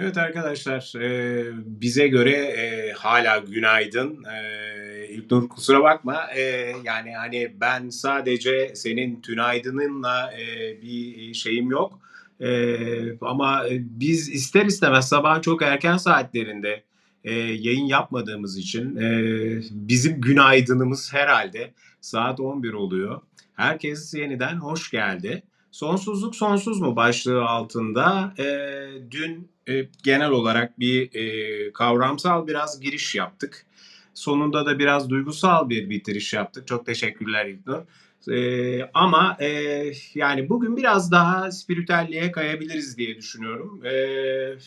Evet 0.00 0.18
arkadaşlar, 0.18 0.92
eee, 1.00 1.44
bize 1.56 2.08
göre, 2.08 2.30
eee, 2.32 2.92
hâlâ 2.98 3.38
günaydın. 3.38 4.24
Eee, 4.32 5.08
İlknur 5.10 5.48
kusura 5.48 5.82
bakma. 5.82 6.26
Eee, 6.36 6.76
yani, 6.84 7.12
hani, 7.16 7.52
ben 7.60 7.88
sadece 7.90 8.72
senin 8.74 9.20
tünaydınınla, 9.22 10.32
eee, 10.38 10.78
bir 10.82 11.34
şeyim 11.34 11.70
yok. 11.70 12.00
Eee, 12.40 13.18
ama, 13.20 13.64
biz 13.80 14.28
ister 14.28 14.66
istemez 14.66 15.08
sabahın 15.08 15.40
çok 15.40 15.62
erken 15.62 15.96
saatlerinde, 15.96 16.84
eee, 17.24 17.34
yayın 17.52 17.86
yapmadığımız 17.86 18.58
için, 18.58 18.96
eee, 18.96 19.60
bizim 19.72 20.20
günaydınımız 20.20 21.14
herhâlde 21.14 21.72
saat 22.00 22.40
11 22.40 22.72
oluyor. 22.72 23.22
Herkes 23.54 24.14
yeniden 24.14 24.56
hoş 24.56 24.90
geldi. 24.90 25.42
"Sonsuzluk 25.70 26.36
sonsuz 26.36 26.80
mu?" 26.80 26.96
başlığı 26.96 27.44
altında, 27.44 28.34
eee, 28.38 28.88
dün, 29.10 29.49
eee, 29.68 29.88
genel 30.04 30.30
olarak 30.30 30.80
bir, 30.80 31.12
eee, 31.12 31.72
kavramsal 31.72 32.46
biraz 32.46 32.80
giriş 32.80 33.14
yaptık. 33.14 33.66
Sonunda 34.14 34.66
da 34.66 34.78
biraz 34.78 35.10
duygusal 35.10 35.68
bir 35.68 35.90
bitiriş 35.90 36.32
yaptık. 36.32 36.66
Çok 36.66 36.86
teşekkürler 36.86 37.46
İlknur. 37.46 37.78
Eee, 38.28 38.90
ama, 38.94 39.36
eee, 39.40 39.92
yani, 40.14 40.48
bugün 40.48 40.76
biraz 40.76 41.12
daha 41.12 41.52
spiritüelliğe 41.52 42.32
kayabiliriz 42.32 42.98
diye 42.98 43.16
düşünüyorum. 43.16 43.80
Eee, 43.84 44.58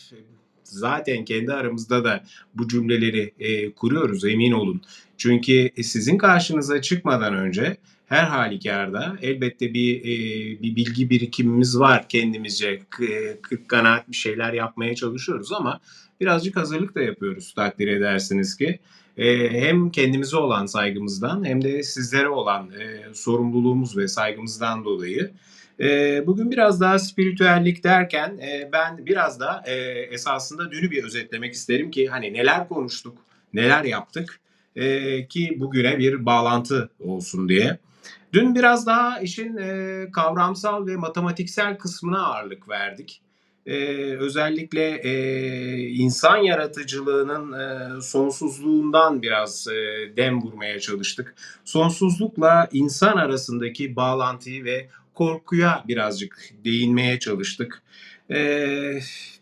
zaten 0.64 1.24
kendi 1.24 1.52
aramızda 1.52 2.04
da 2.04 2.24
bu 2.54 2.68
cümleleri, 2.68 3.34
eee, 3.38 3.72
kuruyoruz, 3.74 4.24
emin 4.24 4.52
olun. 4.52 4.82
Çünkü, 5.18 5.70
sizin 5.82 6.18
karşınıza 6.18 6.82
çıkmadan 6.82 7.34
önce 7.34 7.76
her 8.14 8.24
hâlükârda 8.24 9.16
elbette 9.22 9.74
bir, 9.74 10.02
eee, 10.04 10.62
bir 10.62 10.76
bilgi 10.76 11.10
birikimimiz 11.10 11.78
var 11.78 12.08
kendimizce. 12.08 12.80
Kırk 13.42 13.68
kanaat 13.68 14.08
bir 14.08 14.16
şeyler 14.16 14.52
yapmaya 14.52 14.94
çalışıyoruz 14.94 15.52
ama 15.52 15.80
birazcık 16.20 16.56
hazırlık 16.56 16.94
da 16.94 17.02
yapıyoruz 17.02 17.54
takdir 17.54 17.88
edersiniz 17.88 18.56
ki. 18.56 18.78
Eee, 19.16 19.50
hem 19.50 19.90
kendimize 19.90 20.36
olan 20.36 20.66
saygımızdan 20.66 21.44
hem 21.44 21.62
de 21.62 21.82
sizlere 21.82 22.28
olan, 22.28 22.70
eee, 22.80 23.04
sorumluluğumuz 23.14 23.96
ve 23.96 24.08
saygımızdan 24.08 24.84
dolayı. 24.84 25.30
Eee, 25.78 26.24
bugün 26.26 26.50
biraz 26.50 26.80
daha 26.80 26.98
spiritüellik 26.98 27.84
derken, 27.84 28.38
eee, 28.42 28.68
ben 28.72 29.06
biraz 29.06 29.40
da, 29.40 29.64
eee, 29.66 30.08
esasında 30.12 30.70
dünü 30.70 30.90
bir 30.90 31.04
özetlemek 31.04 31.52
isterim 31.54 31.90
ki, 31.90 32.06
hani, 32.08 32.32
neler 32.32 32.68
konuştuk, 32.68 33.18
neler 33.54 33.84
yaptık, 33.84 34.40
eee, 34.76 35.26
ki 35.28 35.56
bugüne 35.60 35.98
bir 35.98 36.26
bağlantı 36.26 36.90
olsun 37.00 37.48
diye. 37.48 37.78
Dün 38.32 38.54
biraz 38.54 38.86
daha 38.86 39.20
işin, 39.20 39.56
eee, 39.56 40.10
kavramsal 40.12 40.86
ve 40.86 40.96
matematiksel 40.96 41.78
kısmına 41.78 42.26
ağırlık 42.26 42.68
verdik. 42.68 43.20
Eee, 43.66 44.16
özellikle, 44.18 45.02
eee, 45.02 45.78
insan 45.88 46.36
yaratıcılığının, 46.36 47.52
eee, 47.52 48.00
sonsuzluğundan 48.02 49.22
biraz, 49.22 49.66
eee, 49.70 50.16
dem 50.16 50.42
vurmaya 50.42 50.80
çalıştık. 50.80 51.34
Sonsuzlukla 51.64 52.68
insan 52.72 53.16
arasındaki 53.16 53.96
bağlantıyı 53.96 54.64
ve 54.64 54.88
korkuya 55.14 55.84
birazcık 55.88 56.38
değinmeye 56.64 57.18
çalıştık. 57.18 57.82
Eee, 58.30 59.00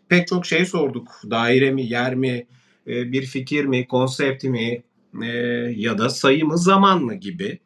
pek 0.09 0.29
çok 0.29 0.47
şey 0.47 0.67
sorduk. 0.67 1.09
Daire 1.31 1.71
mi, 1.71 1.83
yer 1.87 2.15
mi, 2.15 2.47
eee, 2.87 3.13
bir 3.13 3.23
fikir 3.27 3.65
mi, 3.65 3.87
konsept 3.89 4.45
mi, 4.45 4.83
eee, 5.23 5.75
ya 5.77 5.99
da 5.99 6.09
sayı 6.11 6.45
mı, 6.47 6.59
zaman 6.59 7.05
mı 7.05 7.15
gibi. 7.15 7.59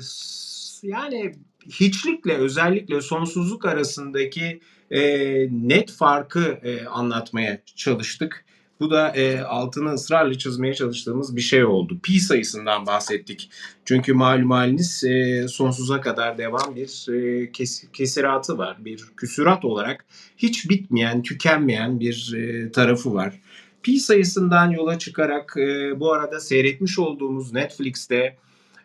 S 0.00 0.88
yani, 0.88 1.32
hiçlikle 1.80 2.34
özellikle 2.36 3.00
sonsuzluk 3.00 3.64
arasındaki, 3.66 4.60
eee, 4.90 5.48
net 5.52 5.92
farkı, 5.92 6.58
eee, 6.64 6.84
anlatmaya 6.86 7.62
çalıştık. 7.76 8.44
Bu 8.80 8.90
da, 8.90 9.14
eee, 9.16 9.40
altını 9.40 9.92
ısrarla 9.92 10.38
çizmeye 10.38 10.74
çalıştığımız 10.74 11.36
bir 11.36 11.40
şey 11.40 11.64
oldu. 11.64 11.98
Pi 12.02 12.20
sayısından 12.20 12.86
bahsettik. 12.86 13.50
Çünkü 13.84 14.12
malum 14.14 14.50
hâliniz, 14.50 15.04
eee, 15.04 15.48
sonsuza 15.48 16.00
kadar 16.00 16.38
devam 16.38 16.76
bir, 16.76 17.06
eee, 17.12 17.52
kes 17.52 17.84
kesiratı 17.92 18.58
var. 18.58 18.76
Bir 18.84 19.04
küsurat 19.16 19.64
olarak 19.64 20.04
hiç 20.36 20.70
bitmeyen, 20.70 21.22
tükenmeyen 21.22 22.00
bir, 22.00 22.32
eee, 22.36 22.72
tarafı 22.72 23.14
var. 23.14 23.40
Pi 23.82 24.00
sayısından 24.00 24.70
yola 24.70 24.98
çıkarak, 24.98 25.54
eee, 25.56 25.92
bu 26.00 26.12
arada 26.12 26.40
seyretmiş 26.40 26.98
olduğumuz 26.98 27.52
Netflix'te 27.52 28.36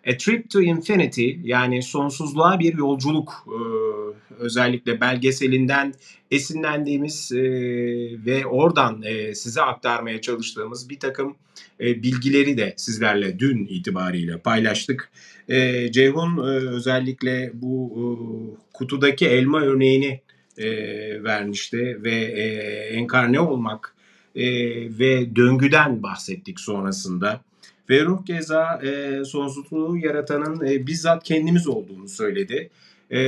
A 0.07 0.17
Trip 0.17 0.49
to 0.49 0.61
Infinity 0.61 1.31
yani 1.43 1.83
Sonsuzluğa 1.83 2.59
Bir 2.59 2.77
Yolculuk, 2.77 3.33
ııı, 3.47 4.13
özellikle 4.39 5.01
belgeselinden 5.01 5.93
esinlendiğimiz, 6.31 7.31
eee, 7.31 8.25
ve 8.25 8.45
oradan, 8.45 9.01
eee, 9.01 9.35
size 9.35 9.61
aktarmaya 9.61 10.21
çalıştığımız 10.21 10.89
birtakım, 10.89 11.35
eee, 11.79 12.03
bilgileri 12.03 12.57
de 12.57 12.73
sizlerle 12.77 13.39
dün 13.39 13.65
itibariyle 13.69 14.37
paylaştık. 14.39 15.09
Eee, 15.49 15.91
Ceyhun, 15.91 16.37
eee, 16.37 16.67
özellikle 16.69 17.51
bu, 17.53 17.67
uuu, 17.93 18.57
kutudaki 18.73 19.27
elma 19.27 19.61
örneğini, 19.61 20.21
eee, 20.57 21.23
vermişti 21.23 21.99
ve, 22.03 22.11
eee, 22.11 22.89
enkarne 22.91 23.39
olmak, 23.39 23.95
eee, 24.37 24.99
ve 24.99 25.35
döngüden 25.35 26.03
bahsettik 26.03 26.59
sonrasında. 26.59 27.41
Ve 27.89 28.05
keza, 28.27 28.79
eee, 28.83 29.25
sonsuzluğu 29.25 29.97
yaratanın, 29.97 30.65
eee, 30.65 30.87
bizzat 30.87 31.23
kendimiz 31.23 31.67
olduğunu 31.67 32.07
söyledi. 32.09 32.69
Eee, 33.11 33.19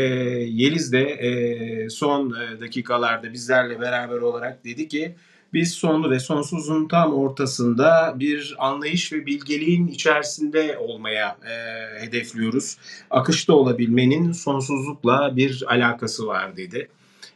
Yeliz 0.49 0.91
de, 0.93 1.03
eee, 1.21 1.89
son, 1.89 2.29
eee, 2.41 2.61
dakikalarda 2.61 3.33
bizlerle 3.33 3.79
beraber 3.81 4.17
olarak 4.17 4.65
dedi 4.65 4.87
ki, 4.87 5.15
"Biz 5.53 5.71
sonlu 5.71 6.11
ve 6.11 6.19
sonsuzun 6.19 6.87
tam 6.87 7.13
ortasında 7.13 8.15
bir 8.19 8.55
anlayış 8.59 9.13
ve 9.13 9.25
bilgeliğin 9.25 9.87
içerisinde 9.87 10.77
olmaya, 10.77 11.37
eee, 11.45 12.01
hedefliyoruz. 12.07 12.77
Akışta 13.11 13.53
olabilmenin 13.53 14.31
sonsuzlukla 14.31 15.35
bir 15.35 15.63
alakası 15.69 16.27
var." 16.27 16.57
dedi. 16.57 16.89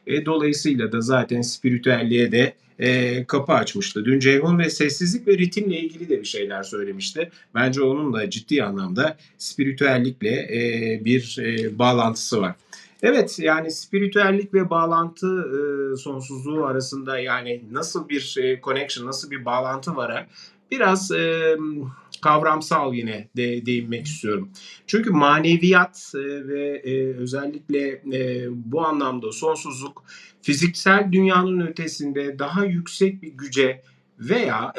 Eee, 0.07 0.25
dolayısıyla 0.25 0.91
da 0.91 1.01
zaten 1.01 1.41
spiritüelliğe 1.41 2.31
de, 2.31 2.53
eee, 2.79 3.25
kapı 3.27 3.53
açmıştı. 3.53 4.05
Dün 4.05 4.19
Ceyhun 4.19 4.59
ve 4.59 4.69
sessizlik 4.69 5.27
ve 5.27 5.37
ritimle 5.37 5.79
ilgili 5.79 6.09
de 6.09 6.19
bir 6.19 6.25
şeyler 6.25 6.63
söylemişti. 6.63 7.31
Bence 7.55 7.81
onun 7.81 8.13
da 8.13 8.29
ciddi 8.29 8.63
anlamda 8.63 9.17
spiritüellikle, 9.37 10.29
eee, 10.29 11.01
bir, 11.05 11.37
eee, 11.39 11.79
bağlantısı 11.79 12.41
var. 12.41 12.55
Evet, 13.03 13.39
yani, 13.39 13.71
spiritüellik 13.71 14.53
ve 14.53 14.69
bağlantı, 14.69 15.27
ııı, 15.27 15.97
sonsuzluğu 15.97 16.65
arasında, 16.65 17.19
yani, 17.19 17.63
nasıl 17.71 18.09
bir, 18.09 18.35
eee, 18.37 18.59
connection, 18.63 19.07
nasıl 19.07 19.31
bir 19.31 19.45
bağlantı 19.45 19.95
vara 19.95 20.27
biraz, 20.71 21.11
emm, 21.11 21.81
kavramsal 22.23 22.93
yine 22.93 23.27
de 23.37 23.65
değinmek 23.65 24.05
istiyorum. 24.05 24.49
Çünkü 24.87 25.09
maneviyat, 25.11 26.11
eee, 26.15 26.47
ve, 26.47 26.81
eee, 26.85 27.13
özellikle, 27.17 28.01
eee, 28.11 28.47
bu 28.49 28.85
anlamda 28.85 29.31
sonsuzluk 29.31 30.03
fiziksel 30.41 31.09
dünyanın 31.11 31.59
ötesinde 31.67 32.39
daha 32.39 32.65
yüksek 32.65 33.21
bir 33.21 33.33
güce 33.33 33.81
veya, 34.19 34.73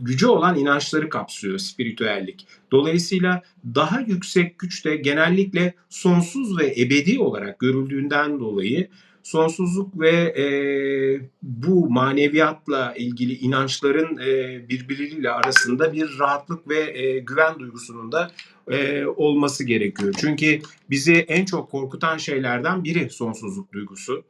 güce 0.00 0.26
olan 0.26 0.56
inançları 0.58 1.08
kapsıyor 1.08 1.58
spiritüellik. 1.58 2.46
Dolayısıyla 2.72 3.42
daha 3.74 4.00
yüksek 4.00 4.58
güç 4.58 4.84
de 4.84 4.96
genellikle 4.96 5.74
sonsuz 5.88 6.58
ve 6.58 6.74
ebedi 6.80 7.18
olarak 7.18 7.58
görüldüğünden 7.58 8.40
dolayı 8.40 8.88
sonsuzluk 9.22 10.00
ve, 10.00 10.34
eee, 10.36 11.20
bu 11.42 11.90
maneviyatla 11.90 12.94
ilgili 12.96 13.32
inançların, 13.34 14.16
eee, 14.18 14.66
birbirleriyle 14.68 15.30
arasında 15.30 15.92
bir 15.92 16.18
rahatlık 16.18 16.68
ve, 16.68 16.94
eee, 16.94 17.18
güven 17.18 17.58
duygusunun 17.58 18.12
da, 18.12 18.30
eee, 18.70 19.06
olması 19.16 19.64
gerekiyor. 19.64 20.14
Çünkü 20.20 20.60
bizi 20.90 21.14
en 21.14 21.44
çok 21.44 21.70
korkutan 21.70 22.16
şeylerden 22.16 22.84
biri 22.84 23.10
sonsuzluk 23.10 23.72
duygusu. 23.72 24.22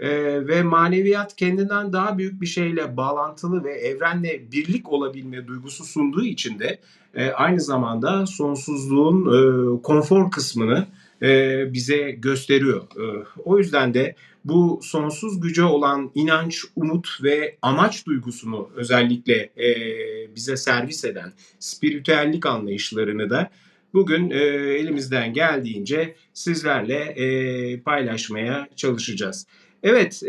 Eee, 0.00 0.46
ve 0.48 0.62
maneviyat 0.62 1.36
kendinden 1.36 1.92
daha 1.92 2.18
büyük 2.18 2.40
bir 2.40 2.46
şeyle 2.46 2.96
bağlantılı 2.96 3.64
ve 3.64 3.72
evrenle 3.72 4.52
birlik 4.52 4.92
olabilme 4.92 5.46
duygusu 5.46 5.84
sunduğu 5.84 6.24
için 6.24 6.58
de, 6.58 6.78
eee, 7.16 7.30
aynı 7.32 7.60
zamanda 7.60 8.26
sonsuzluğun, 8.26 9.20
eee, 9.32 9.82
konfor 9.82 10.30
kısmını, 10.30 10.86
eee, 11.24 11.68
bize 11.72 12.10
gösteriyor. 12.10 12.82
Iıı, 12.96 13.24
o 13.44 13.58
yüzden 13.58 13.94
de 13.94 14.14
bu 14.44 14.80
sonsuz 14.82 15.40
güce 15.40 15.64
olan 15.64 16.10
inanç, 16.14 16.64
umut 16.76 17.18
ve 17.22 17.56
amaç 17.62 18.06
duygusunu 18.06 18.70
özellikle, 18.76 19.50
eee, 19.56 20.28
bize 20.36 20.56
servis 20.56 21.04
eden 21.04 21.32
spiritüellik 21.58 22.46
anlayışlarını 22.46 23.30
da 23.30 23.50
bugün, 23.94 24.30
elimizden 24.30 25.32
geldiğince 25.32 26.14
sizlerle, 26.32 27.80
paylaşmaya 27.84 28.68
çalışacağız. 28.76 29.46
Evet, 29.82 30.22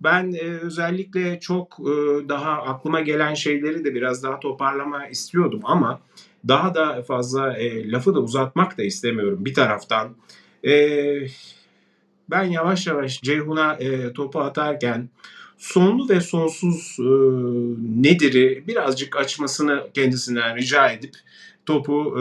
ben, 0.00 0.34
özellikle 0.62 1.40
çok, 1.40 1.78
daha 2.28 2.52
aklıma 2.52 3.00
gelen 3.00 3.34
şeyleri 3.34 3.84
de 3.84 3.94
biraz 3.94 4.22
daha 4.22 4.40
toparlamak 4.40 5.12
istiyordum 5.12 5.60
ama 5.64 6.00
daha 6.48 6.74
da 6.74 7.02
fazla, 7.02 7.58
eee, 7.58 7.90
lafı 7.92 8.14
da 8.14 8.20
uzatmak 8.20 8.78
da 8.78 8.82
istemiyorum 8.82 9.44
bir 9.44 9.54
taraftan. 9.54 10.16
Eee, 10.62 11.28
ben 12.30 12.44
yavaş 12.44 12.86
yavaş 12.86 13.20
Ceyhun'a, 13.22 13.76
eee, 13.78 14.12
topu 14.12 14.40
atarken 14.40 15.08
sonlu 15.58 16.08
ve 16.08 16.20
sonsuz 16.20 16.96
e, 17.00 17.04
nedir'i 18.02 18.64
birazcık 18.66 19.16
açmasını 19.16 19.86
kendisinden 19.94 20.56
rica 20.56 20.88
edip 20.90 21.14
topu 21.66 22.14
e, 22.16 22.20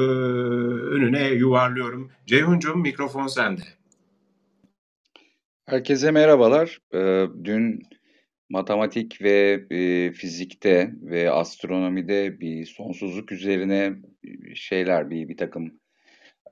önüne 0.95 1.27
yuvarlıyorum. 1.29 2.11
Ceyhun'cum 2.27 2.81
mikrofon 2.81 3.27
sende. 3.27 3.61
Herkese 5.65 6.11
merhabalar. 6.11 6.79
Ee, 6.93 7.27
dün 7.43 7.83
matematik 8.49 9.21
ve 9.21 9.65
e, 9.71 10.11
fizikte 10.11 10.91
ve 11.01 11.31
astronomide 11.31 12.39
bir 12.39 12.65
sonsuzluk 12.65 13.31
üzerine 13.31 13.93
şeyler, 14.55 15.09
bir 15.09 15.29
bir 15.29 15.37
takım 15.37 15.79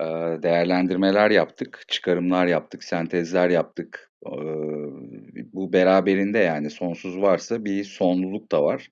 e, 0.02 0.06
değerlendirmeler 0.44 1.32
yaptık, 1.32 1.84
çıkarımlar 1.88 2.48
yaptık, 2.48 2.84
sentezler 2.84 3.50
yaptık. 3.50 4.12
E, 4.26 4.34
bu 5.54 5.74
beraberinde 5.74 6.40
yani 6.40 6.70
sonsuz 6.70 7.22
varsa 7.22 7.66
bir 7.66 7.84
sonluluk 7.84 8.52
da 8.52 8.64
var. 8.64 8.90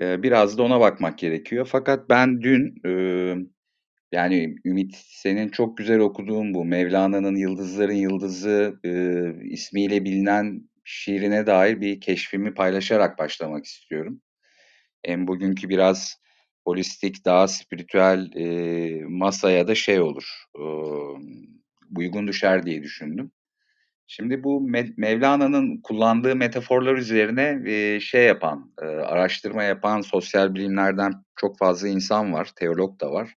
E, 0.00 0.22
biraz 0.22 0.58
da 0.58 0.62
ona 0.62 0.80
bakmak 0.80 1.18
gerekiyor. 1.18 1.68
Fakat 1.72 2.10
ben 2.10 2.42
dün 2.42 2.74
e, 2.86 2.90
yani 4.12 4.56
Ümit 4.64 4.94
senin 4.96 5.48
çok 5.48 5.76
güzel 5.78 5.98
okuduğun 5.98 6.54
bu 6.54 6.64
Mevlana'nın 6.64 7.36
Yıldızların 7.36 7.94
Yıldızı 7.94 8.80
e, 8.84 8.92
ismiyle 9.44 10.04
bilinen 10.04 10.69
şiirine 10.84 11.46
dair 11.46 11.80
bir 11.80 12.00
keşfimi 12.00 12.54
paylaşarak 12.54 13.18
başlamak 13.18 13.64
istiyorum. 13.64 14.20
Hem 15.04 15.26
bugünkü 15.26 15.68
biraz 15.68 16.20
holistik, 16.64 17.24
daha 17.24 17.48
spiritüel 17.48 18.30
e, 18.36 19.04
masaya 19.04 19.68
da 19.68 19.74
şey 19.74 20.00
olur, 20.00 20.44
e, 20.56 20.62
uygun 21.96 22.28
düşer 22.28 22.66
diye 22.66 22.82
düşündüm. 22.82 23.32
Şimdi 24.06 24.44
bu 24.44 24.60
Mevlana'nın 24.96 25.80
kullandığı 25.80 26.36
metaforlar 26.36 26.94
üzerine 26.94 28.00
şey 28.00 28.24
yapan, 28.24 28.72
araştırma 28.82 29.62
yapan 29.62 30.00
sosyal 30.00 30.54
bilimlerden 30.54 31.12
çok 31.36 31.58
fazla 31.58 31.88
insan 31.88 32.32
var, 32.32 32.52
teolog 32.56 33.00
da 33.00 33.12
var. 33.12 33.34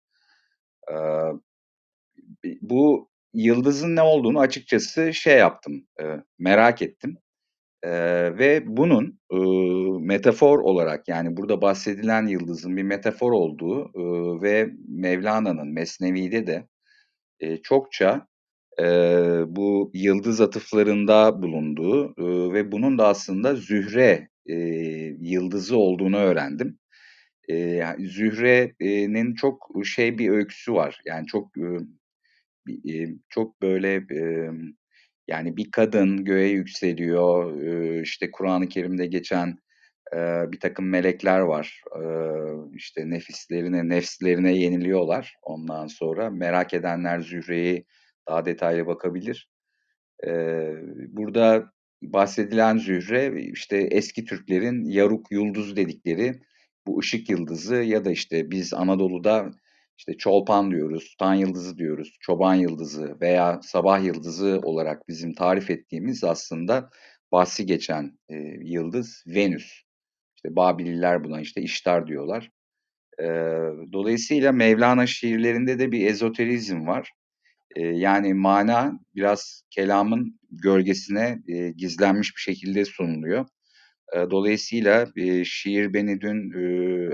Bu 2.62 3.10
yıldızın 3.34 3.96
ne 3.96 4.02
olduğunu 4.02 4.40
açıkçası 4.40 5.14
şey 5.14 5.38
yaptım, 5.38 5.86
merak 6.38 6.82
ettim. 6.82 7.18
E, 7.82 7.90
ve 8.38 8.62
bunun 8.66 9.20
e, 9.32 9.36
metafor 10.06 10.58
olarak 10.58 11.08
yani 11.08 11.36
burada 11.36 11.62
bahsedilen 11.62 12.26
yıldızın 12.26 12.76
bir 12.76 12.82
metafor 12.82 13.32
olduğu 13.32 13.84
e, 13.84 14.42
ve 14.42 14.70
Mevlana'nın 14.88 15.68
Mesnevi'de 15.68 16.46
de 16.46 16.68
e, 17.40 17.56
çokça 17.56 18.26
e, 18.80 18.84
bu 19.46 19.90
yıldız 19.94 20.40
atıflarında 20.40 21.42
bulunduğu 21.42 22.06
e, 22.18 22.52
ve 22.54 22.72
bunun 22.72 22.98
da 22.98 23.06
aslında 23.06 23.54
Zühre 23.54 24.28
e, 24.46 24.54
yıldızı 25.20 25.76
olduğunu 25.76 26.16
öğrendim. 26.16 26.78
E, 27.50 27.82
Zühre'nin 27.98 29.34
çok 29.34 29.72
şey 29.84 30.18
bir 30.18 30.30
öyküsü 30.30 30.72
var. 30.74 31.00
Yani 31.06 31.26
çok 31.26 31.50
e, 32.68 33.06
çok 33.28 33.62
böyle 33.62 34.08
yani 35.30 35.56
bir 35.56 35.70
kadın 35.70 36.24
göğe 36.24 36.48
yükseliyor. 36.48 37.62
işte 38.02 38.30
Kur'an-ı 38.30 38.68
Kerim'de 38.68 39.06
geçen 39.06 39.58
bir 40.52 40.60
takım 40.60 40.88
melekler 40.88 41.40
var. 41.40 41.82
işte 42.74 43.10
nefislerine, 43.10 43.88
nefslerine 43.88 44.56
yeniliyorlar. 44.56 45.34
Ondan 45.42 45.86
sonra 45.86 46.30
merak 46.30 46.74
edenler 46.74 47.20
Zühre'yi 47.20 47.84
daha 48.28 48.44
detaylı 48.44 48.86
bakabilir. 48.86 49.48
burada 51.08 51.72
bahsedilen 52.02 52.78
Zühre 52.78 53.42
işte 53.42 53.76
eski 53.78 54.24
Türklerin 54.24 54.84
Yaruk 54.84 55.32
Yıldız 55.32 55.76
dedikleri 55.76 56.40
bu 56.86 56.98
ışık 56.98 57.30
yıldızı 57.30 57.76
ya 57.76 58.04
da 58.04 58.10
işte 58.10 58.50
biz 58.50 58.74
Anadolu'da 58.74 59.50
işte 60.00 60.16
çolpan 60.18 60.70
diyoruz, 60.70 61.14
tan 61.18 61.34
yıldızı 61.34 61.78
diyoruz, 61.78 62.16
çoban 62.20 62.54
yıldızı 62.54 63.20
veya 63.20 63.60
sabah 63.62 64.04
yıldızı 64.04 64.60
olarak 64.62 65.08
bizim 65.08 65.34
tarif 65.34 65.70
ettiğimiz 65.70 66.24
aslında 66.24 66.90
bahsi 67.32 67.66
geçen 67.66 68.18
e, 68.28 68.34
yıldız 68.60 69.24
Venüs. 69.26 69.82
İşte 70.36 70.56
Babililer 70.56 71.24
buna 71.24 71.40
işte 71.40 71.62
iştar 71.62 72.06
diyorlar. 72.06 72.50
E, 73.18 73.26
dolayısıyla 73.92 74.52
Mevlana 74.52 75.06
şiirlerinde 75.06 75.78
de 75.78 75.92
bir 75.92 76.06
ezoterizm 76.06 76.86
var. 76.86 77.10
E, 77.76 77.82
yani 77.82 78.34
mana 78.34 79.00
biraz 79.14 79.62
kelamın 79.70 80.40
gölgesine 80.50 81.38
e, 81.48 81.70
gizlenmiş 81.70 82.36
bir 82.36 82.40
şekilde 82.40 82.84
sunuluyor. 82.84 83.46
Dolayısıyla 84.14 85.06
şiir 85.44 85.94
beni 85.94 86.20
dün 86.20 86.52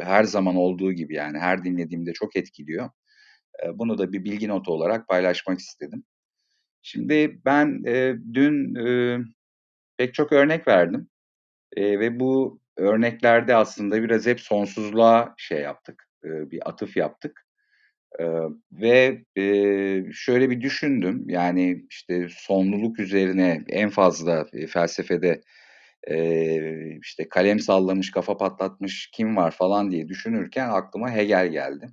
her 0.00 0.24
zaman 0.24 0.56
olduğu 0.56 0.92
gibi 0.92 1.14
yani 1.14 1.38
her 1.38 1.64
dinlediğimde 1.64 2.12
çok 2.12 2.36
etkiliyor. 2.36 2.90
Bunu 3.74 3.98
da 3.98 4.12
bir 4.12 4.24
bilgi 4.24 4.48
notu 4.48 4.72
olarak 4.72 5.08
paylaşmak 5.08 5.58
istedim. 5.58 6.04
Şimdi 6.82 7.40
ben 7.44 7.84
dün 8.34 8.74
pek 9.98 10.14
çok 10.14 10.32
örnek 10.32 10.68
verdim 10.68 11.08
ve 11.76 12.20
bu 12.20 12.60
örneklerde 12.76 13.54
aslında 13.56 14.02
biraz 14.02 14.26
hep 14.26 14.40
sonsuzluğa 14.40 15.34
şey 15.36 15.60
yaptık, 15.60 16.08
bir 16.24 16.68
atıf 16.68 16.96
yaptık. 16.96 17.46
E, 18.18 18.24
ve 18.72 19.24
e, 19.36 19.44
şöyle 20.12 20.50
bir 20.50 20.60
düşündüm 20.60 21.24
yani 21.28 21.84
işte 21.90 22.26
sonluluk 22.30 23.00
üzerine 23.00 23.64
en 23.68 23.90
fazla 23.90 24.46
e, 24.52 24.66
felsefede 24.66 25.40
e, 26.10 26.98
işte 27.02 27.28
kalem 27.28 27.60
sallamış, 27.60 28.10
kafa 28.10 28.36
patlatmış 28.36 29.10
kim 29.12 29.36
var 29.36 29.50
falan 29.50 29.90
diye 29.90 30.08
düşünürken 30.08 30.68
aklıma 30.68 31.10
Hegel 31.10 31.48
geldi. 31.48 31.88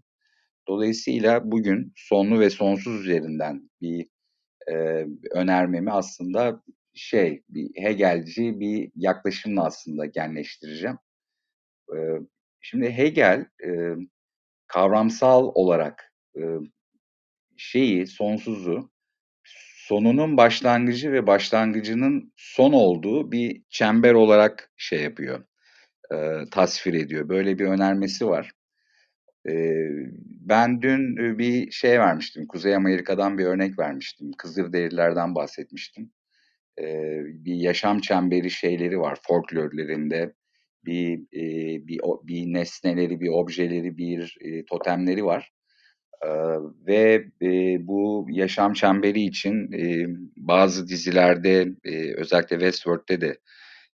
Dolayısıyla 0.67 1.51
bugün 1.51 1.93
sonlu 1.95 2.39
ve 2.39 2.49
sonsuz 2.49 3.01
üzerinden 3.01 3.69
bir 3.81 4.07
e, 4.71 5.05
önermemi 5.31 5.91
aslında 5.91 6.63
şey, 6.93 7.43
bir 7.49 7.83
Hegelci 7.83 8.59
bir 8.59 8.91
yaklaşımla 8.95 9.65
aslında 9.65 10.05
genleştireceğim. 10.05 10.97
E, 11.95 11.97
şimdi 12.61 12.91
Hegel 12.91 13.45
e, 13.65 13.95
kavramsal 14.67 15.51
olarak 15.55 16.13
e, 16.37 16.41
şeyi, 17.57 18.07
sonsuzu 18.07 18.92
sonunun 19.87 20.37
başlangıcı 20.37 21.11
ve 21.11 21.27
başlangıcının 21.27 22.33
son 22.37 22.73
olduğu 22.73 23.31
bir 23.31 23.61
çember 23.69 24.13
olarak 24.13 24.71
şey 24.77 25.03
yapıyor, 25.03 25.43
e, 26.13 26.15
tasvir 26.51 26.93
ediyor. 26.93 27.29
Böyle 27.29 27.59
bir 27.59 27.65
önermesi 27.65 28.27
var. 28.27 28.51
E, 29.49 29.53
ben 30.25 30.81
dün 30.81 31.17
bir 31.39 31.71
şey 31.71 31.99
vermiştim, 31.99 32.47
Kuzey 32.47 32.75
Amerika'dan 32.75 33.37
bir 33.37 33.45
örnek 33.45 33.79
vermiştim. 33.79 34.31
Kızılderililerden 34.37 35.35
bahsetmiştim. 35.35 36.11
E, 36.79 36.85
bir 37.25 37.55
yaşam 37.55 37.99
çemberi 37.99 38.51
şeyleri 38.51 38.99
var 38.99 39.17
folklorlarında. 39.27 40.33
Bir, 40.85 41.19
e, 41.19 41.43
bir, 41.87 41.99
bir 42.23 42.53
nesneleri, 42.53 43.19
bir 43.19 43.29
objeleri, 43.29 43.97
bir 43.97 44.37
e, 44.41 44.65
totemleri 44.65 45.25
var. 45.25 45.51
Ve 46.87 47.25
e, 47.41 47.77
bu 47.87 48.27
yaşam 48.29 48.73
çemberi 48.73 49.21
için 49.21 49.71
e, 49.71 50.05
bazı 50.37 50.87
dizilerde 50.87 51.67
e, 51.83 52.13
özellikle 52.13 52.55
Westworld'de 52.55 53.21
de 53.21 53.37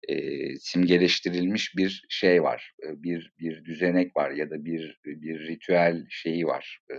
e, 0.08 0.56
simgeleştirilmiş 0.56 1.76
bir 1.76 2.06
şey 2.08 2.42
var. 2.42 2.72
E, 2.86 3.02
bir 3.02 3.32
bir 3.38 3.64
düzenek 3.64 4.16
var 4.16 4.30
ya 4.30 4.50
da 4.50 4.64
bir 4.64 5.00
bir 5.04 5.40
ritüel 5.48 6.06
şeyi 6.10 6.46
var. 6.46 6.80
E, 6.90 6.94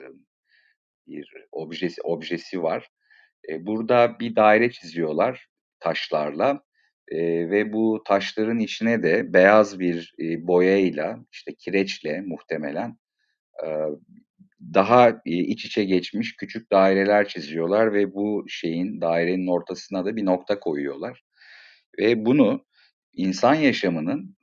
bir 1.07 1.33
objesi 1.51 2.01
objesi 2.01 2.63
var. 2.63 2.87
E, 3.49 3.65
burada 3.65 4.19
bir 4.19 4.35
daire 4.35 4.71
çiziyorlar 4.71 5.47
taşlarla 5.79 6.63
e, 7.07 7.17
ve 7.49 7.73
bu 7.73 8.03
taşların 8.07 8.59
içine 8.59 9.03
de 9.03 9.33
beyaz 9.33 9.79
bir 9.79 10.13
e, 10.19 10.47
boyayla 10.47 11.19
işte 11.31 11.55
kireçle 11.55 12.21
muhtemelen 12.21 12.97
e, 13.65 13.67
daha 14.61 15.21
iç 15.25 15.65
içe 15.65 15.83
geçmiş 15.83 16.35
küçük 16.35 16.71
daireler 16.71 17.27
çiziyorlar 17.27 17.93
ve 17.93 18.13
bu 18.13 18.45
şeyin 18.47 19.01
dairenin 19.01 19.47
ortasına 19.47 20.05
da 20.05 20.15
bir 20.15 20.25
nokta 20.25 20.59
koyuyorlar. 20.59 21.23
Ve 21.99 22.25
bunu 22.25 22.65
insan 23.13 23.55
yaşamının 23.55 24.37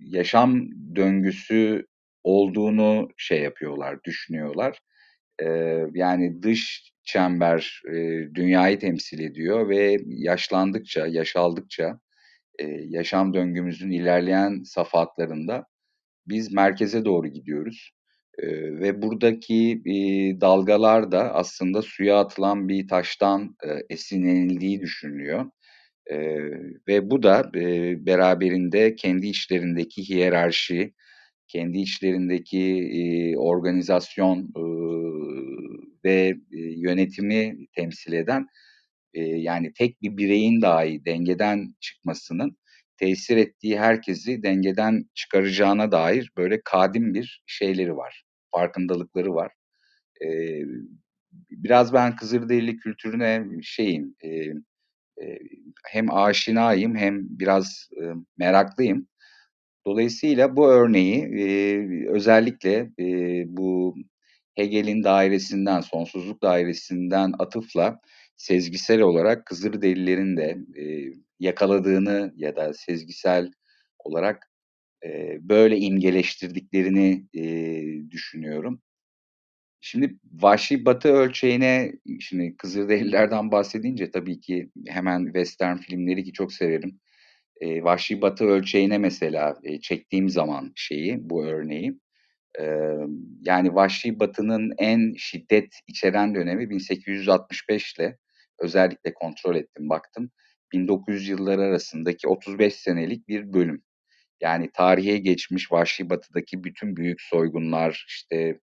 yaşam 0.00 0.68
döngüsü 0.96 1.86
olduğunu 2.24 3.08
şey 3.16 3.42
yapıyorlar, 3.42 4.04
düşünüyorlar. 4.04 4.78
Yani 5.94 6.42
dış 6.42 6.92
çember 7.04 7.82
dünyayı 8.34 8.78
temsil 8.78 9.20
ediyor 9.20 9.68
ve 9.68 9.96
yaşlandıkça, 10.06 11.06
yaşaldıkça 11.06 12.00
yaşam 12.84 13.34
döngümüzün 13.34 13.90
ilerleyen 13.90 14.62
safhatlarında 14.62 15.66
biz 16.26 16.52
merkeze 16.52 17.04
doğru 17.04 17.28
gidiyoruz 17.28 17.92
ve 18.80 19.02
buradaki 19.02 19.82
e, 19.86 19.94
dalgalar 20.40 21.12
da 21.12 21.34
aslında 21.34 21.82
suya 21.82 22.18
atılan 22.20 22.68
bir 22.68 22.88
taştan 22.88 23.56
e, 23.64 23.68
esinlenildiği 23.94 24.80
düşünülüyor. 24.80 25.46
Eee, 26.10 26.50
ve 26.88 27.10
bu 27.10 27.22
da 27.22 27.50
eee, 27.54 27.96
beraberinde 28.06 28.96
kendi 28.96 29.26
içlerindeki 29.28 30.08
hiyerarşi, 30.10 30.94
kendi 31.48 31.78
içlerindeki 31.80 32.60
eee, 32.68 33.36
organizasyon 33.38 34.38
eee, 34.56 35.78
ve 36.04 36.28
eee, 36.52 36.74
yönetimi 36.78 37.56
temsil 37.76 38.12
eden 38.12 38.46
eee, 39.14 39.24
yani 39.38 39.72
tek 39.72 40.02
bir 40.02 40.16
bireyin 40.16 40.62
dahi 40.62 41.04
dengeden 41.04 41.74
çıkmasının 41.80 42.56
tesir 43.02 43.36
ettiği 43.36 43.80
herkesi 43.80 44.42
dengeden 44.42 45.04
çıkaracağına 45.14 45.92
dair 45.92 46.32
böyle 46.36 46.60
kadim 46.64 47.14
bir 47.14 47.42
şeyleri 47.46 47.96
var, 47.96 48.24
farkındalıkları 48.54 49.34
var. 49.34 49.52
Biraz 51.50 51.92
ben 51.92 52.16
Kızılderili 52.16 52.76
kültürüne 52.76 53.46
şeyim, 53.62 54.16
hem 55.86 56.14
aşinayım 56.14 56.96
hem 56.96 57.20
biraz 57.28 57.88
meraklıyım. 58.38 59.08
Dolayısıyla 59.86 60.56
bu 60.56 60.70
örneği 60.70 61.28
özellikle 62.08 62.90
bu 63.46 63.94
Hegel'in 64.54 65.04
dairesinden, 65.04 65.80
sonsuzluk 65.80 66.42
dairesinden 66.42 67.32
atıfla 67.38 68.00
sezgisel 68.36 69.00
olarak 69.00 69.46
Kızılderililerin 69.46 70.36
de 70.36 70.58
eee, 70.76 71.12
yakaladığını 71.40 72.32
ya 72.36 72.56
da 72.56 72.74
sezgisel 72.74 73.50
olarak 73.98 74.50
eee, 75.04 75.38
böyle 75.42 75.78
imgeleştirdiklerini 75.78 77.26
eee, 77.34 78.10
düşünüyorum. 78.10 78.82
Şimdi 79.80 80.16
Vahşi 80.32 80.84
Batı 80.84 81.08
ölçeğine, 81.08 81.92
şimdi 82.20 82.56
Kızılderililerden 82.58 83.50
bahsedince 83.52 84.10
tabii 84.10 84.40
ki 84.40 84.70
hemen 84.88 85.24
western 85.26 85.76
filmleri 85.76 86.24
ki 86.24 86.32
çok 86.32 86.52
severim. 86.52 87.00
Eee, 87.62 87.84
Vahşi 87.84 88.22
Batı 88.22 88.44
ölçeğine 88.46 88.98
mesela 88.98 89.56
eee, 89.64 89.80
çektiğim 89.80 90.28
zaman 90.30 90.72
şeyi, 90.76 91.30
bu 91.30 91.44
örneği, 91.46 92.00
yani 93.42 93.74
Vahşi 93.74 94.20
Batı'nın 94.20 94.72
en 94.78 95.14
şiddet 95.18 95.74
içeren 95.86 96.34
dönemi 96.34 96.70
1865 96.70 97.94
ile 97.98 98.18
özellikle 98.60 99.14
kontrol 99.14 99.56
ettim, 99.56 99.88
baktım. 99.88 100.30
1900 100.72 101.28
yılları 101.28 101.62
arasındaki 101.62 102.28
35 102.28 102.74
senelik 102.74 103.28
bir 103.28 103.52
bölüm. 103.52 103.82
Yani 104.42 104.70
tarihe 104.74 105.18
geçmiş 105.18 105.72
Vahşi 105.72 106.10
Batı'daki 106.10 106.64
bütün 106.64 106.96
büyük 106.96 107.20
soygunlar, 107.22 108.06
işte 108.08 108.60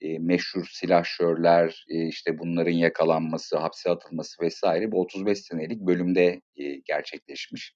eee, 0.00 0.18
meşhur 0.18 0.66
silahşörler, 0.72 1.84
eee, 1.90 2.08
işte 2.08 2.38
bunların 2.38 2.72
yakalanması, 2.72 3.58
hapse 3.58 3.90
atılması 3.90 4.42
vesaire 4.42 4.92
bu 4.92 5.00
35 5.00 5.38
senelik 5.38 5.80
bölümde 5.80 6.40
eee, 6.56 6.80
gerçekleşmiş. 6.86 7.74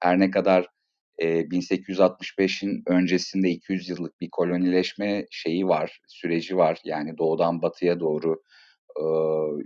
Her 0.00 0.18
ne 0.20 0.30
kadar 0.30 0.66
1865'in 1.24 2.82
öncesinde 2.86 3.50
200 3.50 3.88
yıllık 3.88 4.20
bir 4.20 4.30
kolonileşme 4.30 5.26
şeyi 5.30 5.68
var, 5.68 6.00
süreci 6.08 6.56
var. 6.56 6.78
Yani 6.84 7.18
doğudan 7.18 7.62
batıya 7.62 8.00
doğru 8.00 8.42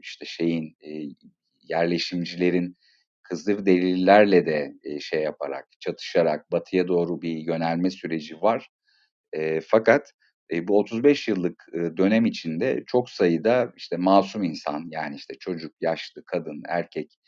işte 0.02 0.25
şeyin 0.26 0.76
yerleşimcilerin 1.68 2.76
Kızılderililerle 3.22 4.46
de 4.46 4.72
eee, 4.84 5.00
şey 5.00 5.22
yaparak, 5.22 5.68
çatışarak 5.80 6.52
batıya 6.52 6.88
doğru 6.88 7.22
bir 7.22 7.38
yönelme 7.38 7.90
süreci 7.90 8.42
var. 8.42 8.68
Fakat 9.68 10.12
bu 10.62 10.78
35 10.78 11.28
yıllık 11.28 11.66
dönem 11.96 12.26
içinde 12.26 12.84
çok 12.86 13.10
sayıda 13.10 13.72
işte 13.76 13.96
masum 13.96 14.42
insan 14.44 14.88
yani 14.90 15.16
işte 15.16 15.34
çocuk, 15.40 15.72
yaşlı, 15.80 16.25
kadın, 16.25 16.62
erkek, 16.68 17.18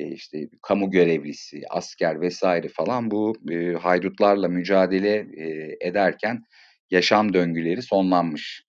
işte 0.00 0.48
kamu 0.62 0.90
görevlisi, 0.90 1.62
asker 1.70 2.20
vesaire 2.20 2.68
falan 2.68 3.10
bu 3.10 3.34
eee, 3.50 3.74
haydutlarla 3.74 4.48
mücadele 4.48 5.26
eee, 5.36 5.76
ederken 5.80 6.42
yaşam 6.90 7.34
döngüleri 7.34 7.82
sonlanmış. 7.82 8.64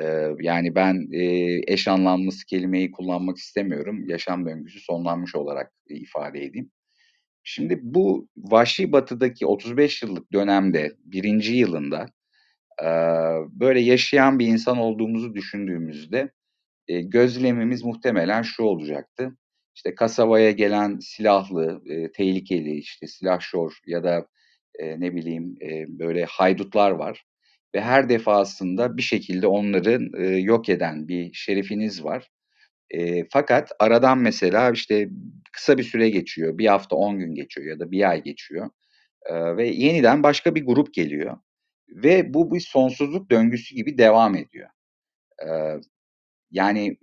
Eee, 0.00 0.28
yani 0.40 0.74
ben 0.76 1.08
eee, 1.12 1.62
eş 1.68 1.88
anlamlısı 1.88 2.46
kelimeyi 2.46 2.90
kullanmak 2.92 3.38
istemiyorum. 3.38 4.04
Yaşam 4.08 4.46
döngüsü 4.46 4.80
sonlanmış 4.80 5.34
olarak 5.36 5.72
ifade 5.90 6.44
edeyim. 6.44 6.70
Şimdi 7.44 7.80
bu 7.82 8.28
Vahşi 8.38 8.92
Batı'daki 8.92 9.46
35 9.46 10.02
yıllık 10.04 10.32
dönemde 10.34 10.92
1. 11.04 11.54
yılında 11.54 12.06
eee, 12.82 12.88
böyle 13.52 13.80
yaşayan 13.80 14.38
bir 14.38 14.46
insan 14.48 14.78
olduğumuzu 14.78 15.34
düşündüğümüzde 15.36 16.30
eee, 16.88 17.02
gözlemimiz 17.02 17.84
muhtemelen 17.84 18.42
şu 18.42 18.62
olacaktı. 18.64 19.36
İşte 19.76 19.94
kasabaya 19.94 20.50
gelen 20.50 20.98
silahlı, 20.98 21.82
eee, 21.86 22.12
tehlikeli, 22.12 22.78
işte 22.78 23.06
silahşor 23.06 23.78
ya 23.86 24.04
da 24.04 24.26
eee, 24.80 24.96
ne 25.00 25.14
bileyim 25.16 25.56
eee, 25.60 25.86
böyle 25.88 26.24
haydutlar 26.24 26.90
var 26.90 27.24
ve 27.74 27.80
her 27.80 28.08
defasında 28.08 28.96
bir 28.96 29.02
şekilde 29.02 29.46
onları 29.46 30.00
eee, 30.18 30.36
yok 30.38 30.68
eden 30.68 31.08
bir 31.08 31.32
şerifiniz 31.34 32.04
var. 32.04 32.28
Eee, 32.94 33.26
fakat 33.32 33.72
aradan 33.80 34.18
mesela 34.18 34.70
işte 34.72 35.08
kısa 35.52 35.78
bir 35.78 35.82
süre 35.84 36.10
geçiyor, 36.10 36.58
1 36.58 36.66
hafta 36.66 36.96
10 36.96 37.18
gün 37.20 37.34
geçiyor 37.34 37.66
ya 37.68 37.80
da 37.80 37.90
1 37.92 38.10
ay 38.10 38.22
geçiyor 38.22 38.70
eee, 39.30 39.56
ve 39.58 39.68
yeniden 39.68 40.24
başka 40.24 40.54
bir 40.56 40.66
grup 40.66 40.94
geliyor 40.94 41.38
ve 41.90 42.34
bu 42.34 42.54
bir 42.54 42.60
sonsuzluk 42.60 43.30
döngüsü 43.32 43.74
gibi 43.76 43.98
devam 43.98 44.36
ediyor. 44.36 44.70
Eee, 45.46 45.80
yani 46.52 46.98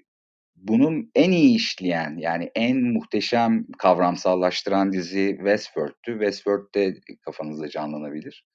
bunun 0.63 1.11
en 1.15 1.31
iyi 1.31 1.55
işleyen, 1.57 2.17
yani 2.19 2.51
en 2.55 2.77
muhteşem 2.83 3.65
kavramsallaştıran 3.79 4.93
dizi 4.93 5.33
Westworld'tü. 5.37 6.13
Westworld 6.13 6.75
de 6.75 6.95
kafanızda 7.25 7.69
canlanabilir. 7.69 8.45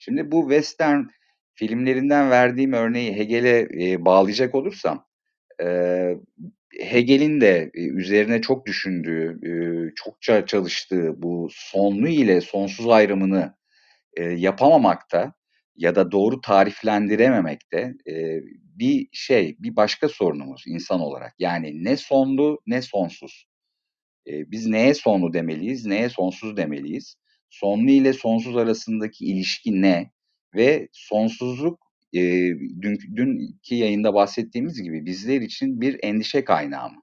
Şimdi 0.00 0.32
bu 0.32 0.42
western 0.42 1.02
filmlerinden 1.54 2.30
verdiğim 2.30 2.72
örneği 2.74 3.16
Hegel'e 3.16 3.68
eee, 3.74 4.04
bağlayacak 4.06 4.56
olursam, 4.56 5.06
eee, 5.62 6.18
Hegel'in 6.80 7.40
de 7.42 7.72
eee, 7.74 7.84
üzerine 7.88 8.42
çok 8.42 8.66
düşündüğü, 8.66 9.38
eee, 9.44 9.92
çokça 9.96 10.46
çalıştığı 10.46 11.22
bu 11.22 11.48
sonlu 11.52 12.08
ile 12.08 12.42
sonsuz 12.42 12.88
ayrımını 12.88 13.54
eee, 14.18 14.24
yapamamakta 14.26 15.34
ya 15.76 15.94
da 15.94 16.12
doğru 16.12 16.40
tariflendirememekte 16.40 17.94
eee, 18.06 18.42
bir 18.76 19.08
şey, 19.12 19.56
bir 19.60 19.76
başka 19.76 20.08
sorunumuz 20.08 20.64
insan 20.66 21.00
olarak. 21.00 21.34
Yani 21.38 21.84
ne 21.84 21.96
sonlu 21.96 22.60
ne 22.66 22.82
sonsuz. 22.82 23.46
Eee, 24.26 24.44
biz 24.48 24.66
neye 24.66 24.94
sonlu 24.94 25.32
demeliyiz, 25.32 25.86
neye 25.86 26.08
sonsuz 26.10 26.56
demeliyiz? 26.56 27.16
Sonlu 27.50 27.90
ile 27.90 28.12
sonsuz 28.12 28.56
arasındaki 28.56 29.24
ilişki 29.26 29.82
ne? 29.82 30.10
Ve 30.56 30.88
sonsuzluk 30.92 31.80
eee, 32.12 32.56
dünkü 32.82 33.16
dünkü 33.16 33.74
yayında 33.74 34.14
bahsettiğimiz 34.14 34.82
gibi 34.82 35.06
bizler 35.06 35.40
için 35.40 35.80
bir 35.80 36.00
endişe 36.02 36.44
kaynağı 36.44 36.90
mı? 36.90 37.02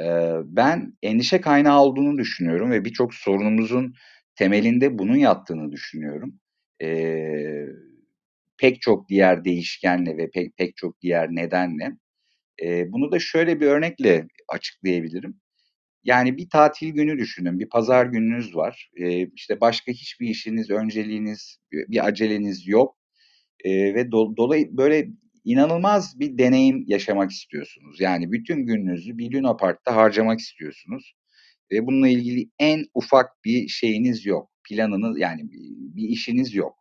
Eee, 0.00 0.32
ben 0.44 0.92
endişe 1.02 1.40
kaynağı 1.40 1.80
olduğunu 1.82 2.18
düşünüyorum 2.18 2.70
ve 2.70 2.84
birçok 2.84 3.14
sorunumuzun 3.14 3.94
temelinde 4.36 4.98
bunun 4.98 5.16
yattığını 5.16 5.72
düşünüyorum. 5.72 6.40
Eee, 6.80 7.66
pek 8.58 8.80
çok 8.82 9.08
diğer 9.08 9.44
değişkenle 9.44 10.16
ve 10.18 10.30
pek 10.30 10.56
pek 10.56 10.76
çok 10.76 11.02
diğer 11.02 11.28
nedenle. 11.30 11.92
Eee, 12.62 12.86
bunu 12.90 13.12
da 13.12 13.18
şöyle 13.20 13.60
bir 13.60 13.66
örnekle 13.66 14.28
açıklayabilirim. 14.48 15.40
Yani 16.04 16.36
bir 16.38 16.50
tatil 16.50 16.88
günü 16.90 17.18
düşünün, 17.18 17.60
bir 17.60 17.68
pazar 17.70 18.06
gününüz 18.06 18.56
var. 18.56 18.90
Eee, 18.96 19.30
işte 19.36 19.60
başka 19.62 19.92
hiçbir 19.92 20.28
işiniz, 20.28 20.70
önceliğiniz, 20.70 21.58
bir 21.72 22.06
aceleniz 22.06 22.68
yok 22.68 22.96
eee, 23.64 23.94
ve 23.94 24.12
do 24.12 24.36
dolay 24.36 24.68
böyle 24.72 25.08
inanılmaz 25.44 26.20
bir 26.20 26.38
deneyim 26.38 26.84
yaşamak 26.88 27.30
istiyorsunuz. 27.32 28.00
Yani 28.00 28.32
bütün 28.32 28.66
gününüzü 28.66 29.18
bir 29.18 29.32
Luna 29.34 29.56
Park'ta 29.56 29.96
harcamak 29.96 30.40
istiyorsunuz 30.40 31.14
ve 31.72 31.86
bununla 31.86 32.08
ilgili 32.08 32.50
en 32.60 32.84
ufak 32.94 33.30
bir 33.46 33.68
şeyiniz 33.68 34.26
yok. 34.26 34.49
Planınız 34.70 35.18
yani 35.18 35.42
bir 35.94 36.08
işiniz 36.08 36.54
yok. 36.54 36.78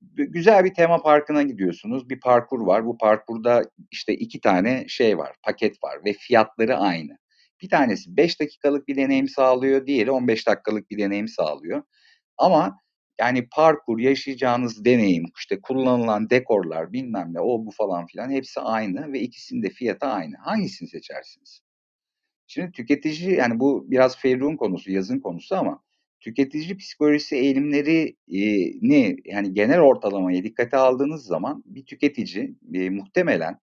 Gü 0.00 0.24
güzel 0.24 0.64
bir 0.64 0.74
tema 0.74 1.02
parkına 1.02 1.42
gidiyorsunuz. 1.42 2.10
Bir 2.10 2.20
parkur 2.20 2.60
var. 2.60 2.86
Bu 2.86 2.98
parkurda 2.98 3.62
işte 3.90 4.14
2 4.14 4.40
tane 4.40 4.84
şey 4.88 5.18
var, 5.18 5.36
paket 5.42 5.84
var 5.84 6.04
ve 6.04 6.12
fiyatları 6.12 6.76
aynı. 6.76 7.18
Bir 7.62 7.68
tanesi 7.68 8.16
5 8.16 8.40
dakikalık 8.40 8.88
bir 8.88 8.96
deneyim 8.96 9.28
sağlıyor, 9.28 9.86
diğeri 9.86 10.10
15 10.10 10.46
dakikalık 10.46 10.90
bir 10.90 10.98
deneyim 10.98 11.28
sağlıyor. 11.28 11.82
Ama 12.38 12.78
yani 13.20 13.48
parkur, 13.48 13.98
yaşayacağınız 13.98 14.84
deneyim, 14.84 15.24
işte 15.38 15.60
kullanılan 15.60 16.30
dekorlar, 16.30 16.92
bilmem 16.92 17.34
ne, 17.34 17.40
o 17.40 17.66
bu 17.66 17.70
falan 17.70 18.06
filan 18.06 18.30
hepsi 18.30 18.60
aynı 18.60 19.12
ve 19.12 19.20
ikisinin 19.20 19.62
de 19.62 19.70
fiyatı 19.70 20.06
aynı. 20.06 20.36
Hangisini 20.36 20.88
seçersiniz? 20.88 21.60
Şimdi 22.46 22.72
tüketici 22.72 23.34
yani 23.36 23.60
bu 23.60 23.90
biraz 23.90 24.18
Ferruh'un 24.18 24.56
konusu, 24.56 24.92
yazın 24.92 25.20
konusu 25.20 25.56
ama 25.56 25.82
tüketici 26.20 26.76
psikolojisi 26.76 27.36
eğilimleri 27.36 28.16
eee, 28.28 28.72
ni 28.82 29.16
yani 29.24 29.54
genel 29.54 29.80
ortalamayı 29.80 30.44
dikkate 30.44 30.76
aldığınız 30.76 31.24
zaman 31.26 31.62
bir 31.66 31.86
tüketici 31.86 32.54
eee, 32.74 32.90
muhtemelen 32.90 33.58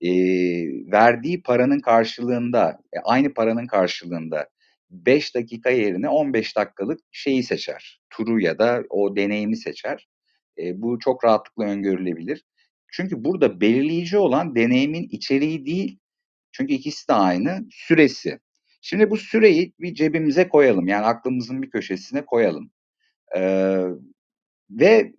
eee, 0.00 0.68
verdiği 0.92 1.42
paranın 1.42 1.80
karşılığında, 1.80 2.80
e, 2.94 2.98
aynı 3.04 3.34
paranın 3.34 3.66
karşılığında 3.66 4.48
5 4.90 5.34
dakika 5.36 5.70
yerine 5.70 6.08
15 6.08 6.56
dakikalık 6.56 7.00
şeyi 7.12 7.42
seçer. 7.42 8.00
Turu 8.10 8.40
ya 8.42 8.58
da 8.58 8.84
o 8.90 9.16
deneyimi 9.16 9.56
seçer. 9.56 10.08
E, 10.58 10.82
bu 10.82 10.98
çok 11.00 11.24
rahatlıkla 11.24 11.64
öngörülebilir. 11.64 12.44
Çünkü 12.92 13.24
burada 13.24 13.60
belirleyici 13.60 14.18
olan 14.18 14.56
deneyimin 14.56 15.08
içeriği 15.10 15.66
değil. 15.66 15.98
Çünkü 16.52 16.74
ikisi 16.74 17.08
de 17.08 17.12
aynı 17.14 17.66
süresi. 17.70 18.40
Şimdi 18.86 19.10
bu 19.10 19.16
süreyi 19.16 19.72
bir 19.80 19.94
cebimize 19.94 20.48
koyalım. 20.48 20.88
Yani 20.88 21.06
aklımızın 21.06 21.62
bir 21.62 21.70
köşesine 21.70 22.26
koyalım. 22.26 22.70
Ee, 23.36 23.84
ve 24.70 25.12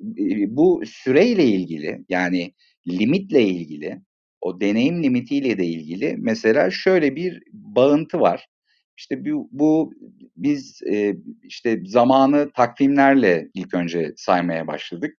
bu 0.47 0.83
süreyle 0.85 1.45
ilgili 1.45 2.05
yani 2.09 2.53
limitle 2.87 3.41
ilgili 3.43 4.01
o 4.41 4.61
deneyim 4.61 5.03
limitiyle 5.03 5.57
de 5.57 5.65
ilgili 5.65 6.15
mesela 6.17 6.71
şöyle 6.71 7.15
bir 7.15 7.43
bağıntı 7.53 8.19
var. 8.19 8.47
İşte 8.97 9.25
bu, 9.25 9.49
bu 9.51 9.93
biz 10.37 10.81
e, 10.91 11.15
işte 11.43 11.81
zamanı 11.85 12.51
takvimlerle 12.51 13.49
ilk 13.53 13.73
önce 13.73 14.13
saymaya 14.17 14.67
başladık. 14.67 15.17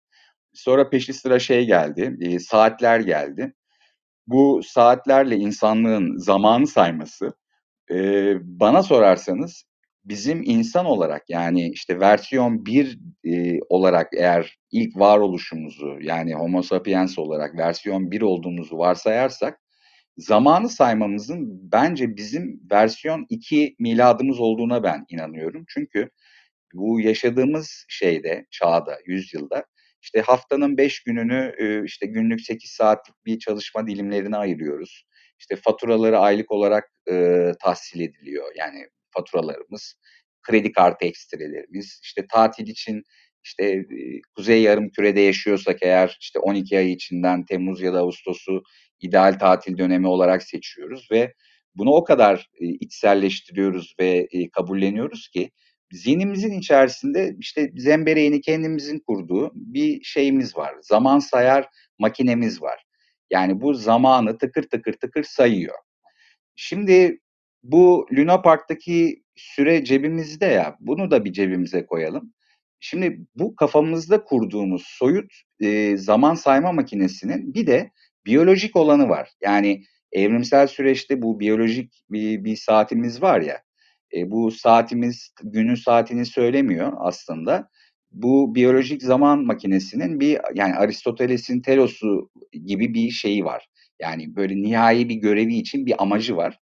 Sonra 0.55 0.91
peşi 0.91 1.13
sıra 1.13 1.39
şey 1.39 1.67
geldi, 1.67 2.17
e, 2.21 2.39
saatler 2.39 3.01
geldi. 3.01 3.55
Bu 4.27 4.61
saatlerle 4.65 5.37
insanlığın 5.37 6.17
zamanı 6.17 6.67
sayması 6.67 7.33
e, 7.91 8.35
bana 8.43 8.83
sorarsanız 8.83 9.65
bizim 10.05 10.43
insan 10.43 10.87
olarak 10.87 11.31
yani 11.31 11.71
işte 11.71 12.01
versiyon 12.01 12.67
1 12.67 12.99
e, 13.25 13.59
olarak 13.69 14.09
eğer 14.17 14.57
ilk 14.73 14.97
varoluşumuzu 14.97 15.99
yani 16.01 16.35
homo 16.35 16.63
sapiens 16.63 17.19
olarak 17.19 17.59
versiyon 17.59 18.11
1 18.11 18.23
olduğumuzu 18.23 18.79
varsayarsak 18.79 19.61
zamanı 20.19 20.69
saymamızın 20.69 21.73
bence 21.73 22.17
bizim 22.17 22.61
versiyon 22.71 23.27
2 23.29 23.77
miladımız 23.79 24.41
olduğuna 24.41 24.83
ben 24.83 25.05
inanıyorum. 25.09 25.65
Çünkü 25.69 26.11
bu 26.75 27.01
yaşadığımız 27.01 27.85
şeyde, 27.89 28.47
çağda, 28.51 28.99
yüzyılda 29.07 29.65
işte 30.03 30.21
haftanın 30.21 30.77
5 30.77 31.03
gününü 31.03 31.55
işte 31.87 32.07
günlük 32.07 32.41
8 32.41 32.71
saatlik 32.71 33.27
bir 33.27 33.39
çalışma 33.39 33.87
dilimlerine 33.87 34.37
ayırıyoruz. 34.37 35.05
İşte 35.39 35.57
faturaları 35.57 36.19
aylık 36.19 36.53
olarak 36.53 36.91
e, 37.11 37.47
tahsil 37.63 38.01
ediliyor. 38.01 38.53
Yani 38.57 38.87
faturalarımız, 39.11 39.95
kredi 40.43 40.73
kartı 40.73 41.05
ekstrelerimiz, 41.05 42.01
işte 42.03 42.27
tatil 42.33 42.67
için 42.67 43.03
işte 43.45 43.85
kuzey 44.37 44.63
yarım 44.63 44.91
kürede 44.91 45.21
yaşıyorsak 45.21 45.79
eğer 45.83 46.19
işte 46.21 46.39
12 46.39 46.79
ay 46.79 46.93
içinden 46.93 47.45
Temmuz 47.45 47.81
ya 47.83 47.95
da 47.95 47.99
Ağustos'u 47.99 48.63
ideal 49.01 49.39
tatil 49.39 49.79
dönemi 49.79 50.09
olarak 50.09 50.43
seçiyoruz 50.43 51.09
ve 51.11 51.33
bunu 51.75 51.91
o 51.91 52.05
kadar 52.05 52.51
içselleştiriyoruz 52.61 53.95
ve 54.01 54.29
kabulleniyoruz 54.53 55.29
ki 55.29 55.51
zihnimizin 55.91 56.59
içerisinde 56.59 57.37
işte 57.39 57.71
zembereğini 57.77 58.41
kendimizin 58.41 58.99
kurduğu 59.07 59.53
bir 59.55 60.03
şeyimiz 60.03 60.57
var. 60.57 60.75
Zaman 60.83 61.19
sayar 61.19 61.69
makinemiz 61.99 62.63
var. 62.63 62.86
Yani 63.31 63.61
bu 63.61 63.75
zamanı 63.75 64.39
tıkır 64.39 64.63
tıkır 64.63 64.93
tıkır 64.93 65.23
sayıyor. 65.23 65.75
Şimdi 66.57 67.21
bu 67.63 68.07
Luna 68.13 68.43
Park'taki 68.43 69.23
süre 69.37 69.85
cebimizde 69.85 70.47
ya, 70.47 70.77
bunu 70.81 71.11
da 71.11 71.25
bir 71.25 71.33
cebimize 71.33 71.87
koyalım. 71.87 72.33
Şimdi 72.81 73.21
bu 73.35 73.57
kafamızda 73.57 74.25
kurduğumuz 74.25 74.83
soyut 74.87 75.33
e, 75.61 75.97
zaman 75.97 76.35
sayma 76.35 76.73
makinesinin 76.73 77.55
bir 77.55 77.67
de 77.67 77.91
biyolojik 78.27 78.77
olanı 78.77 79.09
var. 79.09 79.31
Yani 79.43 79.83
evrimsel 80.13 80.67
süreçte 80.67 81.23
bu 81.23 81.41
biyolojik 81.41 82.03
bir, 82.11 82.45
bir 82.45 82.57
saatimiz 82.57 83.23
var 83.23 83.41
ya, 83.41 83.63
e, 84.17 84.31
bu 84.31 84.51
saatimiz 84.51 85.31
günün 85.43 85.75
saatini 85.75 86.27
söylemiyor 86.27 86.93
aslında. 86.99 87.69
Bu 88.17 88.55
biyolojik 88.55 89.03
zaman 89.03 89.45
makinesinin 89.45 90.21
bir 90.21 90.41
yani 90.55 90.75
Aristoteles'in 90.75 91.61
telosu 91.61 92.31
gibi 92.67 92.95
bir 92.95 93.11
şeyi 93.11 93.45
var. 93.45 93.69
Yani 94.01 94.37
böyle 94.37 94.57
nihai 94.57 95.09
bir 95.09 95.15
görevi 95.15 95.55
için 95.55 95.87
bir 95.87 96.03
amacı 96.03 96.37
var. 96.37 96.59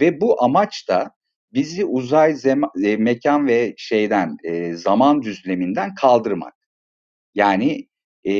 Ve 0.00 0.20
bu 0.20 0.42
amaç 0.42 0.88
da 0.88 1.10
bizi 1.52 1.84
uzay, 1.84 2.34
zema, 2.34 2.70
e, 2.84 2.96
mekan 2.96 3.46
ve 3.46 3.74
şeyden 3.76 4.36
e, 4.44 4.74
zaman 4.74 5.22
düzleminden 5.22 5.94
kaldırmak. 5.94 6.54
Yani 7.34 7.88
e, 8.26 8.34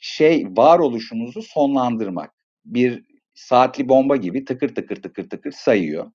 şey 0.00 0.46
varoluşumuzu 0.50 1.42
sonlandırmak. 1.42 2.34
Bir 2.64 3.04
saatli 3.34 3.88
bomba 3.88 4.16
gibi 4.16 4.44
tıkır 4.44 4.74
tıkır 4.74 5.02
tıkır 5.02 5.30
tıkır 5.30 5.52
sayıyor. 5.52 6.12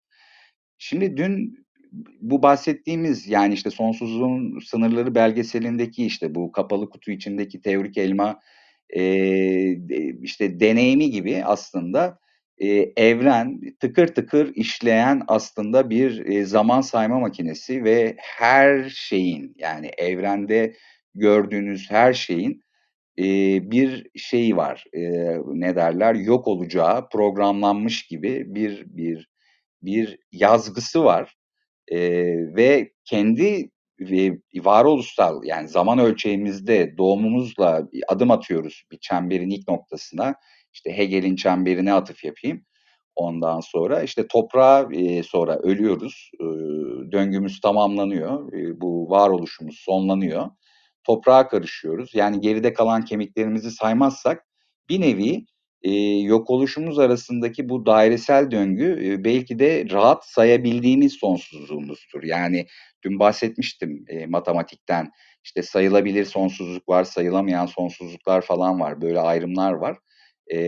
Şimdi 0.77 1.17
dün 1.17 1.64
bu 2.21 2.43
bahsettiğimiz 2.43 3.27
yani 3.27 3.53
işte 3.53 3.71
sonsuzluğun 3.71 4.59
sınırları 4.59 5.15
belgeselindeki 5.15 6.05
işte 6.05 6.35
bu 6.35 6.51
kapalı 6.51 6.89
kutu 6.89 7.11
içindeki 7.11 7.61
teorik 7.61 7.97
elma 7.97 8.39
e, 8.89 9.03
işte 10.21 10.59
deneyimi 10.59 11.11
gibi 11.11 11.43
aslında 11.45 12.19
e, 12.57 12.67
evren 12.97 13.61
tıkır 13.79 14.07
tıkır 14.07 14.55
işleyen 14.55 15.21
aslında 15.27 15.89
bir 15.89 16.25
e, 16.25 16.45
zaman 16.45 16.81
sayma 16.81 17.19
makinesi 17.19 17.83
ve 17.83 18.15
her 18.19 18.89
şeyin 18.89 19.55
yani 19.57 19.91
evrende 19.97 20.75
gördüğünüz 21.15 21.91
her 21.91 22.13
şeyin 22.13 22.61
e, 23.19 23.23
bir 23.71 24.09
şeyi 24.15 24.57
var. 24.57 24.85
E, 24.93 25.01
ne 25.45 25.75
derler? 25.75 26.15
Yok 26.15 26.47
olacağı 26.47 27.09
programlanmış 27.09 28.07
gibi 28.07 28.55
bir 28.55 28.85
bir 28.97 29.29
bir 29.81 30.19
yazgısı 30.31 31.03
var 31.03 31.35
e, 31.87 31.99
ve 32.55 32.91
kendi 33.05 33.69
ve 33.99 34.37
varoluşsal 34.55 35.43
yani 35.43 35.67
zaman 35.67 35.99
ölçeğimizde 35.99 36.97
doğumumuzla 36.97 37.87
adım 38.07 38.31
atıyoruz 38.31 38.83
bir 38.91 38.97
çemberin 38.97 39.49
ilk 39.49 39.67
noktasına. 39.67 40.35
İşte 40.73 40.97
Hegel'in 40.97 41.35
çemberine 41.35 41.93
atıf 41.93 42.23
yapayım. 42.23 42.65
Ondan 43.15 43.59
sonra 43.59 44.03
işte 44.03 44.27
toprağa 44.27 44.87
e, 44.93 45.23
sonra 45.23 45.57
ölüyoruz. 45.59 46.31
E, 46.39 46.45
döngümüz 47.11 47.59
tamamlanıyor. 47.59 48.53
E, 48.53 48.81
bu 48.81 49.09
varoluşumuz 49.09 49.75
sonlanıyor. 49.79 50.49
Toprağa 51.03 51.47
karışıyoruz. 51.47 52.15
Yani 52.15 52.41
geride 52.41 52.73
kalan 52.73 53.05
kemiklerimizi 53.05 53.71
saymazsak 53.71 54.45
bir 54.89 55.01
nevi 55.01 55.45
yok 56.23 56.49
oluşumuz 56.49 56.99
arasındaki 56.99 57.69
bu 57.69 57.85
dairesel 57.85 58.51
döngü 58.51 59.15
belki 59.23 59.59
de 59.59 59.89
rahat 59.89 60.25
sayabildiğimiz 60.25 61.13
sonsuzluğumuzdur. 61.13 62.23
Yani 62.23 62.67
dün 63.03 63.19
bahsetmiştim 63.19 64.05
matematikten. 64.27 65.11
İşte 65.43 65.61
sayılabilir 65.61 66.25
sonsuzluk 66.25 66.89
var, 66.89 67.03
sayılamayan 67.03 67.65
sonsuzluklar 67.65 68.41
falan 68.41 68.79
var. 68.79 69.01
Böyle 69.01 69.19
ayrımlar 69.19 69.73
var. 69.73 69.97
E, 70.47 70.59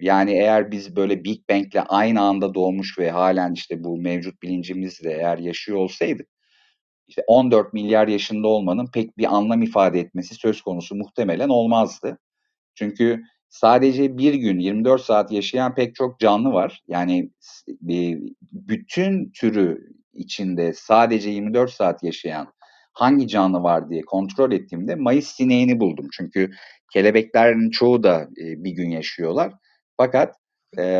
yani 0.00 0.32
eğer 0.32 0.70
biz 0.70 0.96
böyle 0.96 1.24
Big 1.24 1.48
Bang'le 1.50 1.84
aynı 1.88 2.20
anda 2.20 2.54
doğmuş 2.54 2.98
ve 2.98 3.10
halen 3.10 3.52
işte 3.52 3.84
bu 3.84 3.96
mevcut 3.96 4.42
bilincimizle 4.42 5.12
eğer 5.12 5.38
yaşıyor 5.38 5.78
olsaydık 5.78 6.28
işte 7.08 7.22
14 7.26 7.72
milyar 7.72 8.08
yaşında 8.08 8.48
olmanın 8.48 8.86
pek 8.86 9.18
bir 9.18 9.36
anlam 9.36 9.62
ifade 9.62 10.00
etmesi 10.00 10.34
söz 10.34 10.62
konusu 10.62 10.94
muhtemelen 10.94 11.48
olmazdı. 11.48 12.18
Çünkü 12.74 13.22
sadece 13.54 14.18
bir 14.18 14.34
gün 14.34 14.58
24 14.58 15.02
saat 15.02 15.32
yaşayan 15.32 15.74
pek 15.74 15.94
çok 15.94 16.20
canlı 16.20 16.52
var. 16.52 16.82
Yani 16.88 17.30
bütün 18.52 19.30
türü 19.30 19.78
içinde 20.14 20.72
sadece 20.72 21.30
24 21.30 21.70
saat 21.70 22.02
yaşayan 22.02 22.46
hangi 22.92 23.28
canlı 23.28 23.62
var 23.62 23.90
diye 23.90 24.02
kontrol 24.02 24.52
ettiğimde 24.52 24.94
Mayıs 24.94 25.26
sineğini 25.26 25.80
buldum. 25.80 26.08
Çünkü 26.16 26.50
kelebeklerin 26.92 27.70
çoğu 27.70 28.02
da 28.02 28.28
bir 28.36 28.70
gün 28.70 28.90
yaşıyorlar. 28.90 29.52
Fakat 29.96 30.34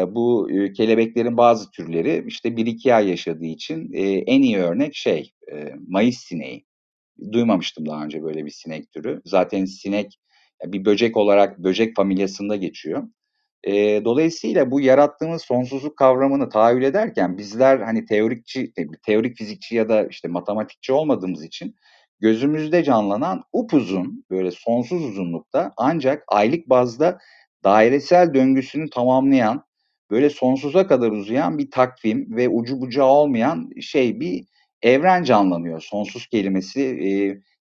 bu 0.09 0.49
kelebeklerin 0.77 1.37
bazı 1.37 1.71
türleri 1.71 2.25
işte 2.27 2.49
1-2 2.49 2.95
ay 2.95 3.09
yaşadığı 3.09 3.45
için 3.47 3.93
en 4.27 4.43
iyi 4.43 4.59
örnek 4.59 4.95
şey 4.95 5.33
Mayıs 5.89 6.19
sineği. 6.19 6.65
Duymamıştım 7.33 7.87
daha 7.87 8.05
önce 8.05 8.23
böyle 8.23 8.45
bir 8.45 8.51
sinek 8.51 8.93
türü. 8.93 9.21
Zaten 9.25 9.65
sinek 9.65 10.19
bir 10.65 10.85
böcek 10.85 11.17
olarak 11.17 11.59
böcek 11.59 11.97
familyasında 11.97 12.57
geçiyor. 12.57 13.03
E, 13.65 14.05
dolayısıyla 14.05 14.71
bu 14.71 14.81
yarattığımız 14.81 15.43
sonsuzluk 15.43 15.97
kavramını 15.97 16.49
tahayyül 16.49 16.83
ederken 16.83 17.39
bizler 17.39 17.79
hani 17.79 18.07
teorikçi, 18.07 18.73
teorik 19.07 19.37
fizikçi 19.37 19.77
ya 19.77 19.89
da 19.89 20.07
işte 20.07 20.29
matematikçi 20.29 20.93
olmadığımız 20.93 21.45
için 21.45 21.77
gözümüzde 22.21 22.85
canlanan 22.85 23.43
upuzun 23.53 24.25
böyle 24.31 24.51
sonsuz 24.51 25.05
uzunlukta 25.05 25.73
ancak 25.77 26.25
aylık 26.29 26.69
bazda 26.69 27.19
dairesel 27.65 28.35
döngüsünü 28.35 28.91
tamamlayan 28.91 29.65
böyle 30.11 30.31
sonsuza 30.31 30.87
kadar 30.87 31.11
uzayan 31.11 31.59
bir 31.59 31.71
takvim 31.71 32.37
ve 32.37 32.49
ucu 32.49 32.81
bucağı 32.81 33.07
olmayan 33.07 33.71
şey 33.81 34.21
bir 34.21 34.45
evren 34.83 35.25
canlanıyor. 35.25 35.81
Sonsuz 35.81 36.27
kelimesi 36.27 36.81
e, 36.81 37.09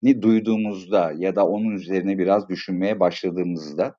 ni 0.03 0.23
duyduğumuzda 0.23 1.13
ya 1.19 1.37
da 1.37 1.49
onun 1.49 1.71
üzerine 1.71 2.19
biraz 2.19 2.49
düşünmeye 2.49 3.01
başladığımızda 3.01 3.95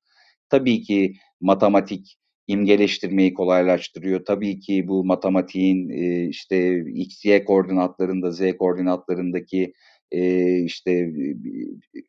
tabii 0.50 0.82
ki 0.82 1.14
matematik 1.42 2.20
imgeleştirmeyi 2.48 3.34
kolaylaştırıyor. 3.34 4.26
Tabii 4.26 4.60
ki 4.60 4.88
bu 4.88 5.06
matematiğin 5.06 5.90
e, 5.90 6.28
işte 6.28 6.84
x, 6.94 7.26
y 7.26 7.46
koordinatlarında, 7.46 8.32
z 8.32 8.42
koordinatlarındaki 8.58 9.74
e, 10.12 10.64
işte 10.64 11.12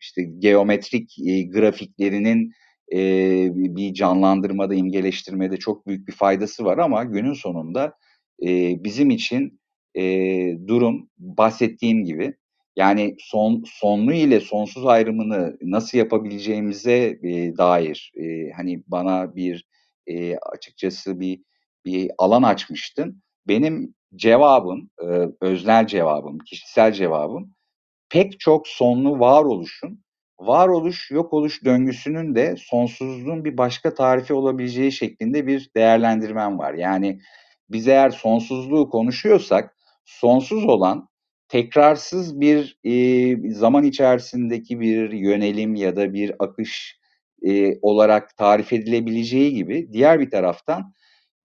işte 0.00 0.22
geometrik 0.38 1.18
e, 1.26 1.42
grafiklerinin 1.42 2.52
e, 2.92 2.98
bir 3.54 3.94
canlandırmada, 3.94 4.74
imgeleştirmede 4.74 5.56
çok 5.56 5.86
büyük 5.86 6.08
bir 6.08 6.12
faydası 6.12 6.64
var 6.64 6.78
ama 6.78 7.04
günün 7.04 7.34
sonunda 7.34 7.92
bizim 8.84 9.10
için 9.10 9.60
durum 10.66 11.10
bahsettiğim 11.18 12.04
gibi 12.04 12.34
yani 12.76 13.16
son 13.18 13.64
sonlu 13.66 14.12
ile 14.12 14.40
sonsuz 14.40 14.86
ayrımını 14.86 15.56
nasıl 15.62 15.98
yapabileceğimize 15.98 17.18
e, 17.22 17.56
dair 17.56 18.12
e, 18.16 18.50
hani 18.56 18.82
bana 18.86 19.36
bir 19.36 19.66
e, 20.06 20.36
açıkçası 20.36 21.20
bir 21.20 21.40
bir 21.84 22.10
alan 22.18 22.42
açmıştın. 22.42 23.22
Benim 23.48 23.94
cevabım, 24.16 24.90
e, 25.02 25.06
öznel 25.40 25.86
cevabım, 25.86 26.38
kişisel 26.38 26.92
cevabım 26.92 27.54
pek 28.10 28.40
çok 28.40 28.68
sonlu 28.68 29.20
varoluşun, 29.20 30.04
varoluş 30.40 31.10
yok 31.10 31.32
oluş 31.32 31.64
döngüsünün 31.64 32.34
de 32.34 32.56
sonsuzluğun 32.58 33.44
bir 33.44 33.58
başka 33.58 33.94
tarifi 33.94 34.34
olabileceği 34.34 34.92
şeklinde 34.92 35.46
bir 35.46 35.70
değerlendirmem 35.76 36.58
var. 36.58 36.74
Yani 36.74 37.20
biz 37.70 37.88
eğer 37.88 38.10
sonsuzluğu 38.10 38.90
konuşuyorsak 38.90 39.76
sonsuz 40.04 40.64
olan 40.64 41.08
tekrarsız 41.50 42.40
bir 42.40 42.78
e, 42.84 43.52
zaman 43.52 43.84
içerisindeki 43.84 44.80
bir 44.80 45.12
yönelim 45.12 45.74
ya 45.74 45.96
da 45.96 46.14
bir 46.14 46.32
akış 46.38 47.00
e, 47.42 47.78
olarak 47.82 48.36
tarif 48.36 48.72
edilebileceği 48.72 49.54
gibi 49.54 49.88
diğer 49.92 50.20
bir 50.20 50.30
taraftan 50.30 50.94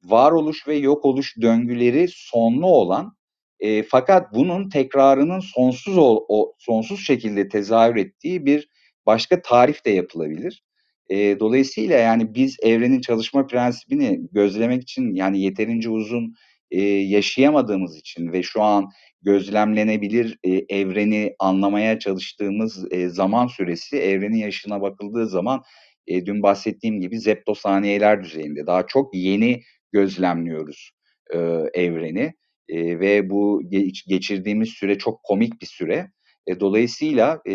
varoluş 0.04 0.68
ve 0.68 0.76
yok 0.76 1.06
oluş 1.06 1.36
döngüleri 1.42 2.08
sonlu 2.10 2.68
olan 2.68 3.18
e, 3.60 3.84
fakat 3.84 4.34
bunun 4.34 4.70
tekrarının 4.70 5.40
sonsuz 5.40 5.98
o, 5.98 6.26
o 6.28 6.54
sonsuz 6.60 7.06
şekilde 7.06 7.50
tezahür 7.50 7.96
ettiği 7.96 8.46
bir 8.46 8.70
başka 9.06 9.42
tarif 9.42 9.86
de 9.86 9.90
yapılabilir. 9.90 10.64
E, 11.10 11.40
dolayısıyla 11.40 11.98
yani 11.98 12.36
biz 12.36 12.58
evrenin 12.64 13.02
çalışma 13.02 13.48
prensibini 13.48 14.22
gözlemek 14.32 14.84
için 14.84 15.14
yani 15.14 15.42
yeterince 15.42 15.90
uzun 15.90 16.36
e, 16.72 16.82
yaşayamadığımız 16.84 17.98
için 17.98 18.34
ve 18.34 18.44
şu 18.44 18.62
an 18.62 18.90
gözlemlenebilir 19.22 20.38
e, 20.44 20.52
evreni 20.70 21.36
anlamaya 21.40 22.00
çalıştığımız 22.00 22.92
e, 22.92 23.10
zaman 23.10 23.48
süresi 23.48 23.98
evrenin 23.98 24.38
yaşına 24.38 24.82
bakıldığı 24.82 25.28
zaman 25.28 25.64
e, 26.08 26.26
dün 26.26 26.44
bahsettiğim 26.44 27.02
gibi 27.02 27.20
zeptosaniyeler 27.20 28.24
düzeyinde 28.24 28.68
daha 28.68 28.88
çok 28.88 29.16
yeni 29.16 29.62
gözlemliyoruz 29.92 30.92
e, 31.34 31.38
evreni 31.74 32.34
e, 32.70 33.00
ve 33.00 33.30
bu 33.30 33.62
geç, 33.70 34.06
geçirdiğimiz 34.08 34.70
süre 34.70 34.98
çok 34.98 35.24
komik 35.24 35.62
bir 35.62 35.68
süre. 35.68 36.12
E, 36.48 36.60
dolayısıyla 36.60 37.42
e, 37.46 37.54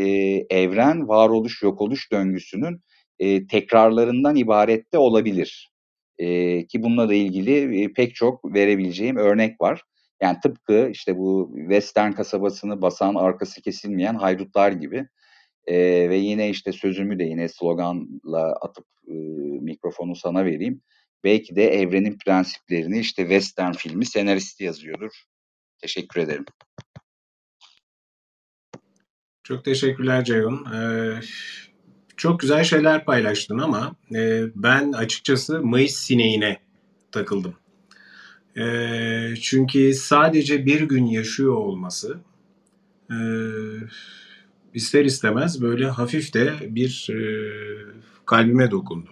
evren 0.50 1.08
varoluş 1.08 1.62
yok 1.62 1.80
oluş 1.80 2.12
döngüsünün 2.12 2.80
e, 3.18 3.46
tekrarlarından 3.46 4.36
ibaret 4.36 4.92
de 4.92 4.98
olabilir. 4.98 5.70
E, 6.20 6.66
ki 6.66 6.83
bununla 6.83 7.09
da 7.09 7.14
ilgili 7.14 7.85
e, 7.85 7.92
pek 7.92 8.14
çok 8.14 8.54
verebileceğim 8.54 9.16
örnek 9.16 9.61
var. 9.61 9.83
Yani 10.22 10.38
tıpkı 10.42 10.88
işte 10.92 11.16
bu 11.18 11.52
Western 11.56 12.12
kasabasını 12.12 12.83
basan 12.83 13.14
arkası 13.14 13.62
kesilmeyen 13.62 14.14
haydutlar 14.14 14.72
gibi. 14.72 15.09
E, 15.66 15.76
ve 16.11 16.16
yine 16.16 16.50
işte 16.50 16.72
sözümü 16.72 17.18
de 17.18 17.24
yine 17.24 17.48
sloganla 17.48 18.52
atıp 18.61 18.87
e, 19.09 19.14
mikrofonu 19.61 20.16
sana 20.16 20.44
vereyim. 20.44 20.83
Belki 21.24 21.56
de 21.56 21.68
evrenin 21.68 22.18
prensiplerini 22.24 22.98
işte 22.98 23.22
Western 23.22 23.72
filmi 23.72 24.06
senaristi 24.06 24.64
yazıyordur. 24.64 25.22
Teşekkür 25.78 26.20
ederim. 26.20 26.44
Çok 29.42 29.64
teşekkürler 29.64 30.24
Ceyhun. 30.24 30.66
Ee, 30.74 31.20
çok 32.20 32.40
güzel 32.40 32.64
şeyler 32.64 33.04
paylaştın 33.04 33.59
ama 33.59 33.96
e, 34.14 34.44
ben 34.54 34.92
açıkçası 34.92 35.62
Mayıs 35.62 35.94
sineğine 35.94 36.61
takıldım. 37.12 37.54
E, 38.56 38.64
çünkü 39.40 39.94
sadece 39.94 40.66
bir 40.66 40.80
gün 40.80 41.06
yaşıyor 41.06 41.54
olması 41.54 42.18
e, 43.11 43.18
ister 44.74 45.04
istemez 45.04 45.62
böyle 45.62 45.88
hafif 45.88 46.35
de 46.35 46.54
bir 46.62 47.09
e, 47.11 47.20
kalbime 48.26 48.70
dokundu. 48.70 49.11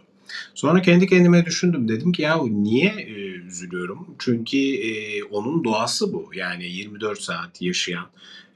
Sonra 0.54 0.82
kendi 0.82 1.06
kendime 1.06 1.46
düşündüm. 1.46 1.88
Dedim 1.88 2.12
ki 2.12 2.22
ya 2.22 2.42
niye 2.42 2.90
e, 2.90 3.12
üzülüyorum? 3.48 4.14
Çünkü 4.18 4.58
e, 4.58 5.22
onun 5.24 5.64
doğası 5.64 6.12
bu. 6.12 6.30
Yani 6.34 6.66
24 6.66 7.20
saat 7.20 7.62
yaşayan. 7.62 8.06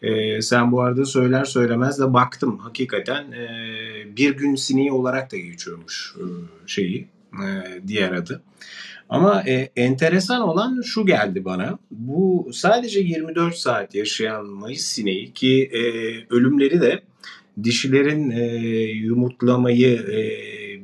E, 0.03 0.43
sen 0.43 0.73
bu 0.73 0.83
arada 0.83 1.05
söyler 1.05 1.45
söylemez 1.45 1.99
de 1.99 2.13
baktım. 2.13 2.59
Hakikaten 2.59 3.33
e, 3.33 3.47
bir 4.17 4.37
gün 4.37 4.55
sineği 4.55 4.93
olarak 4.93 5.33
da 5.33 5.37
geçiyormuş 5.37 6.15
e, 6.19 6.25
şeyi. 6.67 7.09
E, 7.33 7.47
diğer 7.87 8.13
adı. 8.13 8.43
Ama 9.09 9.43
e, 9.47 9.71
enteresan 9.77 10.41
olan 10.41 10.81
şu 10.81 11.07
geldi 11.07 11.45
bana. 11.45 11.79
Bu 11.91 12.51
sadece 12.53 13.01
24 13.01 13.55
saat 13.55 13.95
yaşayan 13.95 14.47
Mayıs 14.47 14.83
sineği 14.83 15.33
ki 15.33 15.71
e, 15.73 15.81
ölümleri 16.35 16.81
de 16.81 17.03
dişilerin 17.63 18.31
e, 18.31 18.45
yumurtlamayı 18.93 19.97
e, 19.97 20.19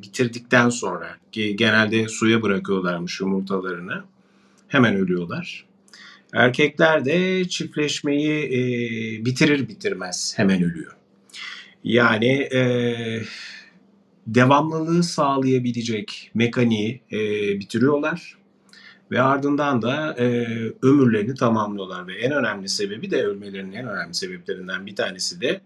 bitirdikten 0.02 0.68
sonra 0.68 1.16
ki 1.32 1.56
genelde 1.56 2.08
suya 2.08 2.42
bırakıyorlarmış 2.42 3.20
yumurtalarını. 3.20 4.04
Hemen 4.68 4.96
ölüyorlar. 4.96 5.64
Erkekler 6.34 7.04
de 7.04 7.48
çiftleşmeyi 7.48 8.44
e, 8.44 8.60
bitirir 9.24 9.68
bitirmez 9.68 10.34
hemen 10.36 10.62
ölüyor. 10.62 10.96
Yani 11.84 12.32
e, 12.32 12.62
devamlılığı 14.26 15.02
sağlayabilecek 15.02 16.30
mekaniği 16.34 17.00
e, 17.12 17.18
bitiriyorlar 17.60 18.38
ve 19.10 19.22
ardından 19.22 19.82
da 19.82 20.16
e, 20.18 20.46
ömürlerini 20.82 21.34
tamamlıyorlar 21.34 22.06
ve 22.06 22.14
en 22.14 22.32
önemli 22.32 22.68
sebebi 22.68 23.10
de 23.10 23.24
ölmelerinin 23.24 23.72
en 23.72 23.88
önemli 23.88 24.14
sebeplerinden 24.14 24.86
bir 24.86 24.96
tanesi 24.96 25.40
de 25.40 25.60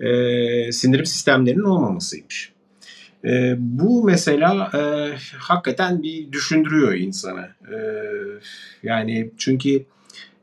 e, 0.00 0.72
sindirim 0.72 1.06
sistemlerinin 1.06 1.62
olmamasıymış. 1.62 2.52
E, 3.24 3.56
bu 3.58 4.04
mesela 4.04 4.70
e, 4.74 4.80
hakikaten 5.38 6.02
bir 6.02 6.32
düşündürüyor 6.32 6.94
insanı. 6.94 7.48
E, 7.72 7.76
yani 8.82 9.30
çünkü 9.38 9.84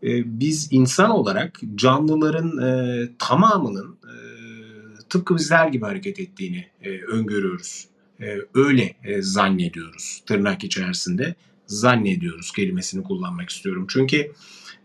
e, 0.04 0.40
biz 0.40 0.68
insan 0.72 1.10
olarak 1.10 1.60
canlıların 1.76 2.58
e, 2.58 3.10
tamamının 3.20 3.98
e, 4.04 4.16
tıpkı 5.10 5.36
bizler 5.36 5.68
gibi 5.68 5.86
hareket 5.86 6.20
ettiğini 6.20 6.66
e, 6.82 7.02
öngörüyoruz. 7.02 7.88
E, 8.22 8.38
öyle 8.54 8.96
e, 9.04 9.22
zannediyoruz 9.22 10.24
tırnak 10.26 10.64
içerisinde 10.64 11.36
zannediyoruz 11.68 12.52
kelimesini 12.52 13.04
kullanmak 13.04 13.50
istiyorum. 13.50 13.86
Çünkü 13.90 14.32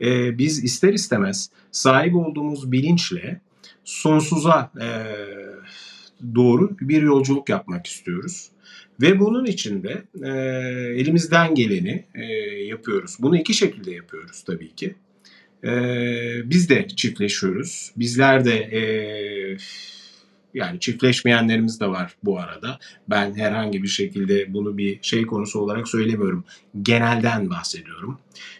e, 0.00 0.38
biz 0.38 0.64
ister 0.64 0.92
istemez 0.92 1.50
sahip 1.70 2.14
olduğumuz 2.14 2.72
bilinçle 2.72 3.40
sonsuza 3.84 4.70
e, 4.80 4.88
doğru 6.34 6.76
bir 6.80 7.02
yolculuk 7.02 7.48
yapmak 7.48 7.86
istiyoruz. 7.86 8.48
Ve 9.00 9.20
bunun 9.20 9.44
için 9.44 9.82
de 9.82 10.02
e, 10.22 10.30
elimizden 11.00 11.54
geleni 11.54 12.04
e, 12.14 12.24
yapıyoruz. 12.64 13.16
Bunu 13.20 13.36
iki 13.36 13.54
şekilde 13.54 13.90
yapıyoruz 13.94 14.42
tabii 14.42 14.74
ki. 14.74 14.94
E, 15.64 15.70
biz 16.44 16.68
de 16.68 16.86
çiftleşiyoruz. 16.96 17.92
Bizler 17.96 18.44
de 18.44 18.54
e, 18.54 18.82
yani 20.54 20.80
çiftleşmeyenlerimiz 20.80 21.80
de 21.80 21.86
var 21.86 22.14
bu 22.24 22.38
arada. 22.38 22.78
Ben 23.10 23.34
herhangi 23.34 23.82
bir 23.82 23.88
şekilde 23.88 24.54
bunu 24.54 24.78
bir 24.78 24.98
şey 25.02 25.26
konusu 25.26 25.60
olarak 25.60 25.88
söylemiyorum. 25.88 26.44
Genelden 26.82 27.50
bahsediyorum. 27.50 28.18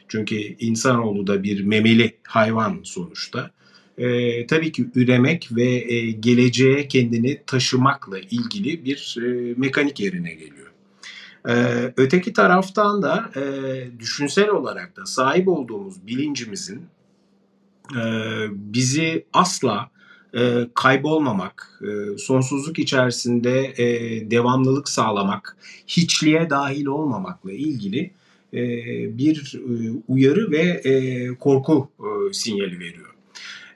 Çünkü 0.08 0.36
insanoğlu 0.36 1.26
da 1.26 1.42
bir 1.42 1.64
memeli 1.64 2.16
hayvan 2.22 2.80
sonuçta 2.82 3.50
e, 3.98 4.46
tabii 4.46 4.72
ki 4.72 4.86
üremek 4.94 5.48
ve 5.50 5.64
e, 5.64 6.10
geleceğe 6.10 6.88
kendini 6.88 7.42
taşımakla 7.46 8.18
ilgili 8.18 8.84
bir 8.84 9.16
e, 9.18 9.54
mekanik 9.56 10.00
yerine 10.00 10.34
geliyor. 10.34 10.72
E, 11.48 11.54
öteki 11.96 12.32
taraftan 12.32 13.02
da 13.02 13.30
e, 13.36 13.42
düşünsel 13.98 14.48
olarak 14.48 14.96
da 14.96 15.06
sahip 15.06 15.48
olduğumuz 15.48 16.06
bilincimizin 16.06 16.82
e, 17.96 18.02
bizi 18.50 19.24
asla 19.32 19.90
e, 20.34 20.68
kaybolmamak, 20.74 21.80
e, 21.82 22.18
sonsuzluk 22.18 22.78
içerisinde 22.78 23.72
e, 23.76 23.86
devamlılık 24.30 24.88
sağlamak, 24.88 25.56
hiçliğe 25.86 26.50
dahil 26.50 26.86
olmamakla 26.86 27.52
ilgili 27.52 28.10
e, 28.54 28.62
bir 29.18 29.54
e, 29.56 29.92
uyarı 30.08 30.50
ve 30.50 30.62
e, 30.62 31.28
korku 31.34 31.88
e, 32.00 32.32
sinyali 32.32 32.78
veriyor. 32.78 33.11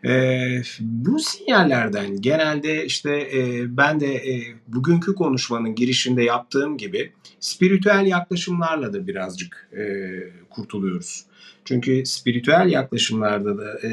E, 0.07 0.63
bu 0.81 1.19
sinyallerden 1.19 2.21
genelde 2.21 2.85
işte 2.85 3.11
e, 3.35 3.65
ben 3.77 4.01
de 4.01 4.15
e, 4.15 4.55
bugünkü 4.69 5.15
konuşmanın 5.15 5.75
girişinde 5.75 6.23
yaptığım 6.23 6.79
gibi 6.79 7.13
spiritüel 7.41 8.07
yaklaşımlarla 8.07 8.93
da 8.93 9.07
birazcık 9.07 9.71
e, 9.73 9.85
kurtuluyoruz. 10.51 11.25
Çünkü 11.65 12.07
spiritüel 12.07 12.69
yaklaşımlarda 12.71 13.59
da 13.59 13.89
e, 13.89 13.91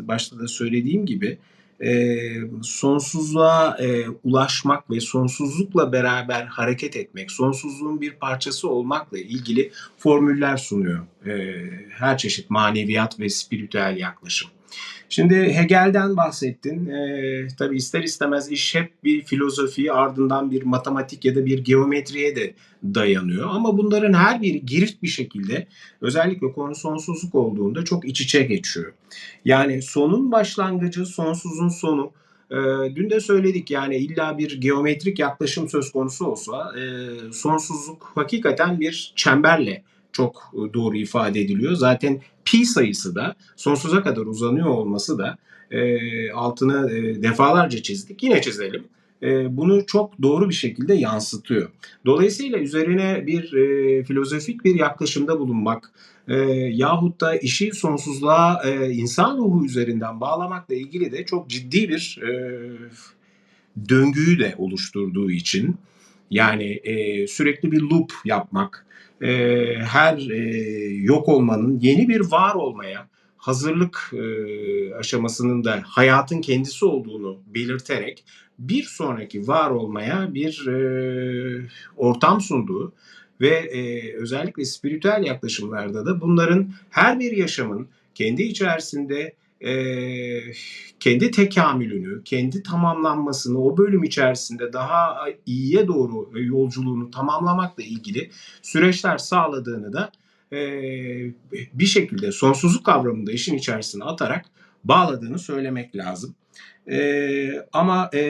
başta 0.00 0.38
da 0.38 0.48
söylediğim 0.48 1.06
gibi 1.06 1.38
e, 1.84 2.18
sonsuzluğa 2.62 3.76
e, 3.80 4.08
ulaşmak 4.24 4.90
ve 4.90 5.00
sonsuzlukla 5.00 5.92
beraber 5.92 6.44
hareket 6.44 6.96
etmek, 6.96 7.30
sonsuzluğun 7.30 8.00
bir 8.00 8.10
parçası 8.10 8.68
olmakla 8.68 9.18
ilgili 9.18 9.72
formüller 9.98 10.56
sunuyor 10.56 11.06
e, 11.26 11.54
her 11.90 12.18
çeşit 12.18 12.50
maneviyat 12.50 13.20
ve 13.20 13.28
spiritüel 13.28 13.96
yaklaşım. 13.96 14.50
Şimdi 15.08 15.34
Hegel'den 15.34 16.16
bahsettin. 16.16 16.86
Ee, 16.86 17.48
tabii 17.58 17.76
ister 17.76 18.02
istemez 18.02 18.50
iş 18.50 18.74
hep 18.74 18.92
bir 19.04 19.22
filozofi 19.22 19.92
ardından 19.92 20.50
bir 20.50 20.62
matematik 20.62 21.24
ya 21.24 21.34
da 21.34 21.46
bir 21.46 21.58
geometriye 21.58 22.36
de 22.36 22.54
dayanıyor. 22.84 23.48
Ama 23.50 23.78
bunların 23.78 24.12
her 24.12 24.42
biri 24.42 24.66
girift 24.66 25.02
bir 25.02 25.08
şekilde 25.08 25.66
özellikle 26.00 26.52
konu 26.52 26.74
sonsuzluk 26.74 27.34
olduğunda 27.34 27.84
çok 27.84 28.08
iç 28.08 28.20
içe 28.20 28.42
geçiyor. 28.42 28.92
Yani 29.44 29.82
sonun 29.82 30.32
başlangıcı, 30.32 31.06
sonsuzun 31.06 31.68
sonu. 31.68 32.12
Ee, 32.50 32.56
dün 32.96 33.10
de 33.10 33.20
söyledik 33.20 33.70
yani 33.70 33.96
illa 33.96 34.38
bir 34.38 34.60
geometrik 34.60 35.18
yaklaşım 35.18 35.68
söz 35.68 35.92
konusu 35.92 36.26
olsa 36.26 36.72
e, 36.78 36.82
sonsuzluk 37.32 38.12
hakikaten 38.14 38.80
bir 38.80 39.12
çemberle 39.16 39.82
çok 40.12 40.52
doğru 40.74 40.96
ifade 40.96 41.40
ediliyor. 41.40 41.74
Zaten 41.74 42.20
pi 42.52 42.66
sayısı 42.66 43.14
da 43.14 43.34
sonsuza 43.56 44.02
kadar 44.02 44.26
uzanıyor 44.26 44.66
olması 44.66 45.18
da 45.18 45.38
e, 45.70 46.30
altını 46.30 46.92
e, 46.92 47.22
defalarca 47.22 47.82
çizdik. 47.82 48.22
Yine 48.22 48.42
çizelim. 48.42 48.84
E, 49.22 49.56
bunu 49.56 49.86
çok 49.86 50.22
doğru 50.22 50.48
bir 50.48 50.54
şekilde 50.54 50.94
yansıtıyor. 50.94 51.70
Dolayısıyla 52.06 52.58
üzerine 52.58 53.26
bir 53.26 53.52
e, 53.52 54.04
filozofik 54.04 54.64
bir 54.64 54.74
yaklaşımda 54.74 55.40
bulunmak 55.40 55.90
e, 56.28 56.36
yahut 56.72 57.20
da 57.20 57.36
işi 57.36 57.72
sonsuzluğa 57.72 58.62
e, 58.64 58.90
insan 58.90 59.38
ruhu 59.38 59.64
üzerinden 59.64 60.20
bağlamakla 60.20 60.74
ilgili 60.74 61.12
de 61.12 61.24
çok 61.24 61.50
ciddi 61.50 61.88
bir 61.88 62.20
e, 62.22 62.32
döngüyü 63.88 64.38
de 64.38 64.54
oluşturduğu 64.58 65.30
için 65.30 65.76
yani 66.30 66.64
e, 66.64 67.26
sürekli 67.26 67.72
bir 67.72 67.80
loop 67.80 68.12
yapmak, 68.24 68.86
e, 69.22 69.28
her 69.74 70.18
e, 70.18 70.38
yok 70.94 71.28
olmanın 71.28 71.78
yeni 71.80 72.08
bir 72.08 72.20
var 72.20 72.54
olmaya 72.54 73.08
hazırlık 73.36 74.12
e, 74.12 74.94
aşamasının 74.94 75.64
da 75.64 75.82
hayatın 75.86 76.40
kendisi 76.40 76.84
olduğunu 76.84 77.38
belirterek 77.54 78.24
bir 78.58 78.82
sonraki 78.82 79.48
var 79.48 79.70
olmaya 79.70 80.34
bir 80.34 80.66
e, 80.66 81.68
ortam 81.96 82.40
sunduğu 82.40 82.92
ve 83.40 83.48
e, 83.48 84.12
özellikle 84.16 84.64
spiritüel 84.64 85.22
yaklaşımlarda 85.26 86.06
da 86.06 86.20
bunların 86.20 86.70
her 86.90 87.20
bir 87.20 87.36
yaşamın 87.36 87.88
kendi 88.14 88.42
içerisinde 88.42 89.34
e, 89.64 89.72
kendi 91.00 91.30
tekamülünü, 91.30 92.24
kendi 92.24 92.62
tamamlanmasını 92.62 93.64
o 93.64 93.76
bölüm 93.76 94.04
içerisinde 94.04 94.72
daha 94.72 95.16
iyiye 95.46 95.86
doğru 95.86 96.30
yolculuğunu 96.40 97.10
tamamlamakla 97.10 97.82
ilgili 97.82 98.30
süreçler 98.62 99.18
sağladığını 99.18 99.92
da 99.92 100.12
e, 100.52 100.58
bir 101.72 101.86
şekilde 101.86 102.32
sonsuzluk 102.32 102.86
kavramında 102.86 103.32
işin 103.32 103.56
içerisine 103.56 104.04
atarak 104.04 104.44
bağladığını 104.84 105.38
söylemek 105.38 105.96
lazım. 105.96 106.34
Ee, 106.90 107.52
ama 107.72 108.10
e, 108.14 108.20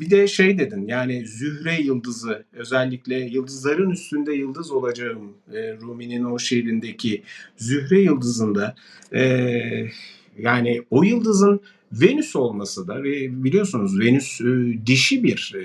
bir 0.00 0.10
de 0.10 0.28
şey 0.28 0.58
dedin 0.58 0.86
yani 0.86 1.26
Zühre 1.26 1.74
yıldızı 1.74 2.44
özellikle 2.52 3.14
yıldızların 3.14 3.90
üstünde 3.90 4.32
yıldız 4.32 4.70
olacağım 4.72 5.32
e, 5.52 5.76
Rumi'nin 5.76 6.24
o 6.24 6.38
şiirindeki 6.38 7.22
Zühre 7.56 8.00
yıldızında 8.00 8.74
e, 9.14 9.22
yani 10.38 10.82
o 10.90 11.02
yıldızın 11.02 11.60
Venüs 11.92 12.36
olması 12.36 12.88
da 12.88 13.02
ve 13.02 13.44
biliyorsunuz 13.44 13.98
Venüs 13.98 14.40
e, 14.40 14.44
dişi 14.86 15.22
bir 15.22 15.54
e, 15.56 15.64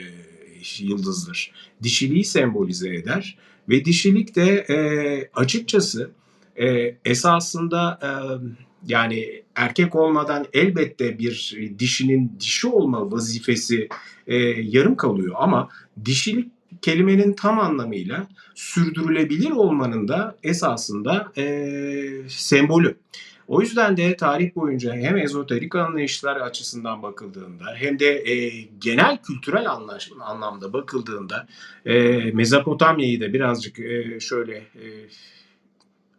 yıldızdır. 0.84 1.52
Dişiliği 1.84 2.26
sembolize 2.26 2.96
eder 2.96 3.38
ve 3.70 3.86
dişilik 3.86 4.36
de 4.36 4.66
e, 4.70 4.78
açıkçası 5.34 6.12
e, 6.56 6.96
esasında 7.06 8.00
e, 8.04 8.10
yani 8.88 9.44
erkek 9.56 9.96
olmadan 9.96 10.46
elbette 10.54 11.20
bir 11.20 11.60
dişinin 11.80 12.32
dişi 12.40 12.68
olma 12.68 13.12
vazifesi 13.12 13.90
e, 14.28 14.36
yarım 14.48 14.96
kalıyor 14.96 15.36
ama 15.38 15.70
dişilik 16.06 16.52
kelimenin 16.82 17.34
tam 17.34 17.60
anlamıyla 17.60 18.28
sürdürülebilir 18.56 19.52
olmanın 19.52 20.08
da 20.08 20.38
esasında 20.44 21.32
e, 21.38 22.06
sembolü. 22.28 22.98
O 23.50 23.62
yüzden 23.62 23.98
de 23.98 24.16
tarih 24.18 24.56
boyunca 24.56 24.94
hem 24.94 25.18
ezoterik 25.18 25.76
anlayışlar 25.76 26.36
açısından 26.36 27.04
bakıldığında 27.04 27.66
hem 27.76 28.00
de 28.00 28.06
e, 28.06 28.62
genel 28.82 29.18
kültürel 29.18 29.72
anlaş, 29.72 30.12
anlamda 30.20 30.74
bakıldığında 30.74 31.48
e, 31.86 32.18
Mezopotamya'yı 32.32 33.22
da 33.22 33.34
birazcık 33.34 33.80
e, 33.80 34.20
şöyle 34.20 34.56
e, 34.58 34.88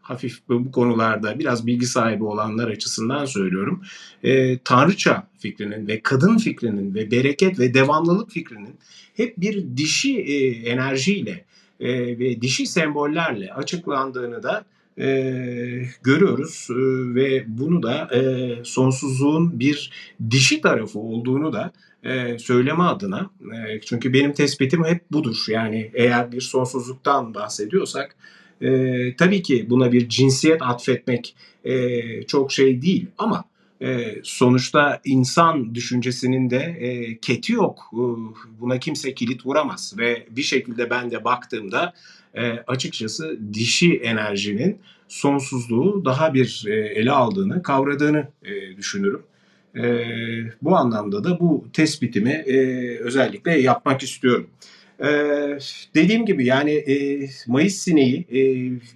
hafif 0.01 0.39
bu 0.49 0.73
konularda 0.73 1.39
biraz 1.39 1.67
bilgi 1.67 1.87
sahibi 1.87 2.25
olanlar 2.25 2.69
açısından 2.69 3.25
söylüyorum. 3.25 3.83
E, 4.23 4.59
tanrıça 4.59 5.27
fikrinin 5.39 5.89
ve 5.89 6.01
kadın 6.03 6.39
fikrinin 6.39 6.95
ve 6.95 7.11
bereket 7.11 7.59
ve 7.59 7.75
devamlılık 7.75 8.31
fikrinin 8.31 8.77
hep 9.17 9.41
bir 9.41 9.77
dişi 9.77 10.19
e, 10.21 10.47
enerjiyle 10.71 11.45
e, 11.81 12.19
ve 12.19 12.43
dişi 12.43 12.67
sembollerle 12.67 13.55
açıklandığını 13.55 14.43
da 14.43 14.65
e, 15.01 15.87
görüyoruz 16.03 16.69
e, 16.71 16.75
ve 17.15 17.45
bunu 17.49 17.83
da 17.83 18.09
e, 18.15 18.51
sonsuzluğun 18.65 19.61
bir 19.61 19.91
dişi 20.31 20.61
tarafı 20.61 20.99
olduğunu 20.99 21.53
da 21.53 21.73
e, 22.05 22.39
söyleme 22.39 22.83
adına 22.83 23.31
e, 23.55 23.81
çünkü 23.81 24.13
benim 24.13 24.33
tespitim 24.33 24.85
hep 24.85 25.13
budur 25.13 25.45
yani 25.49 25.91
eğer 25.95 26.33
bir 26.33 26.41
sonsuzluktan 26.41 27.35
bahsediyorsak 27.35 28.17
e, 28.61 29.17
tabii 29.17 29.43
ki 29.43 29.67
buna 29.71 29.93
bir 29.93 30.09
cinsiyet 30.09 30.63
atfetmek 30.63 31.37
e, 31.65 32.23
çok 32.23 32.53
şey 32.53 32.83
değil 32.83 33.07
ama 33.19 33.45
e, 33.83 34.21
sonuçta 34.23 35.01
insan 35.05 35.75
düşüncesinin 35.75 36.51
de 36.51 36.57
e, 36.57 37.19
keti 37.19 37.53
yok. 37.53 37.91
E, 37.93 38.03
buna 38.61 38.79
kimse 38.79 39.15
kilit 39.15 39.47
vuramaz 39.47 39.95
ve 39.99 40.27
bir 40.31 40.43
şekilde 40.43 40.91
ben 40.91 41.11
de 41.11 41.25
baktığımda 41.25 41.93
e, 42.35 42.51
açıkçası 42.67 43.39
dişi 43.53 43.97
enerjinin 43.97 44.79
sonsuzluğu 45.09 46.05
daha 46.05 46.35
bir 46.35 46.65
e, 46.69 46.75
ele 46.75 47.11
aldığını, 47.11 47.63
kavradığını 47.63 48.29
e, 48.43 48.77
düşünürüm. 48.77 49.23
E, 49.77 50.05
bu 50.63 50.77
anlamda 50.77 51.25
da 51.25 51.41
bu 51.41 51.65
tespitimi 51.73 52.31
e, 52.31 52.59
özellikle 52.99 53.61
yapmak 53.61 54.03
istiyorum. 54.03 54.47
Ee, 55.03 55.59
dediğim 55.95 56.27
gibi 56.27 56.47
yani 56.47 56.71
e, 56.71 57.29
Mayıs 57.47 57.75
sineği 57.75 58.27
e, 58.31 58.41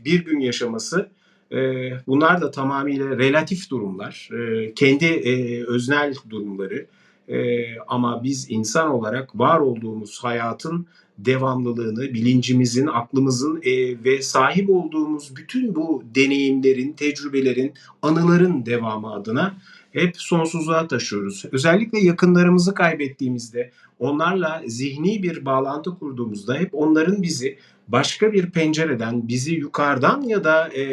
bir 0.05 0.25
gün 0.25 0.41
yaşaması 0.41 1.09
e, 1.53 1.91
bunlar 2.07 2.41
da 2.41 2.51
tamamıyla 2.51 3.19
relatif 3.19 3.71
durumlar. 3.71 4.29
E, 4.33 4.75
kendi 4.75 5.05
e, 5.05 5.65
öznel 5.65 6.15
durumları. 6.31 6.87
E, 7.29 7.65
ama 7.89 8.25
biz 8.25 8.51
insan 8.51 8.91
olarak 8.91 9.39
var 9.39 9.61
olduğumuz 9.61 10.25
hayatın 10.25 10.87
devamlılığını, 11.19 12.03
bilincimizin, 12.03 12.87
aklımızın 12.87 13.61
e, 13.63 14.05
ve 14.05 14.23
sahip 14.23 14.71
olduğumuz 14.71 15.37
bütün 15.37 15.75
bu 15.75 16.05
deneyimlerin, 16.15 16.93
tecrübelerin, 16.93 17.73
anıların 18.03 18.67
devamı 18.67 19.13
adına 19.13 19.55
hep 19.95 20.21
sonsuzluğa 20.21 20.89
taşıyoruz. 20.89 21.45
Özellikle 21.53 21.99
yakınlarımızı 21.99 22.75
kaybettiğimizde, 22.75 23.71
onlarla 23.99 24.63
zihni 24.67 25.23
bir 25.23 25.45
bağlantı 25.45 25.99
kurduğumuzda 25.99 26.55
hep 26.55 26.69
onların 26.73 27.23
bizi 27.23 27.59
başka 27.89 28.33
bir 28.33 28.51
pencereden, 28.51 29.29
bizi 29.29 29.55
yukarıdan 29.55 30.23
ya 30.23 30.45
da 30.45 30.69
e, 30.75 30.85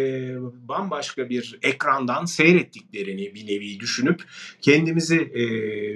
bambaşka 0.67 1.29
bir 1.29 1.59
ekrandan 1.61 2.25
seyrettiklerini 2.25 3.35
bir 3.35 3.47
nevi 3.47 3.79
düşünüp 3.79 4.23
kendimizi 4.61 5.15
e, 5.15 5.45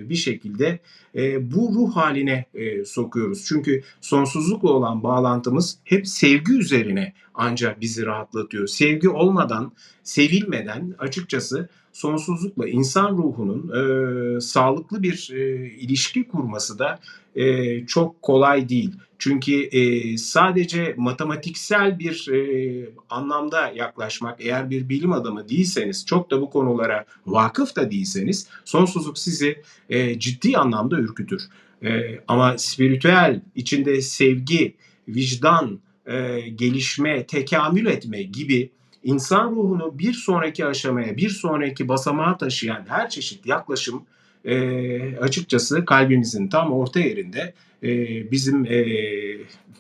bir 0.10 0.16
şekilde 0.16 0.80
e, 1.16 1.52
bu 1.52 1.72
ruh 1.76 1.96
haline 1.96 2.46
e, 2.54 2.86
sokuyoruz. 2.86 3.46
Çünkü 3.46 3.84
sonsuzlukla 4.02 4.70
olan 4.70 5.04
bağlantımız 5.04 5.78
hep 5.84 6.08
sevgi 6.08 6.54
üzerine 6.54 7.14
ancak 7.34 7.82
bizi 7.82 8.06
rahatlatıyor. 8.06 8.68
Sevgi 8.68 9.10
olmadan, 9.10 9.72
sevilmeden 10.04 10.96
açıkçası 11.00 11.70
sonsuzlukla 11.96 12.68
insan 12.68 13.18
ruhunun 13.18 13.72
e, 13.78 14.42
sağlıklı 14.42 15.04
bir 15.04 15.30
e, 15.34 15.70
ilişki 15.70 16.28
kurması 16.28 16.80
da 16.80 17.00
e, 17.36 17.86
çok 17.86 18.22
kolay 18.22 18.70
değil. 18.70 18.92
Çünkü 19.20 19.62
e, 19.62 20.18
sadece 20.18 20.94
matematiksel 20.98 22.00
bir 22.00 22.28
e, 22.32 22.90
anlamda 23.10 23.68
yaklaşmak, 23.76 24.42
eğer 24.42 24.70
bir 24.70 24.90
bilim 24.90 25.12
adamı 25.12 25.50
değilseniz, 25.50 26.06
çok 26.06 26.32
da 26.32 26.42
bu 26.42 26.50
konulara 26.50 27.06
vakıf 27.26 27.76
da 27.76 27.92
değilseniz, 27.92 28.48
sonsuzluk 28.66 29.18
sizi 29.18 29.62
e, 29.90 30.20
ciddi 30.20 30.58
anlamda 30.58 31.00
ürkütür. 31.00 31.42
E, 31.84 32.20
ama 32.28 32.58
spiritüel, 32.58 33.42
içinde 33.56 34.02
sevgi, 34.02 34.76
vicdan, 35.08 35.80
e, 36.06 36.40
gelişme, 36.40 37.26
tekamül 37.26 37.86
etme 37.86 38.24
gibi 38.24 38.72
insan 39.06 39.52
ruhunu 39.52 40.00
bir 40.00 40.14
sonraki 40.14 40.66
aşamaya, 40.66 41.18
bir 41.18 41.30
sonraki 41.30 41.88
basamağa 41.88 42.38
taşıyan 42.38 42.86
her 42.88 43.10
çeşit 43.10 43.46
yaklaşım 43.46 44.06
e, 44.46 45.18
açıkçası 45.18 45.86
kalbimizin 45.86 46.48
tam 46.48 46.72
orta 46.72 47.00
yerinde 47.00 47.54
e, 47.84 47.92
bizim 48.32 48.66
e, 48.66 48.86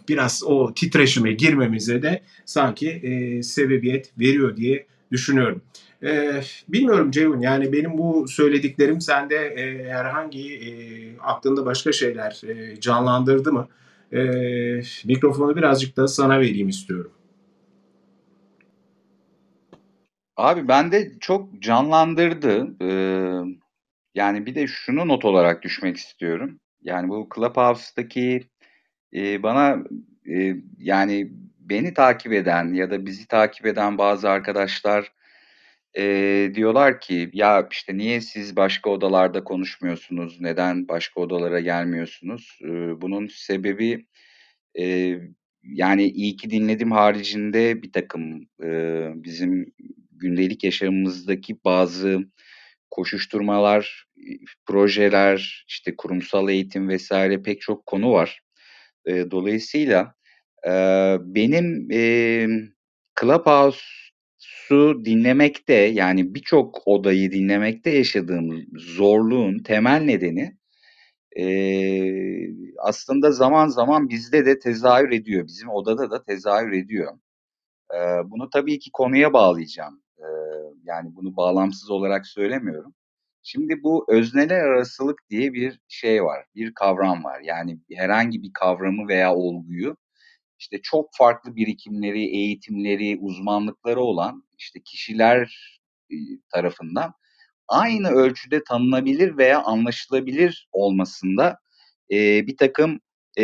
biraz 0.09 0.43
o 0.45 0.73
titreşime 0.73 1.33
girmemize 1.33 2.01
de 2.01 2.21
sanki 2.45 2.89
e, 2.89 3.43
sebebiyet 3.43 4.11
veriyor 4.19 4.57
diye 4.57 4.85
düşünüyorum. 5.11 5.61
E, 6.03 6.41
bilmiyorum 6.69 7.11
Ceyhun 7.11 7.39
yani 7.39 7.73
benim 7.73 7.97
bu 7.97 8.27
söylediklerim 8.27 9.01
sende 9.01 9.35
e, 9.35 9.89
herhangi 9.89 10.53
e, 10.55 10.69
aklında 11.19 11.65
başka 11.65 11.91
şeyler 11.91 12.41
e, 12.47 12.79
canlandırdı 12.79 13.53
mı? 13.53 13.67
E, 14.13 14.21
mikrofonu 15.05 15.55
birazcık 15.55 15.97
da 15.97 16.07
sana 16.07 16.39
vereyim 16.39 16.69
istiyorum. 16.69 17.11
Abi 20.37 20.67
bende 20.67 21.11
çok 21.19 21.61
canlandırdı. 21.61 22.75
Ee, 22.81 23.55
yani 24.15 24.45
bir 24.45 24.55
de 24.55 24.67
şunu 24.67 25.07
not 25.07 25.25
olarak 25.25 25.63
düşmek 25.63 25.97
istiyorum. 25.97 26.59
Yani 26.81 27.09
bu 27.09 27.29
Clubhouse'daki 27.35 28.49
e, 29.15 29.43
bana 29.43 29.83
e, 30.29 30.55
yani 30.77 31.31
beni 31.59 31.93
takip 31.93 32.33
eden 32.33 32.73
ya 32.73 32.91
da 32.91 33.05
bizi 33.05 33.27
takip 33.27 33.65
eden 33.65 33.97
bazı 33.97 34.29
arkadaşlar 34.29 35.11
e, 35.97 36.03
diyorlar 36.55 36.99
ki 36.99 37.29
ya 37.33 37.67
işte 37.71 37.97
niye 37.97 38.21
siz 38.21 38.55
başka 38.55 38.89
odalarda 38.89 39.43
konuşmuyorsunuz? 39.43 40.41
Neden 40.41 40.87
başka 40.87 41.21
odalara 41.21 41.59
gelmiyorsunuz? 41.59 42.59
E, 42.63 43.01
bunun 43.01 43.27
sebebi 43.27 44.05
e, 44.79 45.15
yani 45.63 46.03
iyi 46.09 46.35
ki 46.37 46.49
dinledim 46.49 46.91
haricinde 46.91 47.83
bir 47.83 47.91
takım 47.91 48.47
e, 48.63 48.69
bizim 49.15 49.73
gündelik 50.19 50.63
yaşamımızdaki 50.63 51.57
bazı 51.65 52.19
koşuşturmalar, 52.91 54.05
projeler, 54.65 55.65
işte 55.69 55.95
kurumsal 55.97 56.49
eğitim 56.49 56.89
vesaire 56.89 57.41
pek 57.41 57.61
çok 57.61 57.85
konu 57.85 58.11
var. 58.11 58.41
Dolayısıyla 59.07 60.15
benim 61.35 61.87
e, 61.91 62.47
Clubhouse'u 63.21 65.05
dinlemekte 65.05 65.73
yani 65.73 66.35
birçok 66.35 66.87
odayı 66.87 67.31
dinlemekte 67.31 67.89
yaşadığım 67.89 68.65
zorluğun 68.77 69.59
temel 69.63 70.01
nedeni 70.01 70.57
e, 71.39 71.45
aslında 72.79 73.31
zaman 73.31 73.67
zaman 73.67 74.09
bizde 74.09 74.45
de 74.45 74.59
tezahür 74.59 75.11
ediyor. 75.11 75.47
Bizim 75.47 75.69
odada 75.69 76.11
da 76.11 76.23
tezahür 76.23 76.71
ediyor. 76.71 77.13
E, 77.95 77.99
bunu 78.31 78.49
tabii 78.49 78.79
ki 78.79 78.89
konuya 78.93 79.33
bağlayacağım. 79.33 80.01
Yani 80.83 81.15
bunu 81.15 81.35
bağlamsız 81.35 81.89
olarak 81.89 82.27
söylemiyorum. 82.27 82.93
Şimdi 83.43 83.83
bu 83.83 84.05
özneler 84.09 84.59
arasılık 84.59 85.19
diye 85.29 85.53
bir 85.53 85.79
şey 85.87 86.23
var, 86.23 86.45
bir 86.55 86.73
kavram 86.73 87.23
var. 87.23 87.41
Yani 87.41 87.79
herhangi 87.93 88.43
bir 88.43 88.53
kavramı 88.53 89.07
veya 89.07 89.35
olguyu 89.35 89.97
işte 90.59 90.81
çok 90.81 91.09
farklı 91.17 91.55
birikimleri, 91.55 92.25
eğitimleri, 92.25 93.17
uzmanlıkları 93.21 93.99
olan 94.01 94.43
işte 94.57 94.79
kişiler 94.85 95.79
tarafından 96.53 97.13
aynı 97.67 98.09
ölçüde 98.09 98.63
tanınabilir 98.63 99.37
veya 99.37 99.63
anlaşılabilir 99.63 100.69
olmasında 100.71 101.59
e, 102.11 102.47
bir 102.47 102.57
takım 102.57 102.99
e, 103.39 103.43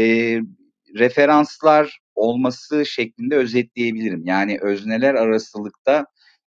referanslar 0.96 2.00
olması 2.16 2.86
şeklinde 2.86 3.36
özetleyebilirim. 3.36 4.26
Yani 4.26 4.58
özneler 4.62 5.16
arasılıkta 5.16 6.06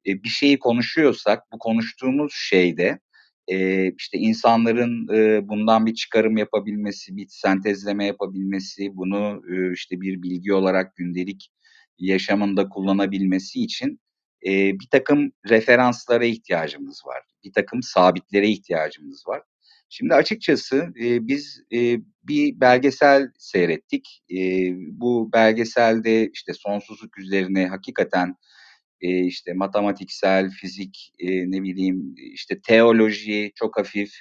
e, 0.08 0.24
bir 0.24 0.30
şeyi 0.30 0.60
konuşuyorsak 0.60 1.44
bu 1.52 1.60
konuştuğumuz 1.60 2.34
şeyde 2.36 3.00
e, 3.48 3.88
işte 3.92 4.18
insanların 4.18 5.08
e, 5.14 5.48
bundan 5.48 5.86
bir 5.86 5.94
çıkarım 5.94 6.38
yapabilmesi, 6.38 7.18
bir 7.18 7.28
sentezleme 7.30 8.06
yapabilmesi, 8.06 8.96
bunu 8.96 9.42
e, 9.52 9.74
işte 9.74 10.02
bir 10.02 10.22
bilgi 10.22 10.54
olarak 10.54 10.96
gündelik 10.96 11.52
yaşamında 12.00 12.70
kullanabilmesi 12.70 13.64
için 13.64 14.00
e, 14.46 14.80
bir 14.80 14.88
takım 14.92 15.32
referanslara 15.50 16.26
ihtiyacımız 16.26 17.02
var. 17.06 17.24
Bir 17.44 17.54
takım 17.54 17.84
sabitlere 17.84 18.50
ihtiyacımız 18.50 19.24
var. 19.28 19.42
Şimdi 19.90 20.14
açıkçası 20.14 20.94
e, 21.04 21.28
biz 21.28 21.62
e, 21.74 21.98
bir 22.24 22.60
belgesel 22.60 23.32
seyrettik. 23.40 24.24
E, 24.32 24.38
bu 24.76 25.30
belgeselde 25.34 26.30
işte 26.34 26.54
sonsuzluk 26.54 27.18
üzerine 27.20 27.68
hakikaten 27.68 28.36
e, 29.02 29.26
işte 29.26 29.54
matematiksel, 29.54 30.50
fizik, 30.50 31.14
e, 31.20 31.28
ne 31.52 31.64
bileyim 31.64 32.16
işte 32.18 32.62
teoloji 32.62 33.52
çok 33.56 33.78
hafif, 33.80 34.12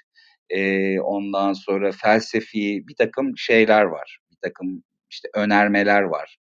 e, 0.50 1.00
ondan 1.00 1.52
sonra 1.52 1.92
felsefi 1.92 2.84
bir 2.88 2.94
takım 2.94 3.38
şeyler 3.38 3.82
var. 3.82 4.18
Bir 4.30 4.36
takım 4.42 4.82
işte 5.10 5.28
önermeler 5.34 6.02
var 6.02 6.38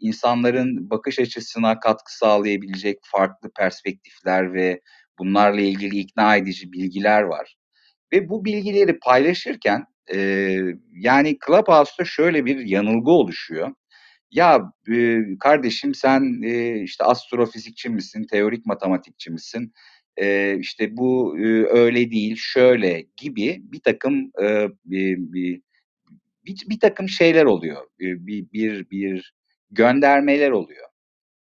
insanların 0.00 0.90
bakış 0.90 1.18
açısına 1.18 1.80
katkı 1.80 2.18
sağlayabilecek 2.18 2.98
farklı 3.02 3.50
perspektifler 3.58 4.52
ve 4.54 4.80
bunlarla 5.18 5.60
ilgili 5.60 5.98
ikna 5.98 6.36
edici 6.36 6.72
bilgiler 6.72 7.22
var. 7.22 7.56
Ve 8.12 8.28
bu 8.28 8.44
bilgileri 8.44 8.98
paylaşırken 8.98 9.84
e, 10.14 10.18
yani 10.92 11.38
Clubhouse'da 11.46 12.04
şöyle 12.04 12.44
bir 12.44 12.58
yanılgı 12.66 13.10
oluşuyor. 13.10 13.70
Ya 14.30 14.72
e, 14.92 15.18
kardeşim 15.40 15.94
sen 15.94 16.42
e, 16.42 16.82
işte 16.82 17.04
astrofizikçi 17.04 17.88
misin, 17.88 18.26
teorik 18.30 18.66
matematikçi 18.66 19.30
misin? 19.30 19.72
E, 20.16 20.58
işte 20.58 20.96
bu 20.96 21.38
e, 21.38 21.66
öyle 21.66 22.10
değil, 22.10 22.36
şöyle 22.38 23.06
gibi 23.16 23.58
bir 23.62 23.80
takım 23.80 24.32
e, 24.42 24.68
bir, 24.84 25.16
bir, 25.18 25.62
bir, 26.46 26.64
bir 26.68 26.80
takım 26.80 27.08
şeyler 27.08 27.44
oluyor. 27.44 27.82
Bir, 28.00 28.52
bir, 28.52 28.90
bir 28.90 29.34
göndermeler 29.70 30.50
oluyor. 30.50 30.86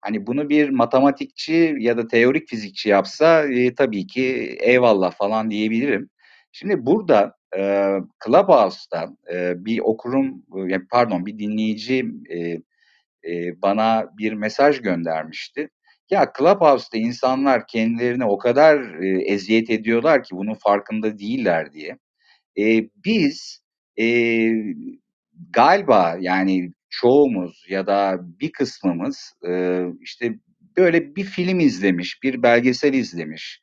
Hani 0.01 0.27
bunu 0.27 0.49
bir 0.49 0.71
matematikçi 0.71 1.77
ya 1.81 1.97
da 1.97 2.09
teorik 2.09 2.49
fizikçi 2.49 2.89
yapsa 2.89 3.47
e, 3.49 3.75
tabii 3.75 4.07
ki 4.07 4.23
eyvallah 4.61 5.13
falan 5.13 5.51
diyebilirim. 5.51 6.11
Şimdi 6.53 6.87
burada 6.87 7.35
e, 7.57 7.91
Clubhouse'da 8.27 9.17
e, 9.35 9.65
bir 9.65 9.81
okurum, 9.81 10.45
e, 10.71 10.79
pardon 10.91 11.27
bir 11.27 11.39
dinleyici 11.39 12.07
e, 12.35 12.59
e, 13.29 13.63
bana 13.63 14.07
bir 14.19 14.33
mesaj 14.33 14.83
göndermişti. 14.83 15.69
Ya 16.11 16.33
Clubhouse'da 16.39 16.99
insanlar 16.99 17.67
kendilerine 17.67 18.25
o 18.25 18.39
kadar 18.39 19.03
e, 19.03 19.23
eziyet 19.33 19.71
ediyorlar 19.71 20.23
ki 20.23 20.37
bunun 20.37 20.55
farkında 20.55 21.19
değiller 21.19 21.73
diye. 21.73 21.99
E, 22.59 22.89
biz 23.05 23.61
e, 24.01 24.07
galiba 25.51 26.17
yani 26.21 26.73
çoğumuz 26.91 27.67
ya 27.69 27.87
da 27.87 28.19
bir 28.41 28.53
kısmımız 28.53 29.33
e, 29.49 29.83
işte 30.01 30.35
böyle 30.77 31.17
bir 31.17 31.25
film 31.25 31.61
izlemiş, 31.61 32.23
bir 32.23 32.43
belgesel 32.43 32.95
izlemiş, 32.95 33.61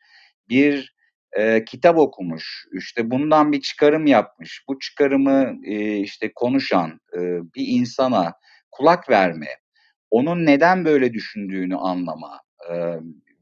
bir 0.50 0.96
e, 1.38 1.66
kitap 1.66 1.98
okumuş, 1.98 2.66
işte 2.74 3.12
bundan 3.12 3.52
bir 3.52 3.62
çıkarım 3.62 4.06
yapmış, 4.06 4.64
bu 4.68 4.80
çıkarımı 4.80 5.56
e, 5.66 5.98
işte 5.98 6.32
konuşan 6.36 7.00
e, 7.14 7.20
bir 7.56 7.68
insana 7.68 8.34
kulak 8.78 9.10
verme, 9.10 9.48
onun 10.12 10.46
neden 10.46 10.86
böyle 10.86 11.14
düşündüğünü 11.14 11.76
anlama 11.76 12.42
e, 12.70 12.76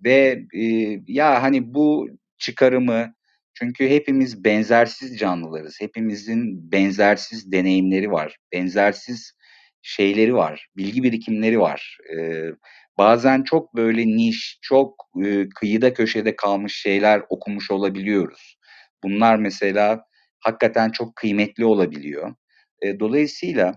ve 0.05 0.45
e, 0.53 0.63
ya 1.07 1.43
hani 1.43 1.73
bu 1.73 2.07
çıkarımı 2.37 3.13
çünkü 3.53 3.89
hepimiz 3.89 4.43
benzersiz 4.43 5.17
canlılarız. 5.19 5.81
Hepimizin 5.81 6.71
benzersiz 6.71 7.51
deneyimleri 7.51 8.11
var. 8.11 8.37
Benzersiz 8.53 9.33
şeyleri 9.81 10.35
var. 10.35 10.67
Bilgi 10.77 11.03
birikimleri 11.03 11.59
var. 11.59 11.97
Ee, 12.17 12.49
bazen 12.97 13.43
çok 13.43 13.75
böyle 13.75 14.07
niş, 14.07 14.59
çok 14.61 14.95
e, 15.25 15.49
kıyıda 15.49 15.93
köşede 15.93 16.35
kalmış 16.35 16.81
şeyler 16.81 17.21
okumuş 17.29 17.71
olabiliyoruz. 17.71 18.57
Bunlar 19.03 19.35
mesela 19.35 20.05
hakikaten 20.39 20.89
çok 20.89 21.15
kıymetli 21.15 21.65
olabiliyor. 21.65 22.35
E, 22.81 22.99
dolayısıyla 22.99 23.73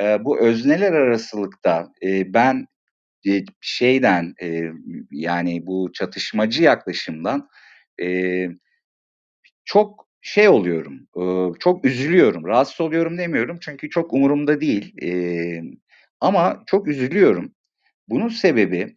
e, 0.00 0.24
bu 0.24 0.40
özneler 0.40 0.92
arasılıkta 0.92 1.92
e, 2.02 2.34
ben 2.34 2.66
e, 3.28 3.42
şeyden 3.60 4.34
e, 4.42 4.62
yani 5.12 5.66
bu 5.66 5.90
çatışmacı 5.94 6.62
yaklaşımdan 6.62 7.48
e, 8.02 8.46
çok 9.64 10.08
şey 10.20 10.48
oluyorum, 10.48 11.08
ııı, 11.16 11.52
çok 11.60 11.84
üzülüyorum. 11.84 12.44
Rahatsız 12.46 12.80
oluyorum 12.80 13.18
demiyorum 13.18 13.58
çünkü 13.62 13.90
çok 13.90 14.12
umurumda 14.12 14.60
değil. 14.60 14.94
Eee, 15.02 15.62
ama 16.20 16.62
çok 16.66 16.88
üzülüyorum. 16.88 17.52
Bunun 18.08 18.28
sebebi, 18.28 18.96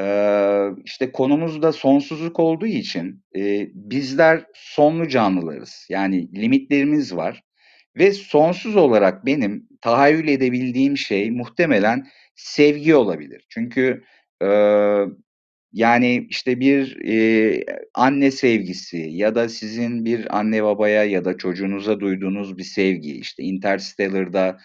eee, 0.00 0.70
işte 0.84 1.12
konumuz 1.12 1.62
da 1.62 1.72
sonsuzluk 1.72 2.40
olduğu 2.40 2.66
için, 2.66 3.24
eee, 3.34 3.70
bizler 3.74 4.44
sonlu 4.54 5.08
canlılarız. 5.08 5.86
Yani 5.90 6.32
limitlerimiz 6.42 7.16
var 7.16 7.42
ve 7.96 8.12
sonsuz 8.12 8.76
olarak 8.76 9.26
benim 9.26 9.68
tahayyül 9.80 10.28
edebildiğim 10.28 10.96
şey 10.96 11.30
muhtemelen 11.30 12.06
sevgi 12.34 12.94
olabilir. 12.94 13.46
Çünkü 13.48 14.04
e, 14.42 14.48
yani 15.72 16.26
işte 16.30 16.60
bir 16.60 17.04
e, 17.08 17.64
anne 17.94 18.30
sevgisi 18.30 18.98
ya 18.98 19.34
da 19.34 19.48
sizin 19.48 20.04
bir 20.04 20.38
anne 20.38 20.64
babaya 20.64 21.04
ya 21.04 21.24
da 21.24 21.36
çocuğunuza 21.36 22.00
duyduğunuz 22.00 22.58
bir 22.58 22.62
sevgi. 22.64 23.12
işte 23.18 23.42
Interstellar'da 23.42 24.58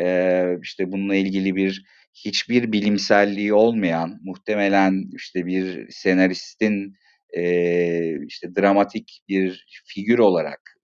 e, 0.00 0.44
işte 0.62 0.92
bununla 0.92 1.14
ilgili 1.14 1.56
bir 1.56 1.84
hiçbir 2.14 2.72
bilimselliği 2.72 3.52
olmayan 3.52 4.20
muhtemelen 4.24 5.04
işte 5.16 5.46
bir 5.46 5.90
senaristin 5.90 6.94
e, 7.36 8.26
işte 8.26 8.54
dramatik 8.56 9.22
bir 9.28 9.66
figür 9.86 10.18
olarak 10.18 10.77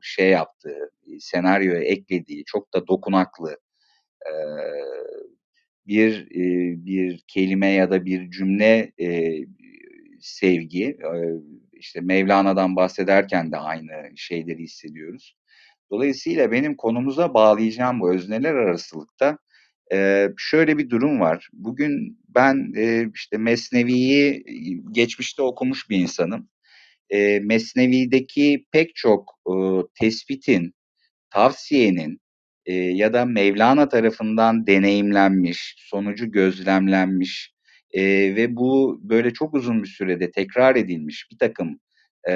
şey 0.00 0.30
yaptığı, 0.30 0.90
senaryoya 1.20 1.82
eklediği 1.82 2.44
çok 2.44 2.74
da 2.74 2.86
dokunaklı 2.86 3.56
bir 5.86 6.30
bir 6.86 7.24
kelime 7.28 7.68
ya 7.68 7.90
da 7.90 8.04
bir 8.04 8.30
cümle 8.30 8.92
sevgi 10.20 10.98
işte 11.72 12.00
Mevlana'dan 12.00 12.76
bahsederken 12.76 13.52
de 13.52 13.56
aynı 13.56 13.92
şeyleri 14.16 14.62
hissediyoruz. 14.62 15.36
Dolayısıyla 15.90 16.52
benim 16.52 16.76
konumuza 16.76 17.34
bağlayacağım 17.34 18.00
bu 18.00 18.14
özneler 18.14 18.54
arasılıkta 18.54 19.38
şöyle 20.36 20.78
bir 20.78 20.90
durum 20.90 21.20
var. 21.20 21.48
Bugün 21.52 22.18
ben 22.28 22.72
işte 23.14 23.38
Mesnevi'yi 23.38 24.44
geçmişte 24.92 25.42
okumuş 25.42 25.90
bir 25.90 25.96
insanım. 25.96 26.48
E, 27.12 27.40
Mesnevi'deki 27.40 28.66
pek 28.72 28.94
çok 28.94 29.32
e, 29.46 29.52
tespitin 30.00 30.74
tavsiyenin 31.30 32.20
e, 32.66 32.74
ya 32.74 33.12
da 33.12 33.24
Mevlana 33.24 33.88
tarafından 33.88 34.66
deneyimlenmiş, 34.66 35.74
sonucu 35.78 36.30
gözlemlenmiş 36.32 37.52
e, 37.92 38.02
ve 38.36 38.56
bu 38.56 39.00
böyle 39.02 39.32
çok 39.32 39.54
uzun 39.54 39.82
bir 39.82 39.88
sürede 39.88 40.30
tekrar 40.30 40.76
edilmiş 40.76 41.28
bir 41.32 41.38
takım 41.38 41.80
e, 42.28 42.32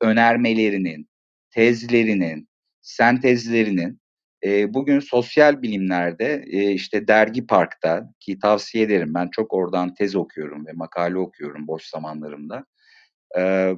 önermelerinin, 0.00 1.08
tezlerinin, 1.50 2.48
sentezlerinin 2.82 4.00
e, 4.44 4.74
bugün 4.74 5.00
sosyal 5.00 5.62
bilimlerde 5.62 6.44
e, 6.46 6.72
işte 6.72 7.08
Dergi 7.08 7.46
Park'ta 7.46 8.14
ki 8.20 8.38
tavsiye 8.38 8.84
ederim 8.84 9.14
ben 9.14 9.28
çok 9.32 9.54
oradan 9.54 9.94
tez 9.94 10.16
okuyorum 10.16 10.66
ve 10.66 10.72
makale 10.72 11.18
okuyorum 11.18 11.66
boş 11.66 11.84
zamanlarımda. 11.84 12.64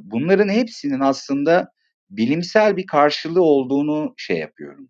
Bunların 0.03 0.49
hepsinin 0.49 1.01
aslında 1.01 1.69
bilimsel 2.11 2.77
bir 2.77 2.87
karşılığı 2.87 3.43
olduğunu 3.43 4.15
şey 4.17 4.39
yapıyorum, 4.39 4.89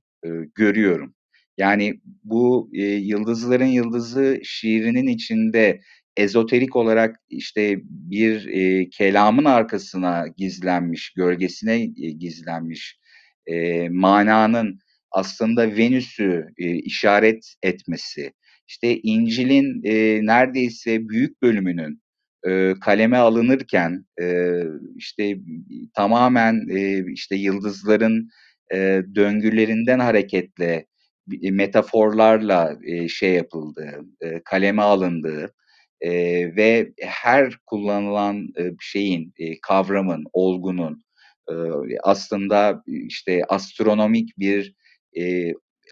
görüyorum. 0.54 1.14
Yani 1.58 2.00
bu 2.24 2.70
Yıldızların 2.72 3.66
Yıldızı 3.66 4.40
şiirinin 4.44 5.06
içinde 5.06 5.80
ezoterik 6.16 6.76
olarak 6.76 7.16
işte 7.30 7.78
bir 7.84 8.50
kelamın 8.90 9.44
arkasına 9.44 10.24
gizlenmiş, 10.36 11.12
gölgesine 11.16 11.86
gizlenmiş 12.18 12.98
mananın 13.90 14.78
aslında 15.10 15.76
Venüs'ü 15.76 16.46
işaret 16.58 17.54
etmesi, 17.62 18.32
işte 18.68 18.98
İncil'in 19.02 19.82
neredeyse 20.26 21.08
büyük 21.08 21.42
bölümünün 21.42 22.01
e, 22.48 22.74
kaleme 22.80 23.16
alınırken 23.16 24.04
işte 24.96 25.36
tamamen 25.94 26.66
işte 27.12 27.36
yıldızların 27.36 28.28
döngülerinden 29.14 29.98
hareketle 29.98 30.86
metaforlarla 31.26 32.78
şey 33.08 33.32
yapıldığı, 33.32 34.00
e, 34.20 34.40
kaleme 34.44 34.82
alındığı 34.82 35.54
ve 36.56 36.92
her 37.00 37.54
kullanılan 37.66 38.48
şeyin, 38.80 39.34
kavramın, 39.62 40.24
olgunun 40.32 41.04
aslında 42.02 42.82
işte 42.86 43.42
astronomik 43.48 44.38
bir 44.38 44.74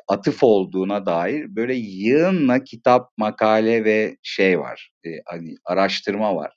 atıf 0.08 0.42
olduğuna 0.42 1.06
dair 1.06 1.56
böyle 1.56 1.74
yığınla 1.74 2.64
kitap, 2.64 3.18
makale 3.18 3.84
ve 3.84 4.16
şey 4.22 4.60
var, 4.60 4.92
e, 5.06 5.10
hani 5.26 5.54
araştırma 5.64 6.36
var. 6.36 6.52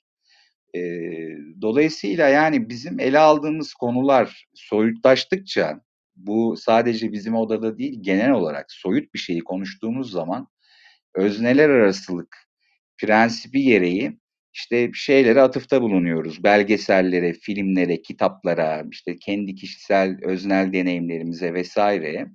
E, 0.76 0.80
dolayısıyla 1.62 2.28
yani 2.28 2.68
bizim 2.68 3.00
ele 3.00 3.18
aldığımız 3.18 3.74
konular 3.74 4.46
soyutlaştıkça 4.54 5.80
bu 6.16 6.56
sadece 6.56 7.12
bizim 7.12 7.34
odada 7.34 7.78
değil 7.78 7.98
genel 8.00 8.30
olarak 8.30 8.72
soyut 8.72 9.14
bir 9.14 9.18
şeyi 9.18 9.40
konuştuğumuz 9.40 10.10
zaman 10.10 10.48
özneler 11.14 11.68
arasılık 11.70 12.36
prensibi 12.98 13.62
gereği 13.62 14.18
işte 14.54 14.90
şeylere 14.94 15.40
atıfta 15.40 15.82
bulunuyoruz. 15.82 16.44
Belgesellere, 16.44 17.32
filmlere, 17.32 18.02
kitaplara, 18.02 18.84
işte 18.90 19.16
kendi 19.16 19.54
kişisel 19.54 20.18
öznel 20.22 20.72
deneyimlerimize 20.72 21.54
vesaireye. 21.54 22.26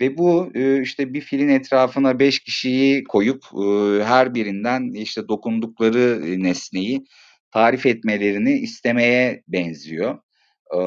Ve 0.00 0.18
bu 0.18 0.50
e, 0.54 0.82
işte 0.82 1.14
bir 1.14 1.20
filin 1.20 1.48
etrafına 1.48 2.18
beş 2.18 2.40
kişiyi 2.40 3.04
koyup 3.04 3.44
e, 3.44 4.04
her 4.04 4.34
birinden 4.34 4.92
işte 4.92 5.28
dokundukları 5.28 6.20
nesneyi 6.42 7.04
tarif 7.50 7.86
etmelerini 7.86 8.52
istemeye 8.52 9.42
benziyor. 9.48 10.18
E, 10.76 10.80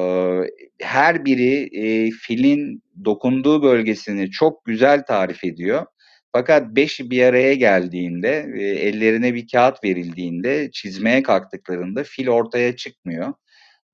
her 0.81 1.25
biri 1.25 1.69
filin 2.11 2.83
dokunduğu 3.05 3.63
bölgesini 3.63 4.31
çok 4.31 4.65
güzel 4.65 5.05
tarif 5.05 5.43
ediyor. 5.43 5.85
Fakat 6.33 6.75
beşi 6.75 7.11
bir 7.11 7.23
araya 7.23 7.53
geldiğinde, 7.53 8.29
ellerine 8.59 9.33
bir 9.33 9.47
kağıt 9.47 9.83
verildiğinde, 9.83 10.71
çizmeye 10.71 11.23
kalktıklarında 11.23 12.03
fil 12.03 12.27
ortaya 12.27 12.75
çıkmıyor. 12.75 13.33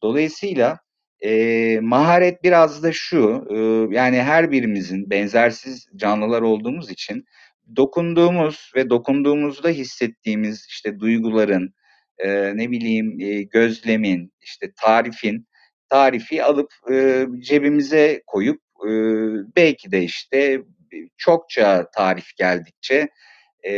Dolayısıyla 0.04 0.80
e, 1.22 1.80
maharet 1.82 2.44
biraz 2.44 2.84
da 2.84 2.92
şu, 2.92 3.48
e, 3.50 3.58
yani 3.96 4.22
her 4.22 4.52
birimizin 4.52 5.10
benzersiz 5.10 5.88
canlılar 5.96 6.42
olduğumuz 6.42 6.92
için 6.92 7.26
dokunduğumuz 7.76 8.72
ve 8.76 8.90
dokunduğumuzda 8.90 9.70
hissettiğimiz 9.70 10.66
işte 10.70 11.00
duyguların, 11.00 11.74
e, 12.18 12.58
ne 12.58 12.72
bileyim 12.72 13.20
e, 13.20 13.42
gözlemin, 13.44 14.34
işte 14.42 14.72
tarifin, 14.82 15.48
tarifi 15.90 16.44
alıp 16.44 16.74
e, 16.92 17.26
cebimize 17.40 18.22
koyup 18.28 18.62
e, 18.88 18.92
belki 19.56 19.92
de 19.92 20.04
işte 20.04 20.62
çokça 21.18 21.90
tarif 21.96 22.36
geldikçe 22.38 23.10
e, 23.68 23.74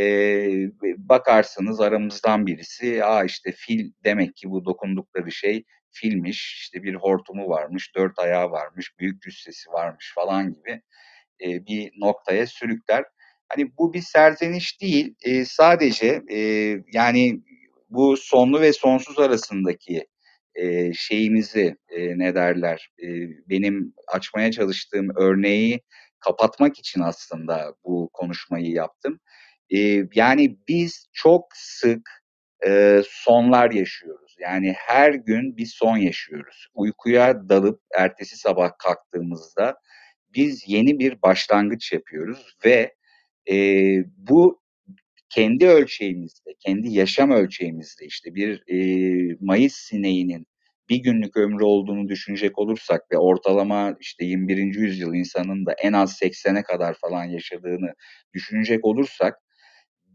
bakarsınız 0.98 1.80
aramızdan 1.80 2.46
birisi, 2.46 3.04
aa 3.04 3.24
işte 3.24 3.52
fil 3.52 3.92
demek 4.04 4.36
ki 4.36 4.50
bu 4.50 4.64
dokundukları 4.64 5.32
şey 5.32 5.64
filmiş, 5.92 6.58
işte 6.62 6.82
bir 6.82 6.94
hortumu 6.94 7.48
varmış, 7.48 7.94
dört 7.96 8.18
ayağı 8.18 8.50
varmış, 8.50 8.98
büyük 8.98 9.22
cüssesi 9.22 9.70
varmış 9.70 10.12
falan 10.14 10.54
gibi 10.54 10.82
e, 11.44 11.66
bir 11.66 11.92
noktaya 12.00 12.46
sürükler. 12.46 13.04
Hani 13.48 13.76
bu 13.78 13.92
bir 13.94 14.02
serzeniş 14.02 14.80
değil, 14.80 15.14
e, 15.22 15.44
sadece 15.44 16.22
e, 16.30 16.38
yani 16.92 17.40
bu 17.90 18.16
sonlu 18.16 18.60
ve 18.60 18.72
sonsuz 18.72 19.18
arasındaki 19.18 20.06
e, 20.54 20.92
şeyimizi 20.92 21.76
e, 21.88 22.18
ne 22.18 22.34
derler, 22.34 22.90
e, 23.02 23.06
benim 23.48 23.94
açmaya 24.08 24.50
çalıştığım 24.52 25.08
örneği 25.16 25.80
kapatmak 26.20 26.78
için 26.78 27.00
aslında 27.00 27.74
bu 27.84 28.10
konuşmayı 28.12 28.70
yaptım. 28.70 29.20
E, 29.70 30.02
yani 30.14 30.58
biz 30.68 31.06
çok 31.12 31.44
sık 31.54 32.10
e, 32.66 33.02
sonlar 33.06 33.70
yaşıyoruz. 33.70 34.29
Yani 34.40 34.74
her 34.76 35.14
gün 35.14 35.56
bir 35.56 35.66
son 35.66 35.96
yaşıyoruz. 35.96 36.66
Uykuya 36.74 37.48
dalıp 37.48 37.80
ertesi 37.98 38.36
sabah 38.36 38.70
kalktığımızda 38.78 39.76
biz 40.34 40.64
yeni 40.66 40.98
bir 40.98 41.22
başlangıç 41.22 41.92
yapıyoruz 41.92 42.56
ve 42.64 42.94
e, 43.50 43.56
bu 44.16 44.60
kendi 45.30 45.68
ölçeğimizde, 45.68 46.50
kendi 46.60 46.92
yaşam 46.92 47.30
ölçeğimizde 47.30 48.06
işte 48.06 48.34
bir 48.34 48.62
e, 48.68 49.36
Mayıs 49.40 49.74
sineğinin 49.74 50.46
bir 50.88 50.96
günlük 50.96 51.36
ömrü 51.36 51.64
olduğunu 51.64 52.08
düşünecek 52.08 52.58
olursak 52.58 53.02
ve 53.12 53.18
ortalama 53.18 53.96
işte 54.00 54.24
21. 54.24 54.74
yüzyıl 54.74 55.14
insanın 55.14 55.66
da 55.66 55.72
en 55.72 55.92
az 55.92 56.22
80'e 56.22 56.62
kadar 56.62 56.94
falan 56.94 57.24
yaşadığını 57.24 57.94
düşünecek 58.34 58.84
olursak 58.84 59.34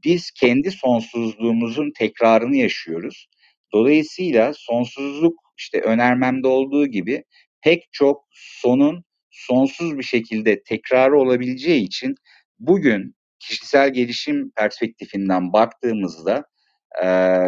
biz 0.03 0.32
kendi 0.32 0.71
sonsuzluğumuzun 0.71 1.91
tekrarını 1.97 2.55
yaşıyoruz. 2.55 3.28
Dolayısıyla 3.76 4.53
sonsuzluk 4.53 5.39
işte 5.57 5.82
önermemde 5.82 6.47
olduğu 6.47 6.88
gibi 6.88 7.23
pek 7.61 7.84
çok 7.91 8.28
sonun 8.32 9.03
sonsuz 9.30 9.97
bir 9.97 10.03
şekilde 10.03 10.63
tekrarı 10.63 11.19
olabileceği 11.19 11.84
için 11.84 12.15
bugün 12.59 13.15
kişisel 13.39 13.93
gelişim 13.93 14.51
perspektifinden 14.51 15.53
baktığımızda 15.53 16.45
e, 17.01 17.07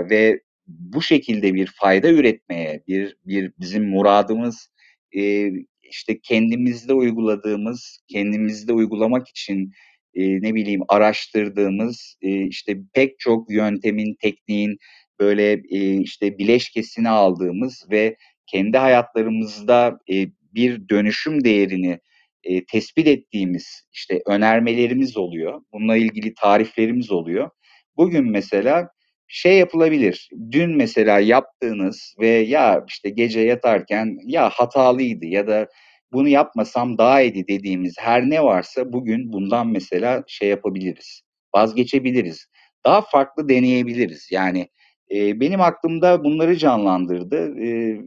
ve 0.09 0.39
bu 0.67 1.01
şekilde 1.01 1.53
bir 1.53 1.71
fayda 1.81 2.09
üretmeye, 2.09 2.83
bir 2.87 3.17
bir 3.25 3.51
bizim 3.59 3.89
muradımız 3.89 4.69
e, 5.11 5.51
işte 5.83 6.19
kendimizde 6.23 6.93
uyguladığımız, 6.93 7.99
kendimizde 8.07 8.73
uygulamak 8.73 9.27
için 9.27 9.71
e, 10.13 10.41
ne 10.41 10.55
bileyim 10.55 10.81
araştırdığımız 10.87 12.15
e, 12.21 12.47
işte 12.47 12.77
pek 12.93 13.19
çok 13.19 13.51
yöntemin, 13.51 14.15
tekniğin 14.21 14.77
böyle 15.19 15.51
e, 15.53 16.01
işte 16.01 16.37
bileşkesini 16.37 17.09
aldığımız 17.09 17.85
ve 17.91 18.17
kendi 18.47 18.77
hayatlarımızda 18.77 19.99
e, 20.11 20.27
bir 20.53 20.89
dönüşüm 20.89 21.43
değerini 21.43 21.99
e, 22.43 22.65
tespit 22.65 23.07
ettiğimiz 23.07 23.83
işte 23.93 24.21
önermelerimiz 24.27 25.17
oluyor. 25.17 25.61
Bununla 25.73 25.97
ilgili 25.97 26.33
tariflerimiz 26.33 27.11
oluyor. 27.11 27.49
Bugün 27.97 28.31
mesela 28.31 28.89
şey 29.27 29.57
yapılabilir. 29.57 30.29
Dün 30.51 30.77
mesela 30.77 31.19
yaptığınız 31.19 32.15
ve 32.19 32.27
ya 32.27 32.85
işte 32.87 33.09
gece 33.09 33.39
yatarken 33.39 34.17
ya 34.25 34.49
hatalıydı 34.49 35.25
ya 35.25 35.47
da 35.47 35.67
bunu 36.11 36.27
yapmasam 36.27 36.97
daha 36.97 37.21
iyiydi 37.21 37.47
dediğimiz 37.47 37.95
her 37.99 38.29
ne 38.29 38.43
varsa 38.43 38.93
bugün 38.93 39.33
bundan 39.33 39.67
mesela 39.67 40.23
şey 40.27 40.49
yapabiliriz. 40.49 41.21
Vazgeçebiliriz. 41.55 42.47
Daha 42.85 43.01
farklı 43.01 43.49
deneyebiliriz. 43.49 44.27
Yani 44.31 44.67
e, 45.11 45.39
benim 45.39 45.61
aklımda 45.61 46.23
bunları 46.23 46.57
canlandırdı. 46.57 47.59
E, 47.59 48.01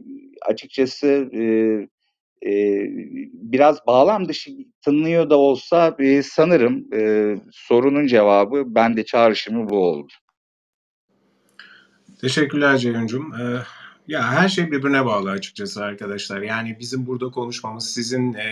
açıkçası 0.49 1.07
e, 1.33 1.43
e, 2.51 2.85
biraz 3.33 3.87
bağlam 3.87 4.27
dışı 4.27 4.51
tınlıyor 4.81 5.29
da 5.29 5.37
olsa 5.37 5.95
e, 5.99 6.23
sanırım 6.23 6.93
e, 6.93 7.35
sorunun 7.51 8.07
cevabı 8.07 8.63
ben 8.67 8.97
de 8.97 9.05
çağrışımı 9.05 9.69
bu 9.69 9.77
oldu. 9.77 10.13
Teşekkürler 12.21 12.77
Ceyhun'cum. 12.77 13.33
Ee, 13.33 13.57
ya 14.07 14.31
her 14.31 14.49
şey 14.49 14.71
birbirine 14.71 15.05
bağlı 15.05 15.31
açıkçası 15.31 15.83
arkadaşlar. 15.83 16.41
Yani 16.41 16.77
bizim 16.79 17.05
burada 17.07 17.31
konuşmamız, 17.31 17.93
sizin 17.93 18.33
e, 18.33 18.43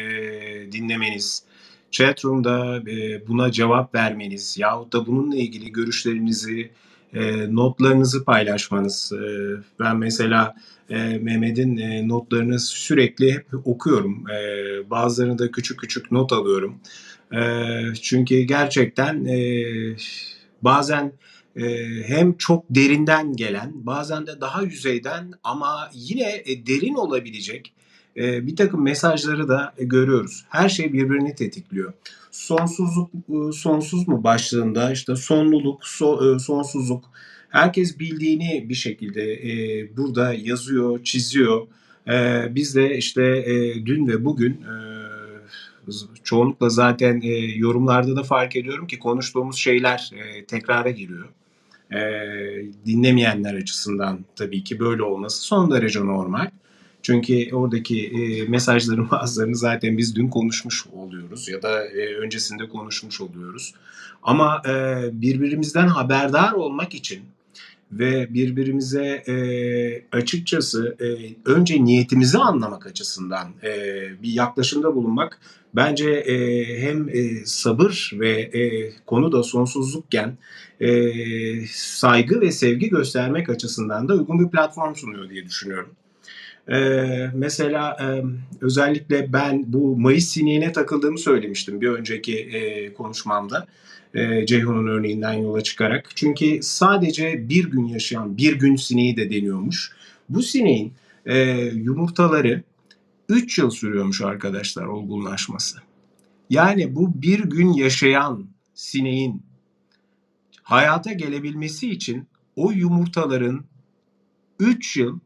dinlemeniz, 0.72 1.44
chatroom'da 1.92 2.78
e, 2.92 3.28
buna 3.28 3.52
cevap 3.52 3.96
vermeniz 3.96 4.58
yahut 4.58 4.94
da 4.94 5.08
bununla 5.08 5.36
ilgili 5.36 5.72
görüşlerinizi, 5.72 6.72
e, 7.14 7.56
notlarınızı 7.56 8.24
paylaşmanız. 8.24 9.12
E, 9.14 9.24
ben 9.80 9.98
mesela 9.98 10.56
e, 10.90 10.98
Mehmet'in 10.98 11.78
e, 11.78 12.08
notlarını 12.08 12.60
sürekli 12.60 13.34
hep 13.34 13.46
okuyorum. 13.66 14.24
E, 14.30 14.90
bazılarını 14.90 15.40
da 15.40 15.52
küçük 15.52 15.80
küçük 15.80 16.12
not 16.12 16.34
alıyorum. 16.34 16.80
E, 17.34 17.42
çünkü 18.02 18.42
gerçekten 18.42 19.26
e, 19.26 19.64
bazen 20.62 21.12
e, 21.56 21.64
hem 22.06 22.38
çok 22.38 22.66
derinden 22.70 23.36
gelen, 23.36 23.72
bazen 23.74 24.28
de 24.28 24.42
daha 24.42 24.62
yüzeyden 24.62 25.32
ama 25.44 25.90
yine 25.94 26.44
e, 26.46 26.66
derin 26.68 26.94
olabilecek 26.94 27.74
e, 28.18 28.48
bir 28.48 28.56
takım 28.56 28.84
mesajları 28.84 29.48
da 29.48 29.74
görüyoruz. 29.80 30.46
Her 30.50 30.70
şey 30.70 30.94
birbirini 30.94 31.36
tetikliyor. 31.36 31.94
Sonsuzluk, 32.40 33.10
e, 33.14 33.52
sonsuz 33.52 34.08
mu 34.08 34.24
başlığında 34.24 34.92
işte 34.92 35.16
sonluluk, 35.16 35.88
so, 35.88 36.36
e, 36.36 36.40
sonsuzluk. 36.40 37.06
Herkes 37.50 38.00
bildiğini 38.00 38.70
bir 38.70 38.76
şekilde 38.76 39.34
e, 39.34 39.98
burada 39.98 40.34
yazıyor, 40.34 41.04
çiziyor. 41.04 41.68
E, 42.08 42.48
biz 42.56 42.76
de 42.76 42.98
işte 42.98 43.24
e, 43.24 43.86
dün 43.86 44.08
ve 44.08 44.26
bugün 44.26 44.52
e, 44.52 44.74
çoğunlukla 46.24 46.70
zaten 46.70 47.22
e, 47.22 47.30
yorumlarda 47.38 48.16
da 48.16 48.24
fark 48.24 48.56
ediyorum 48.56 48.88
ki 48.88 49.00
konuştuğumuz 49.00 49.58
şeyler 49.58 50.12
e, 50.16 50.46
tekrara 50.46 50.90
giriyor. 50.90 51.30
E, 51.92 52.00
dinlemeyenler 52.86 53.54
açısından 53.54 54.26
tabii 54.36 54.64
ki 54.64 54.80
böyle 54.80 55.04
olması 55.04 55.42
son 55.42 55.72
derece 55.72 56.00
normal. 56.00 56.50
Çünkü 57.02 57.56
oradaki 57.56 58.08
e, 58.08 58.44
mesajların 58.48 59.10
bazılarını 59.12 59.56
zaten 59.56 59.98
biz 59.98 60.16
dün 60.16 60.28
konuşmuş 60.28 60.88
oluyoruz 60.88 61.50
ya 61.50 61.62
da 61.62 61.86
e, 61.86 62.16
öncesinde 62.16 62.70
konuşmuş 62.70 63.22
oluyoruz. 63.22 63.74
Ama 64.24 64.62
e, 64.68 64.72
birbirimizden 65.22 65.88
haberdar 65.88 66.52
olmak 66.52 66.96
için 66.96 67.24
ve 67.92 68.34
birbirimize 68.34 69.06
e, 69.06 69.36
açıkçası 70.18 70.98
e, 71.02 71.08
önce 71.52 71.84
niyetimizi 71.84 72.38
anlamak 72.38 72.88
açısından 72.88 73.48
e, 73.64 73.74
bir 74.24 74.34
yaklaşımda 74.34 74.96
bulunmak 74.96 75.40
bence 75.76 76.10
e, 76.10 76.66
hem 76.82 77.10
e, 77.10 77.46
sabır 77.46 78.12
ve 78.14 78.30
e, 78.30 78.92
konu 79.06 79.32
da 79.32 79.44
sonsuzlukken 79.44 80.38
e, 80.80 81.12
saygı 81.68 82.42
ve 82.42 82.52
sevgi 82.52 82.90
göstermek 82.90 83.50
açısından 83.50 84.10
da 84.10 84.14
uygun 84.14 84.40
bir 84.40 84.52
platform 84.52 84.96
sunuyor 84.96 85.30
diye 85.30 85.46
düşünüyorum. 85.46 85.96
Ee, 86.72 87.32
mesela 87.34 87.98
e, 88.02 88.24
özellikle 88.62 89.34
ben 89.34 89.74
bu 89.74 89.98
Mayıs 89.98 90.28
sineğine 90.28 90.72
takıldığımı 90.72 91.18
söylemiştim 91.18 91.82
bir 91.82 91.90
önceki 91.90 92.40
e, 92.40 92.94
konuşmamda. 92.94 93.68
E, 94.14 94.46
Ceyhun'un 94.46 94.88
örneğinden 94.88 95.34
yola 95.34 95.62
çıkarak. 95.62 96.10
Çünkü 96.16 96.60
sadece 96.62 97.50
bir 97.50 97.66
gün 97.66 97.86
yaşayan 97.86 98.38
bir 98.38 98.60
gün 98.60 98.76
sineği 98.76 99.18
de 99.18 99.30
deniyormuş. 99.30 99.92
Bu 100.30 100.42
sineğin 100.42 100.94
e, 101.26 101.40
yumurtaları 101.62 102.64
3 103.30 103.58
yıl 103.58 103.70
sürüyormuş 103.70 104.22
arkadaşlar 104.22 104.86
olgunlaşması. 104.86 105.78
Yani 106.50 106.96
bu 106.96 107.22
bir 107.22 107.40
gün 107.40 107.74
yaşayan 107.74 108.46
sineğin 108.74 109.44
hayata 110.64 111.14
gelebilmesi 111.14 111.90
için 111.90 112.28
o 112.56 112.72
yumurtaların 112.72 113.66
3 114.60 114.98
yıl 114.98 115.20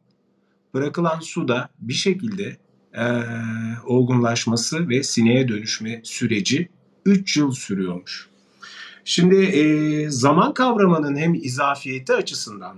bırakılan 0.73 1.19
suda 1.19 1.69
bir 1.79 1.93
şekilde 1.93 2.57
e, 2.93 3.05
olgunlaşması 3.85 4.89
ve 4.89 5.03
sineğe 5.03 5.47
dönüşme 5.47 6.01
süreci 6.03 6.69
3 7.05 7.37
yıl 7.37 7.51
sürüyormuş. 7.51 8.29
Şimdi 9.05 9.35
e, 9.35 10.09
zaman 10.09 10.53
kavramının 10.53 11.15
hem 11.15 11.33
izafiyeti 11.33 12.13
açısından 12.13 12.77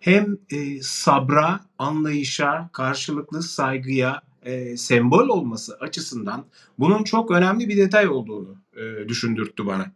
hem 0.00 0.38
e, 0.50 0.82
sabra, 0.82 1.60
anlayışa, 1.78 2.70
karşılıklı 2.72 3.42
saygıya 3.42 4.22
e, 4.42 4.76
sembol 4.76 5.28
olması 5.28 5.76
açısından 5.80 6.44
bunun 6.78 7.04
çok 7.04 7.30
önemli 7.30 7.68
bir 7.68 7.76
detay 7.76 8.08
olduğunu 8.08 8.56
e, 8.76 9.08
düşündürttü 9.08 9.66
bana. 9.66 9.92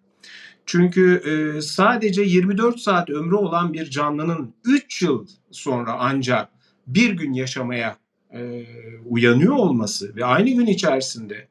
Çünkü 0.66 1.14
e, 1.16 1.62
sadece 1.62 2.22
24 2.22 2.80
saat 2.80 3.10
ömrü 3.10 3.34
olan 3.34 3.72
bir 3.72 3.90
canlının 3.90 4.54
3 4.64 5.02
yıl 5.02 5.26
sonra 5.50 5.96
ancak 5.98 6.48
bir 6.88 7.10
gün 7.10 7.32
yaşamaya 7.32 7.96
e, 8.34 8.64
uyanıyor 9.06 9.54
olması 9.54 10.16
ve 10.16 10.24
aynı 10.24 10.50
gün 10.50 10.66
içerisinde 10.66 11.46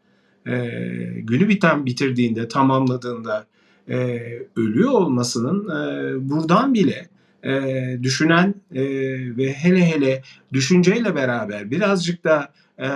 e, 0.48 0.56
günü 1.22 1.50
biten 1.50 1.86
bitirdiğinde, 1.86 2.48
tamamladığında 2.48 3.48
e, 3.90 3.96
ölüyor 4.56 4.92
olmasının 4.92 5.70
e, 5.70 6.30
buradan 6.30 6.74
bile 6.74 7.10
e, 7.44 7.74
düşünen 8.04 8.56
e, 8.72 8.84
ve 9.38 9.54
hele 9.54 9.86
hele 9.86 10.22
düşünceyle 10.54 11.16
beraber 11.16 11.72
birazcık 11.72 12.24
da 12.24 12.54
e, 12.80 12.90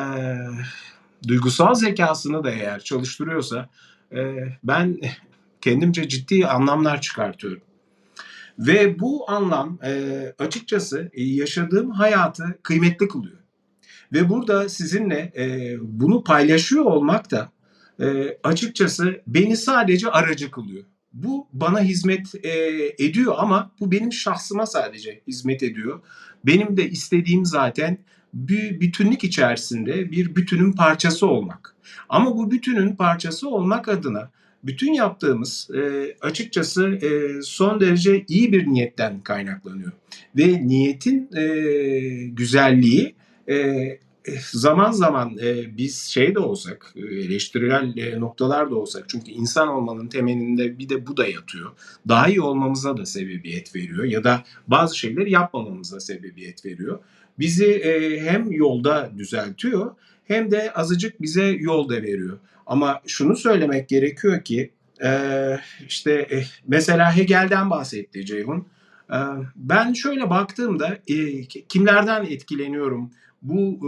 duygusal 1.27 1.73
zekasını 1.73 2.43
da 2.43 2.51
eğer 2.51 2.79
çalıştırıyorsa 2.79 3.69
e, 4.11 4.35
ben 4.63 4.99
kendimce 5.61 6.07
ciddi 6.07 6.47
anlamlar 6.47 7.01
çıkartıyorum. 7.01 7.61
Ve 8.59 8.99
bu 8.99 9.31
anlam 9.31 9.79
e, 9.85 10.33
açıkçası 10.39 11.09
e, 11.13 11.23
yaşadığım 11.23 11.91
hayatı 11.91 12.59
kıymetli 12.63 13.07
kılıyor. 13.07 13.37
Ve 14.13 14.29
burada 14.29 14.69
sizinle 14.69 15.31
e, 15.37 15.75
bunu 15.81 16.23
paylaşıyor 16.23 16.85
olmak 16.85 17.31
da 17.31 17.51
e, 18.01 18.37
açıkçası 18.43 19.21
beni 19.27 19.57
sadece 19.57 20.09
aracı 20.09 20.51
kılıyor. 20.51 20.83
Bu 21.13 21.47
bana 21.53 21.81
hizmet 21.81 22.45
e, 22.45 22.51
ediyor 22.99 23.35
ama 23.37 23.71
bu 23.79 23.91
benim 23.91 24.13
şahsıma 24.13 24.65
sadece 24.65 25.21
hizmet 25.27 25.63
ediyor. 25.63 25.99
Benim 26.45 26.77
de 26.77 26.89
istediğim 26.89 27.45
zaten 27.45 27.97
bir 28.33 28.79
bütünlük 28.79 29.23
içerisinde 29.23 30.11
bir 30.11 30.35
bütünün 30.35 30.73
parçası 30.73 31.27
olmak. 31.27 31.75
Ama 32.09 32.37
bu 32.37 32.51
bütünün 32.51 32.95
parçası 32.95 33.49
olmak 33.49 33.87
adına 33.87 34.31
bütün 34.63 34.93
yaptığımız 34.93 35.69
e, 35.75 36.13
açıkçası 36.21 36.87
e, 36.87 37.41
son 37.41 37.81
derece 37.81 38.25
iyi 38.27 38.53
bir 38.53 38.67
niyetten 38.67 39.21
kaynaklanıyor. 39.21 39.91
Ve 40.37 40.67
niyetin 40.67 41.29
e, 41.35 41.45
güzelliği 42.25 43.15
e, 43.49 43.87
zaman 44.51 44.91
zaman 44.91 45.37
e, 45.41 45.77
biz 45.77 45.97
şey 45.97 46.35
de 46.35 46.39
olsak, 46.39 46.93
eleştirel 46.95 47.97
e, 47.97 48.19
noktalar 48.19 48.71
da 48.71 48.75
olsak 48.75 49.09
çünkü 49.09 49.31
insan 49.31 49.67
olmanın 49.67 50.07
temelinde 50.07 50.79
bir 50.79 50.89
de 50.89 51.07
bu 51.07 51.17
da 51.17 51.27
yatıyor. 51.27 51.71
Daha 52.07 52.27
iyi 52.27 52.41
olmamıza 52.41 52.97
da 52.97 53.05
sebebiyet 53.05 53.75
veriyor 53.75 54.03
ya 54.03 54.23
da 54.23 54.43
bazı 54.67 54.97
şeyleri 54.97 55.31
yapmamamıza 55.31 55.99
sebebiyet 55.99 56.65
veriyor. 56.65 56.99
Bizi 57.39 57.65
e, 57.65 58.21
hem 58.21 58.51
yolda 58.51 59.11
düzeltiyor 59.17 59.95
hem 60.25 60.51
de 60.51 60.73
azıcık 60.73 61.21
bize 61.21 61.45
yol 61.45 61.89
da 61.89 61.93
veriyor. 61.93 62.39
Ama 62.65 63.01
şunu 63.07 63.35
söylemek 63.35 63.89
gerekiyor 63.89 64.43
ki 64.43 64.71
e, 65.03 65.11
işte 65.87 66.11
e, 66.11 66.43
mesela 66.67 67.17
Hegel'den 67.17 67.69
bahsetti 67.69 68.25
Ceyhun. 68.25 68.65
E, 69.09 69.17
ben 69.55 69.93
şöyle 69.93 70.29
baktığımda 70.29 70.97
kimlerden 71.69 72.23
etkileniyorum 72.25 73.11
bu 73.41 73.79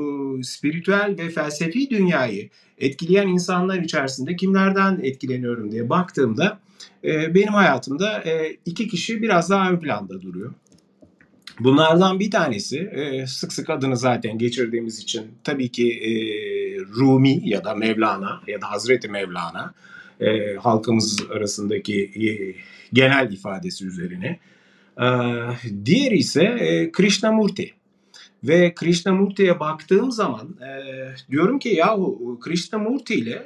spiritüel 0.43 1.15
ve 1.19 1.29
felsefi 1.29 1.89
dünyayı 1.89 2.49
etkileyen 2.77 3.27
insanlar 3.27 3.77
içerisinde 3.77 4.35
kimlerden 4.35 4.99
etkileniyorum 5.03 5.71
diye 5.71 5.89
baktığımda 5.89 6.59
benim 7.03 7.53
hayatımda 7.53 8.23
iki 8.65 8.87
kişi 8.87 9.21
biraz 9.21 9.49
daha 9.49 9.71
ön 9.71 9.79
planda 9.79 10.21
duruyor. 10.21 10.53
Bunlardan 11.59 12.19
bir 12.19 12.31
tanesi 12.31 12.79
e, 12.79 13.27
sık 13.27 13.53
sık 13.53 13.69
adını 13.69 13.97
zaten 13.97 14.37
geçirdiğimiz 14.37 14.99
için 14.99 15.25
tabii 15.43 15.69
ki 15.69 15.91
e, 15.91 16.11
Rumi 16.79 17.49
ya 17.49 17.63
da 17.63 17.75
Mevlana 17.75 18.41
ya 18.47 18.61
da 18.61 18.71
Hazreti 18.71 19.09
Mevlana 19.09 19.73
e, 20.19 20.55
halkımız 20.55 21.19
arasındaki 21.31 22.55
genel 22.93 23.31
ifadesi 23.31 23.85
üzerine. 23.85 24.39
E, 25.01 25.07
diğeri 25.85 26.17
ise 26.17 26.89
Krishnamurti. 26.93 27.73
Ve 28.43 28.73
Krishnamurti'ye 28.75 29.59
baktığım 29.59 30.11
zaman 30.11 30.55
diyorum 31.31 31.59
ki 31.59 31.69
yahu 31.69 32.39
Krishnamurti 32.41 33.15
ile 33.15 33.43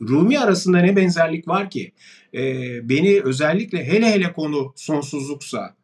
Rumi 0.00 0.38
arasında 0.38 0.78
ne 0.78 0.96
benzerlik 0.96 1.48
var 1.48 1.70
ki? 1.70 1.92
E, 2.34 2.42
beni 2.88 3.20
özellikle 3.24 3.84
hele 3.86 4.12
hele 4.12 4.32
konu 4.32 4.72
sonsuzluksa, 4.76 5.74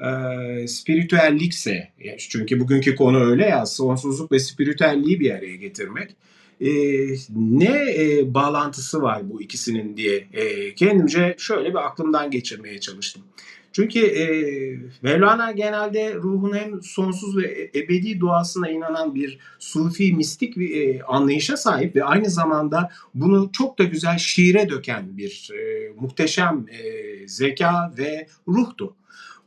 e, 0.00 0.68
spiritüellikse, 0.68 1.92
çünkü 2.18 2.60
bugünkü 2.60 2.96
konu 2.96 3.24
öyle 3.30 3.46
ya, 3.46 3.66
sonsuzluk 3.66 4.32
ve 4.32 4.38
spiritüelliği 4.38 5.20
bir 5.20 5.30
araya 5.30 5.56
getirmek. 5.56 6.16
E, 6.60 6.70
ne 7.36 7.94
e, 7.96 8.34
bağlantısı 8.34 9.02
var 9.02 9.30
bu 9.30 9.42
ikisinin 9.42 9.96
diye 9.96 10.26
e, 10.32 10.74
kendimce 10.74 11.34
şöyle 11.38 11.70
bir 11.70 11.86
aklımdan 11.86 12.30
geçirmeye 12.30 12.80
çalıştım. 12.80 13.22
Çünkü 13.76 14.00
e, 14.00 14.26
Mevlana 15.02 15.52
genelde 15.52 16.14
ruhun 16.14 16.56
hem 16.56 16.82
sonsuz 16.82 17.36
ve 17.36 17.70
ebedi 17.74 18.20
duasına 18.20 18.70
inanan 18.70 19.14
bir 19.14 19.38
sufi, 19.58 20.12
mistik 20.12 20.56
bir 20.56 20.80
e, 20.80 21.02
anlayışa 21.02 21.56
sahip 21.56 21.96
ve 21.96 22.04
aynı 22.04 22.30
zamanda 22.30 22.90
bunu 23.14 23.50
çok 23.52 23.78
da 23.78 23.84
güzel 23.84 24.18
şiire 24.18 24.68
döken 24.68 25.16
bir 25.16 25.50
e, 25.52 25.90
muhteşem 26.00 26.66
e, 26.70 27.28
zeka 27.28 27.94
ve 27.98 28.26
ruhtu. 28.48 28.94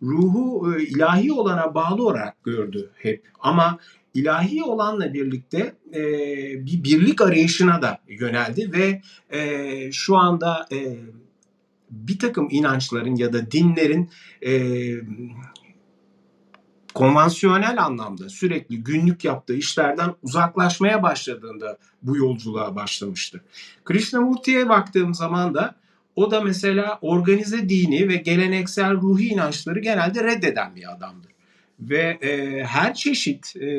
Ruhu 0.02 0.74
e, 0.74 0.84
ilahi 0.84 1.34
olana 1.34 1.76
bağlı 1.76 2.08
olarak 2.08 2.43
gördü 2.43 2.91
hep 2.95 3.28
ama 3.39 3.78
ilahi 4.14 4.64
olanla 4.64 5.14
birlikte 5.14 5.76
e, 5.93 6.02
bir 6.66 6.84
birlik 6.84 7.22
arayışına 7.22 7.82
da 7.82 8.00
yöneldi 8.08 8.72
ve 8.74 9.02
e, 9.38 9.91
şu 9.91 10.18
anda 10.18 10.68
e, 10.72 10.97
bir 11.91 12.20
takım 12.20 12.47
inançların 12.52 13.16
ya 13.16 13.34
da 13.34 13.52
dinlerin 13.52 14.10
e, 14.45 14.52
konvansiyonel 16.93 17.84
anlamda 17.84 18.30
sürekli 18.30 18.84
günlük 18.84 19.26
yaptığı 19.26 19.56
işlerden 19.56 20.16
uzaklaşmaya 20.24 21.04
başladığında 21.04 21.78
bu 22.02 22.18
yolculuğa 22.18 22.76
başlamıştı. 22.76 23.43
Krishnamurti'ye 23.86 24.70
baktığım 24.70 25.14
zaman 25.14 25.54
da 25.54 25.76
o 26.20 26.32
da 26.32 26.41
mesela 26.41 26.99
organize 27.01 27.70
dini 27.70 28.07
ve 28.09 28.15
geleneksel 28.15 28.93
ruhi 28.93 29.28
inançları 29.28 29.80
genelde 29.80 30.24
reddeden 30.24 30.76
bir 30.76 30.91
adamdı. 30.91 31.28
Ve 31.80 32.17
e, 32.22 32.63
her 32.63 32.93
çeşit 32.93 33.55
e, 33.55 33.70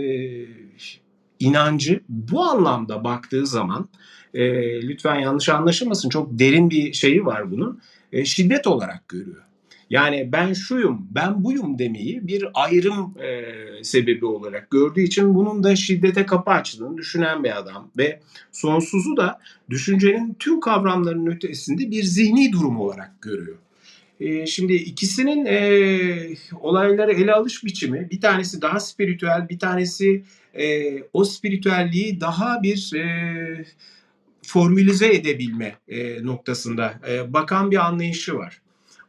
inancı 1.40 2.00
bu 2.08 2.42
anlamda 2.42 3.04
baktığı 3.04 3.46
zaman 3.46 3.88
e, 4.34 4.42
lütfen 4.88 5.14
yanlış 5.14 5.48
anlaşılmasın 5.48 6.08
çok 6.08 6.38
derin 6.38 6.70
bir 6.70 6.92
şeyi 6.92 7.26
var 7.26 7.50
bunun 7.50 7.80
e, 8.12 8.24
şiddet 8.24 8.66
olarak 8.66 9.08
görüyor. 9.08 9.42
Yani 9.90 10.32
ben 10.32 10.52
şuyum, 10.52 11.06
ben 11.10 11.44
buyum 11.44 11.78
demeyi 11.78 12.28
bir 12.28 12.44
ayrım 12.54 13.14
e, 13.18 13.44
sebebi 13.84 14.26
olarak 14.26 14.70
gördüğü 14.70 15.00
için 15.00 15.34
bunun 15.34 15.62
da 15.64 15.76
şiddete 15.76 16.26
kapı 16.26 16.50
açtığını 16.50 16.98
düşünen 16.98 17.44
bir 17.44 17.58
adam 17.58 17.90
ve 17.98 18.20
sonsuzu 18.52 19.16
da 19.16 19.40
düşüncenin 19.70 20.36
tüm 20.38 20.60
kavramlarının 20.60 21.30
ötesinde 21.30 21.90
bir 21.90 22.02
zihni 22.02 22.52
durum 22.52 22.80
olarak 22.80 23.22
görüyor. 23.22 23.56
E, 24.20 24.46
şimdi 24.46 24.74
ikisinin 24.74 25.46
e, 25.46 26.36
olayları 26.60 27.12
ele 27.12 27.32
alış 27.32 27.64
biçimi 27.64 28.08
bir 28.10 28.20
tanesi 28.20 28.62
daha 28.62 28.80
spiritüel, 28.80 29.48
bir 29.48 29.58
tanesi 29.58 30.24
e, 30.54 30.94
o 31.12 31.24
spiritüelliği 31.24 32.20
daha 32.20 32.62
bir 32.62 32.92
e, 32.94 33.64
formülize 34.42 35.14
edebilme 35.14 35.74
e, 35.88 36.24
noktasında 36.26 36.94
e, 37.10 37.32
bakan 37.32 37.70
bir 37.70 37.86
anlayışı 37.86 38.34
var. 38.34 38.60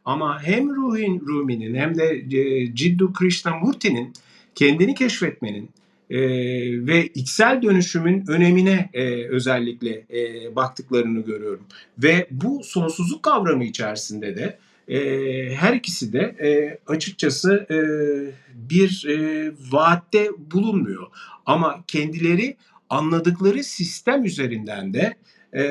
Ama 0.04 0.42
hem 0.42 0.76
Ruhin 0.76 1.20
Rumi'nin 1.20 1.74
hem 1.74 1.94
de 1.98 2.36
e, 2.38 2.74
Ciddu 2.74 3.12
Krishnamurti'nin 3.12 4.12
kendini 4.54 4.94
keşfetmenin 4.94 5.70
e, 6.10 6.20
ve 6.86 7.06
içsel 7.06 7.62
dönüşümün 7.62 8.24
önemine 8.28 8.90
e, 8.92 9.28
özellikle 9.28 10.04
e, 10.12 10.56
baktıklarını 10.56 11.20
görüyorum. 11.20 11.64
Ve 11.98 12.26
bu 12.30 12.60
sonsuzluk 12.64 13.22
kavramı 13.22 13.64
içerisinde 13.64 14.36
de 14.36 14.58
e, 14.88 15.54
her 15.54 15.74
ikisi 15.74 16.12
de 16.12 16.18
e, 16.18 16.78
açıkçası 16.86 17.66
e, 17.70 17.78
bir 18.70 19.06
e, 19.08 19.50
vaatte 19.70 20.28
bulunmuyor. 20.50 21.06
Ama 21.46 21.84
kendileri 21.86 22.56
anladıkları 22.90 23.64
sistem 23.64 24.24
üzerinden 24.24 24.94
de 24.94 25.14
e, 25.54 25.64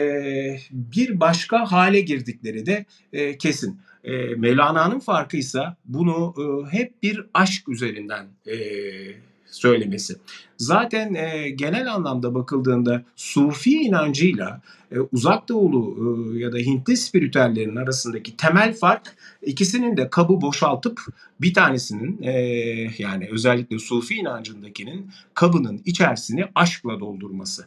bir 0.71 1.19
başka 1.19 1.71
hale 1.71 2.01
girdikleri 2.01 2.65
de 2.65 2.85
e, 3.13 3.37
kesin. 3.37 3.79
E, 4.03 4.11
Mevlana'nın 4.35 4.99
farkıysa 4.99 5.77
bunu 5.85 6.33
e, 6.37 6.77
hep 6.77 7.03
bir 7.03 7.25
aşk 7.33 7.69
üzerinden 7.69 8.27
e, 8.47 8.55
söylemesi. 9.51 10.15
Zaten 10.57 11.13
e, 11.13 11.49
genel 11.49 11.93
anlamda 11.93 12.33
bakıldığında 12.33 13.03
Sufi 13.15 13.71
inancıyla 13.71 14.61
e, 14.91 14.99
Uzak 14.99 15.49
Doğulu 15.49 15.95
e, 16.35 16.39
ya 16.39 16.53
da 16.53 16.57
Hintli 16.57 16.97
spiritüellerin 16.97 17.75
arasındaki 17.75 18.37
temel 18.37 18.73
fark 18.73 19.15
ikisinin 19.41 19.97
de 19.97 20.09
kabı 20.09 20.41
boşaltıp 20.41 21.01
bir 21.41 21.53
tanesinin 21.53 22.21
e, 22.21 22.31
yani 22.97 23.29
özellikle 23.31 23.79
Sufi 23.79 24.15
inancındakinin 24.15 25.11
kabının 25.33 25.81
içerisini 25.85 26.45
aşkla 26.55 26.99
doldurması. 26.99 27.65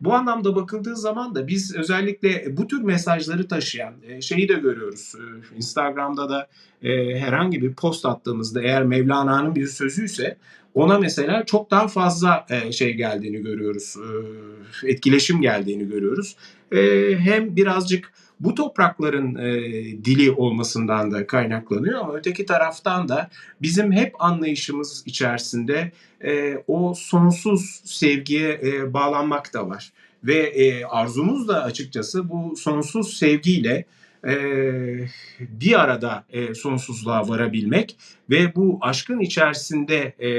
Bu 0.00 0.14
anlamda 0.14 0.56
bakıldığı 0.56 0.96
zaman 0.96 1.34
da 1.34 1.46
biz 1.46 1.76
özellikle 1.76 2.56
bu 2.56 2.66
tür 2.66 2.82
mesajları 2.82 3.48
taşıyan 3.48 3.94
e, 4.08 4.20
şeyi 4.20 4.48
de 4.48 4.54
görüyoruz. 4.54 5.14
E, 5.14 5.56
Instagram'da 5.56 6.28
da 6.28 6.48
e, 6.82 7.18
herhangi 7.18 7.62
bir 7.62 7.74
post 7.74 8.06
attığımızda 8.06 8.62
eğer 8.62 8.82
Mevlana'nın 8.82 9.54
bir 9.54 9.66
sözüyse 9.66 10.36
ona 10.74 10.98
mesela 10.98 11.44
çok 11.44 11.70
daha 11.70 11.88
fazla 11.88 12.46
şey 12.70 12.94
geldiğini 12.94 13.42
görüyoruz. 13.42 13.96
Etkileşim 14.84 15.40
geldiğini 15.40 15.88
görüyoruz. 15.88 16.36
Hem 17.18 17.56
birazcık 17.56 18.12
bu 18.40 18.54
toprakların 18.54 19.34
e, 19.34 19.52
dili 20.04 20.30
olmasından 20.30 21.10
da 21.10 21.26
kaynaklanıyor 21.26 22.00
ama 22.00 22.14
öteki 22.14 22.46
taraftan 22.46 23.08
da 23.08 23.30
bizim 23.62 23.92
hep 23.92 24.14
anlayışımız 24.18 25.02
içerisinde 25.06 25.92
e, 26.24 26.56
o 26.66 26.94
sonsuz 26.94 27.80
sevgiye 27.84 28.60
e, 28.62 28.94
bağlanmak 28.94 29.54
da 29.54 29.68
var. 29.68 29.92
Ve 30.24 30.38
e, 30.38 30.84
arzumuz 30.84 31.48
da 31.48 31.62
açıkçası 31.62 32.28
bu 32.28 32.56
sonsuz 32.56 33.16
sevgiyle 33.16 33.84
e, 34.26 34.34
bir 35.40 35.80
arada 35.80 36.24
e, 36.30 36.54
sonsuzluğa 36.54 37.28
varabilmek 37.28 37.96
ve 38.30 38.54
bu 38.54 38.78
aşkın 38.80 39.20
içerisinde 39.20 40.14
e, 40.18 40.30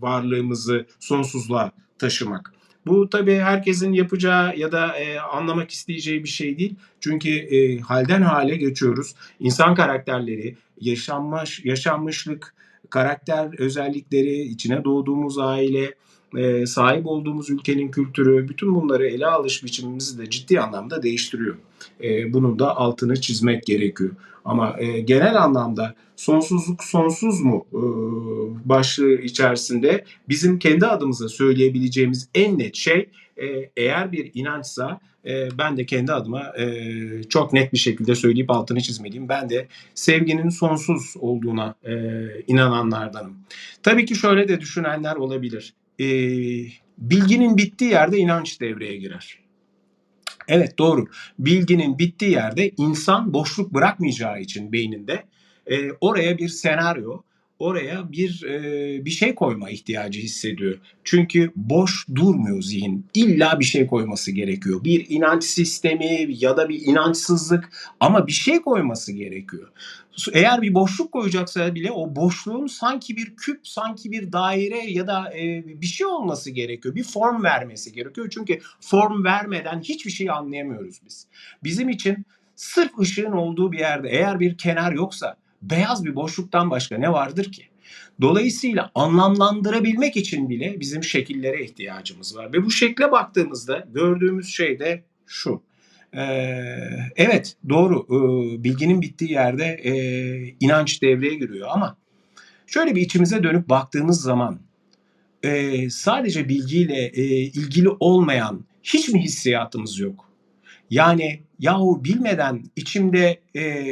varlığımızı 0.00 0.86
sonsuzluğa 1.00 1.72
taşımak. 1.98 2.55
Bu 2.86 3.10
tabii 3.10 3.34
herkesin 3.34 3.92
yapacağı 3.92 4.56
ya 4.56 4.72
da 4.72 4.98
e, 4.98 5.18
anlamak 5.18 5.70
isteyeceği 5.70 6.24
bir 6.24 6.28
şey 6.28 6.58
değil. 6.58 6.74
Çünkü 7.00 7.30
e, 7.30 7.78
halden 7.78 8.22
hale 8.22 8.56
geçiyoruz. 8.56 9.14
İnsan 9.40 9.74
karakterleri, 9.74 10.56
yaşanmış 10.80 11.64
yaşanmışlık, 11.64 12.54
karakter 12.90 13.58
özellikleri, 13.58 14.42
içine 14.42 14.84
doğduğumuz 14.84 15.38
aile, 15.38 15.94
e, 16.36 16.66
sahip 16.66 17.06
olduğumuz 17.06 17.50
ülkenin 17.50 17.90
kültürü, 17.90 18.48
bütün 18.48 18.74
bunları 18.74 19.06
ele 19.06 19.26
alış 19.26 19.64
biçimimizi 19.64 20.18
de 20.18 20.30
ciddi 20.30 20.60
anlamda 20.60 21.02
değiştiriyor. 21.02 21.56
E, 22.02 22.32
bunun 22.32 22.58
da 22.58 22.76
altını 22.76 23.20
çizmek 23.20 23.66
gerekiyor. 23.66 24.10
Ama 24.46 24.76
e, 24.78 25.00
genel 25.00 25.42
anlamda 25.42 25.94
sonsuzluk 26.16 26.84
sonsuz 26.84 27.40
mu 27.40 27.66
e, 27.72 27.80
başlığı 28.68 29.14
içerisinde 29.14 30.04
bizim 30.28 30.58
kendi 30.58 30.86
adımıza 30.86 31.28
söyleyebileceğimiz 31.28 32.28
en 32.34 32.58
net 32.58 32.74
şey 32.74 33.08
e, 33.36 33.70
eğer 33.76 34.12
bir 34.12 34.30
inançsa 34.34 35.00
e, 35.26 35.48
ben 35.58 35.76
de 35.76 35.86
kendi 35.86 36.12
adıma 36.12 36.52
e, 36.58 37.22
çok 37.22 37.52
net 37.52 37.72
bir 37.72 37.78
şekilde 37.78 38.14
söyleyip 38.14 38.50
altını 38.50 38.80
çizmeliyim. 38.80 39.28
Ben 39.28 39.50
de 39.50 39.68
sevginin 39.94 40.48
sonsuz 40.48 41.14
olduğuna 41.18 41.74
e, 41.84 41.94
inananlardanım. 42.46 43.36
Tabii 43.82 44.06
ki 44.06 44.14
şöyle 44.14 44.48
de 44.48 44.60
düşünenler 44.60 45.16
olabilir. 45.16 45.74
E, 46.00 46.06
bilginin 46.98 47.56
bittiği 47.56 47.90
yerde 47.90 48.18
inanç 48.18 48.60
devreye 48.60 48.96
girer. 48.96 49.45
Evet 50.48 50.78
doğru. 50.78 51.06
Bilginin 51.38 51.98
bittiği 51.98 52.30
yerde 52.30 52.70
insan 52.76 53.32
boşluk 53.34 53.74
bırakmayacağı 53.74 54.40
için 54.40 54.72
beyninde 54.72 55.24
e, 55.66 55.92
oraya 56.00 56.38
bir 56.38 56.48
senaryo, 56.48 57.22
oraya 57.58 58.12
bir 58.12 58.42
e, 58.42 59.04
bir 59.04 59.10
şey 59.10 59.34
koyma 59.34 59.70
ihtiyacı 59.70 60.20
hissediyor. 60.20 60.78
Çünkü 61.04 61.50
boş 61.56 62.06
durmuyor 62.14 62.62
zihin. 62.62 63.06
İlla 63.14 63.60
bir 63.60 63.64
şey 63.64 63.86
koyması 63.86 64.32
gerekiyor. 64.32 64.84
Bir 64.84 65.06
inanç 65.08 65.44
sistemi 65.44 66.26
ya 66.28 66.56
da 66.56 66.68
bir 66.68 66.80
inançsızlık 66.80 67.68
ama 68.00 68.26
bir 68.26 68.32
şey 68.32 68.62
koyması 68.62 69.12
gerekiyor. 69.12 69.68
Eğer 70.32 70.62
bir 70.62 70.74
boşluk 70.74 71.12
koyacaksa 71.12 71.74
bile 71.74 71.90
o 71.90 72.16
boşluğun 72.16 72.66
sanki 72.66 73.16
bir 73.16 73.36
küp, 73.36 73.68
sanki 73.68 74.12
bir 74.12 74.32
daire 74.32 74.90
ya 74.90 75.06
da 75.06 75.32
e, 75.38 75.64
bir 75.80 75.86
şey 75.86 76.06
olması 76.06 76.50
gerekiyor. 76.50 76.94
Bir 76.94 77.04
form 77.04 77.42
vermesi 77.42 77.92
gerekiyor. 77.92 78.28
Çünkü 78.30 78.60
form 78.80 79.24
vermeden 79.24 79.80
hiçbir 79.80 80.10
şey 80.10 80.30
anlayamıyoruz 80.30 81.00
biz. 81.06 81.26
Bizim 81.64 81.88
için 81.88 82.24
sırf 82.56 82.98
ışığın 82.98 83.32
olduğu 83.32 83.72
bir 83.72 83.78
yerde 83.78 84.08
eğer 84.08 84.40
bir 84.40 84.58
kenar 84.58 84.92
yoksa 84.92 85.36
beyaz 85.70 86.04
bir 86.04 86.14
boşluktan 86.14 86.70
başka 86.70 86.98
ne 86.98 87.12
vardır 87.12 87.52
ki? 87.52 87.62
Dolayısıyla 88.20 88.90
anlamlandırabilmek 88.94 90.16
için 90.16 90.50
bile 90.50 90.80
bizim 90.80 91.04
şekillere 91.04 91.64
ihtiyacımız 91.64 92.36
var. 92.36 92.52
Ve 92.52 92.64
bu 92.64 92.70
şekle 92.70 93.12
baktığımızda 93.12 93.86
gördüğümüz 93.94 94.48
şey 94.48 94.78
de 94.78 95.04
şu. 95.26 95.62
Ee, 96.14 96.22
evet 97.16 97.56
doğru 97.68 98.06
ee, 98.10 98.64
bilginin 98.64 99.02
bittiği 99.02 99.30
yerde 99.30 99.64
e, 99.64 99.92
inanç 100.60 101.02
devreye 101.02 101.34
giriyor 101.34 101.68
ama 101.70 101.96
şöyle 102.66 102.94
bir 102.94 103.00
içimize 103.00 103.42
dönüp 103.42 103.68
baktığımız 103.68 104.20
zaman 104.20 104.60
e, 105.42 105.90
sadece 105.90 106.48
bilgiyle 106.48 107.06
e, 107.06 107.24
ilgili 107.40 107.88
olmayan 107.88 108.64
hiç 108.82 109.08
mi 109.08 109.22
hissiyatımız 109.22 109.98
yok? 109.98 110.24
Yani 110.90 111.40
yahu 111.58 112.04
bilmeden 112.04 112.64
içimde 112.76 113.40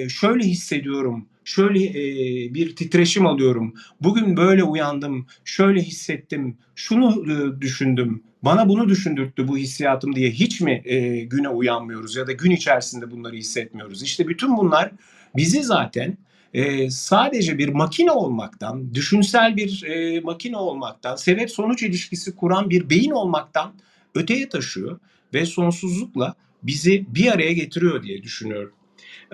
şöyle 0.08 0.44
hissediyorum, 0.44 1.28
şöyle 1.44 1.84
e, 1.84 2.54
bir 2.54 2.76
titreşim 2.76 3.26
alıyorum. 3.26 3.74
Bugün 4.00 4.36
böyle 4.36 4.64
uyandım, 4.64 5.26
şöyle 5.44 5.80
hissettim, 5.80 6.58
şunu 6.74 7.24
e, 7.32 7.60
düşündüm, 7.60 8.22
bana 8.42 8.68
bunu 8.68 8.88
düşündürttü 8.88 9.48
bu 9.48 9.58
hissiyatım 9.58 10.16
diye 10.16 10.30
hiç 10.30 10.60
mi 10.60 10.82
e, 10.84 11.24
güne 11.24 11.48
uyanmıyoruz 11.48 12.16
ya 12.16 12.26
da 12.26 12.32
gün 12.32 12.50
içerisinde 12.50 13.10
bunları 13.10 13.36
hissetmiyoruz? 13.36 14.02
İşte 14.02 14.28
bütün 14.28 14.56
bunlar 14.56 14.90
bizi 15.36 15.62
zaten 15.62 16.16
e, 16.54 16.90
sadece 16.90 17.58
bir 17.58 17.68
makine 17.68 18.10
olmaktan, 18.10 18.94
düşünsel 18.94 19.56
bir 19.56 19.84
e, 19.84 20.20
makine 20.20 20.56
olmaktan, 20.56 21.16
sebep 21.16 21.50
sonuç 21.50 21.82
ilişkisi 21.82 22.36
kuran 22.36 22.70
bir 22.70 22.90
beyin 22.90 23.10
olmaktan 23.10 23.72
öteye 24.14 24.48
taşıyor 24.48 24.98
ve 25.34 25.46
sonsuzlukla 25.46 26.34
bizi 26.62 27.06
bir 27.14 27.32
araya 27.32 27.52
getiriyor 27.52 28.02
diye 28.02 28.22
düşünüyorum. 28.22 28.72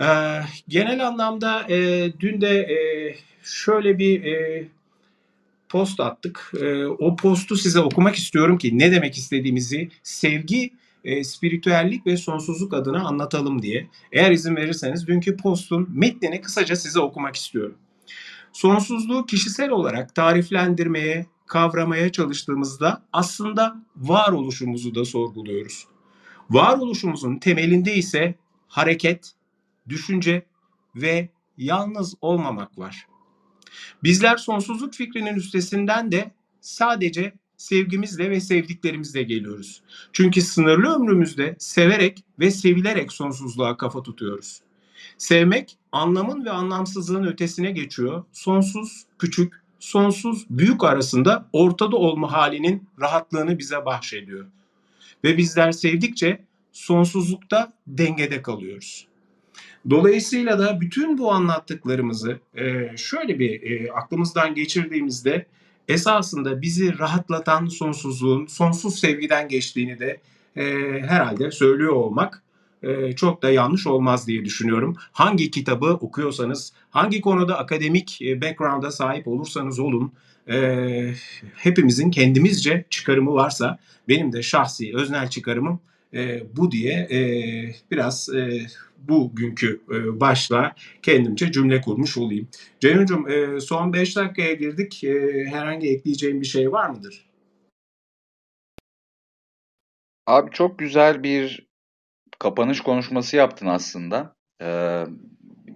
Ee, 0.00 0.40
genel 0.68 1.06
anlamda 1.06 1.66
e, 1.68 2.12
dün 2.20 2.40
de 2.40 2.58
e, 2.58 2.78
şöyle 3.42 3.98
bir 3.98 4.24
e, 4.24 4.68
post 5.68 6.00
attık. 6.00 6.52
E, 6.60 6.86
o 6.86 7.16
postu 7.16 7.56
size 7.56 7.80
okumak 7.80 8.16
istiyorum 8.16 8.58
ki 8.58 8.78
ne 8.78 8.92
demek 8.92 9.16
istediğimizi 9.18 9.88
sevgi, 10.02 10.72
e, 11.04 11.24
spiritüellik 11.24 12.06
ve 12.06 12.16
sonsuzluk 12.16 12.74
adına 12.74 13.04
anlatalım 13.04 13.62
diye. 13.62 13.86
Eğer 14.12 14.30
izin 14.30 14.56
verirseniz 14.56 15.06
dünkü 15.06 15.36
postun 15.36 15.88
metnini 15.92 16.40
kısaca 16.40 16.76
size 16.76 17.00
okumak 17.00 17.36
istiyorum. 17.36 17.74
Sonsuzluğu 18.52 19.26
kişisel 19.26 19.70
olarak 19.70 20.14
tariflendirmeye, 20.14 21.26
kavramaya 21.46 22.12
çalıştığımızda 22.12 23.02
aslında 23.12 23.76
varoluşumuzu 23.96 24.94
da 24.94 25.04
sorguluyoruz. 25.04 25.86
Varoluşumuzun 26.50 27.36
temelinde 27.38 27.94
ise 27.94 28.34
hareket, 28.68 29.32
düşünce 29.88 30.46
ve 30.96 31.28
yalnız 31.58 32.14
olmamak 32.20 32.78
var. 32.78 33.06
Bizler 34.02 34.36
sonsuzluk 34.36 34.94
fikrinin 34.94 35.34
üstesinden 35.34 36.12
de 36.12 36.30
sadece 36.60 37.32
sevgimizle 37.56 38.30
ve 38.30 38.40
sevdiklerimizle 38.40 39.22
geliyoruz. 39.22 39.82
Çünkü 40.12 40.42
sınırlı 40.42 40.94
ömrümüzde 40.94 41.56
severek 41.58 42.24
ve 42.38 42.50
sevilerek 42.50 43.12
sonsuzluğa 43.12 43.76
kafa 43.76 44.02
tutuyoruz. 44.02 44.60
Sevmek 45.18 45.78
anlamın 45.92 46.44
ve 46.44 46.50
anlamsızlığın 46.50 47.24
ötesine 47.24 47.70
geçiyor. 47.70 48.24
Sonsuz, 48.32 49.04
küçük, 49.18 49.62
sonsuz, 49.78 50.46
büyük 50.50 50.84
arasında 50.84 51.48
ortada 51.52 51.96
olma 51.96 52.32
halinin 52.32 52.88
rahatlığını 53.00 53.58
bize 53.58 53.84
bahşediyor. 53.84 54.46
Ve 55.24 55.36
bizler 55.36 55.72
sevdikçe 55.72 56.44
sonsuzlukta 56.72 57.72
dengede 57.86 58.42
kalıyoruz. 58.42 59.09
Dolayısıyla 59.90 60.58
da 60.58 60.80
bütün 60.80 61.18
bu 61.18 61.32
anlattıklarımızı 61.32 62.38
e, 62.54 62.96
şöyle 62.96 63.38
bir 63.38 63.62
e, 63.62 63.92
aklımızdan 63.92 64.54
geçirdiğimizde 64.54 65.46
esasında 65.88 66.62
bizi 66.62 66.98
rahatlatan 66.98 67.66
sonsuzluğun 67.66 68.46
sonsuz 68.46 68.98
sevgiden 68.98 69.48
geçtiğini 69.48 69.98
de 69.98 70.20
e, 70.56 70.64
herhalde 71.02 71.50
söylüyor 71.50 71.92
olmak 71.92 72.42
çok 73.16 73.42
da 73.42 73.50
yanlış 73.50 73.86
olmaz 73.86 74.26
diye 74.26 74.44
düşünüyorum. 74.44 74.96
Hangi 75.12 75.50
kitabı 75.50 75.86
okuyorsanız, 75.86 76.72
hangi 76.90 77.20
konuda 77.20 77.58
akademik 77.58 78.20
background'a 78.42 78.90
sahip 78.90 79.28
olursanız 79.28 79.78
olun, 79.78 80.12
hepimizin 81.54 82.10
kendimizce 82.10 82.84
çıkarımı 82.90 83.34
varsa 83.34 83.78
benim 84.08 84.32
de 84.32 84.42
şahsi 84.42 84.92
öznel 84.94 85.30
çıkarımım 85.30 85.80
bu 86.56 86.70
diye 86.70 87.08
biraz 87.90 88.28
bugünkü 89.08 89.80
e, 89.92 90.20
başla 90.20 90.74
kendimce 91.02 91.52
cümle 91.52 91.80
kurmuş 91.80 92.18
olayım. 92.18 92.48
Ceyhun'cum 92.80 93.30
e, 93.30 93.60
son 93.60 93.92
5 93.92 94.16
dakikaya 94.16 94.52
girdik. 94.54 95.04
E, 95.04 95.44
herhangi 95.50 95.88
ekleyeceğim 95.88 96.40
bir 96.40 96.46
şey 96.46 96.72
var 96.72 96.90
mıdır? 96.90 97.30
Abi 100.26 100.50
çok 100.50 100.78
güzel 100.78 101.22
bir 101.22 101.68
kapanış 102.38 102.80
konuşması 102.80 103.36
yaptın 103.36 103.66
aslında. 103.66 104.36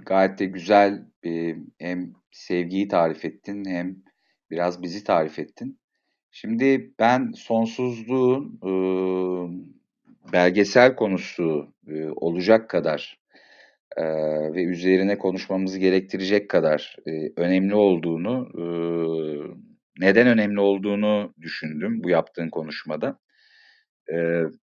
Gayet 0.06 0.38
de 0.38 0.44
güzel 0.44 1.06
bir, 1.24 1.58
hem 1.78 2.12
sevgiyi 2.32 2.88
tarif 2.88 3.24
ettin 3.24 3.64
hem 3.64 3.96
biraz 4.50 4.82
bizi 4.82 5.04
tarif 5.04 5.38
ettin. 5.38 5.78
Şimdi 6.30 6.94
ben 6.98 7.32
sonsuzluğun 7.32 8.60
e, 8.62 8.72
belgesel 10.32 10.96
konusu 10.96 11.73
olacak 12.16 12.70
kadar 12.70 13.18
ve 14.54 14.64
üzerine 14.64 15.18
konuşmamızı 15.18 15.78
gerektirecek 15.78 16.50
kadar 16.50 16.96
önemli 17.36 17.74
olduğunu, 17.74 18.48
neden 20.00 20.26
önemli 20.26 20.60
olduğunu 20.60 21.34
düşündüm 21.40 22.02
bu 22.02 22.10
yaptığın 22.10 22.48
konuşmada. 22.48 23.18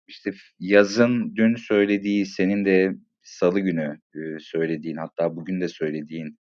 İşte 0.07 0.33
yazın 0.59 1.37
dün 1.37 1.55
söylediği, 1.57 2.27
senin 2.27 2.65
de 2.65 2.93
salı 3.23 3.61
günü 3.61 3.99
söylediğin, 4.41 4.97
hatta 4.97 5.37
bugün 5.37 5.61
de 5.61 5.69
söylediğin, 5.69 6.39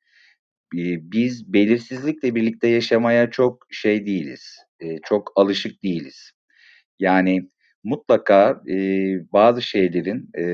biz 1.02 1.54
belirsizlikle 1.54 2.36
birlikte 2.36 2.68
yaşamaya 2.68 3.30
çok 3.30 3.68
şey 3.72 4.06
değiliz, 4.06 4.58
çok 5.04 5.32
alışık 5.36 5.84
değiliz. 5.84 6.32
Yani 7.00 7.50
mutlaka 7.84 8.62
e, 8.70 8.76
bazı 9.34 9.62
şeylerin 9.62 10.30
e, 10.38 10.46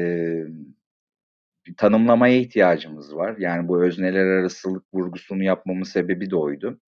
tanımlamaya 1.77 2.37
ihtiyacımız 2.37 3.15
var. 3.15 3.35
Yani 3.39 3.67
bu 3.67 3.83
özneler 3.83 4.25
arasılık 4.25 4.83
vurgusunu 4.93 5.43
yapmamın 5.43 5.83
sebebi 5.83 6.29
de 6.29 6.35
oydu. 6.35 6.79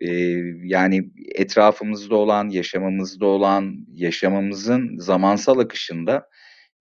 E, 0.00 0.10
yani 0.64 1.10
etrafımızda 1.34 2.16
olan, 2.16 2.48
yaşamamızda 2.48 3.26
olan, 3.26 3.86
yaşamamızın 3.92 4.98
zamansal 4.98 5.58
akışında 5.58 6.28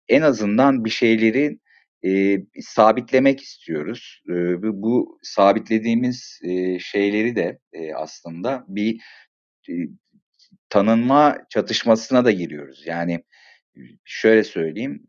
en 0.10 0.22
azından 0.22 0.86
bir 0.86 0.90
şeyleri 0.90 1.60
e, 2.06 2.38
sabitlemek 2.62 3.42
istiyoruz. 3.42 4.24
E, 4.30 4.34
bu 4.64 5.20
sabitlediğimiz 5.24 6.40
e, 6.44 6.80
şeyleri 6.80 7.36
de 7.36 7.60
e, 7.74 7.94
aslında 7.94 8.66
bir 8.68 9.02
tanınma 10.70 11.38
çatışmasına 11.50 12.26
da 12.26 12.32
giriyoruz. 12.32 12.84
Yani 12.86 13.24
şöyle 14.06 14.44
söyleyeyim, 14.44 15.06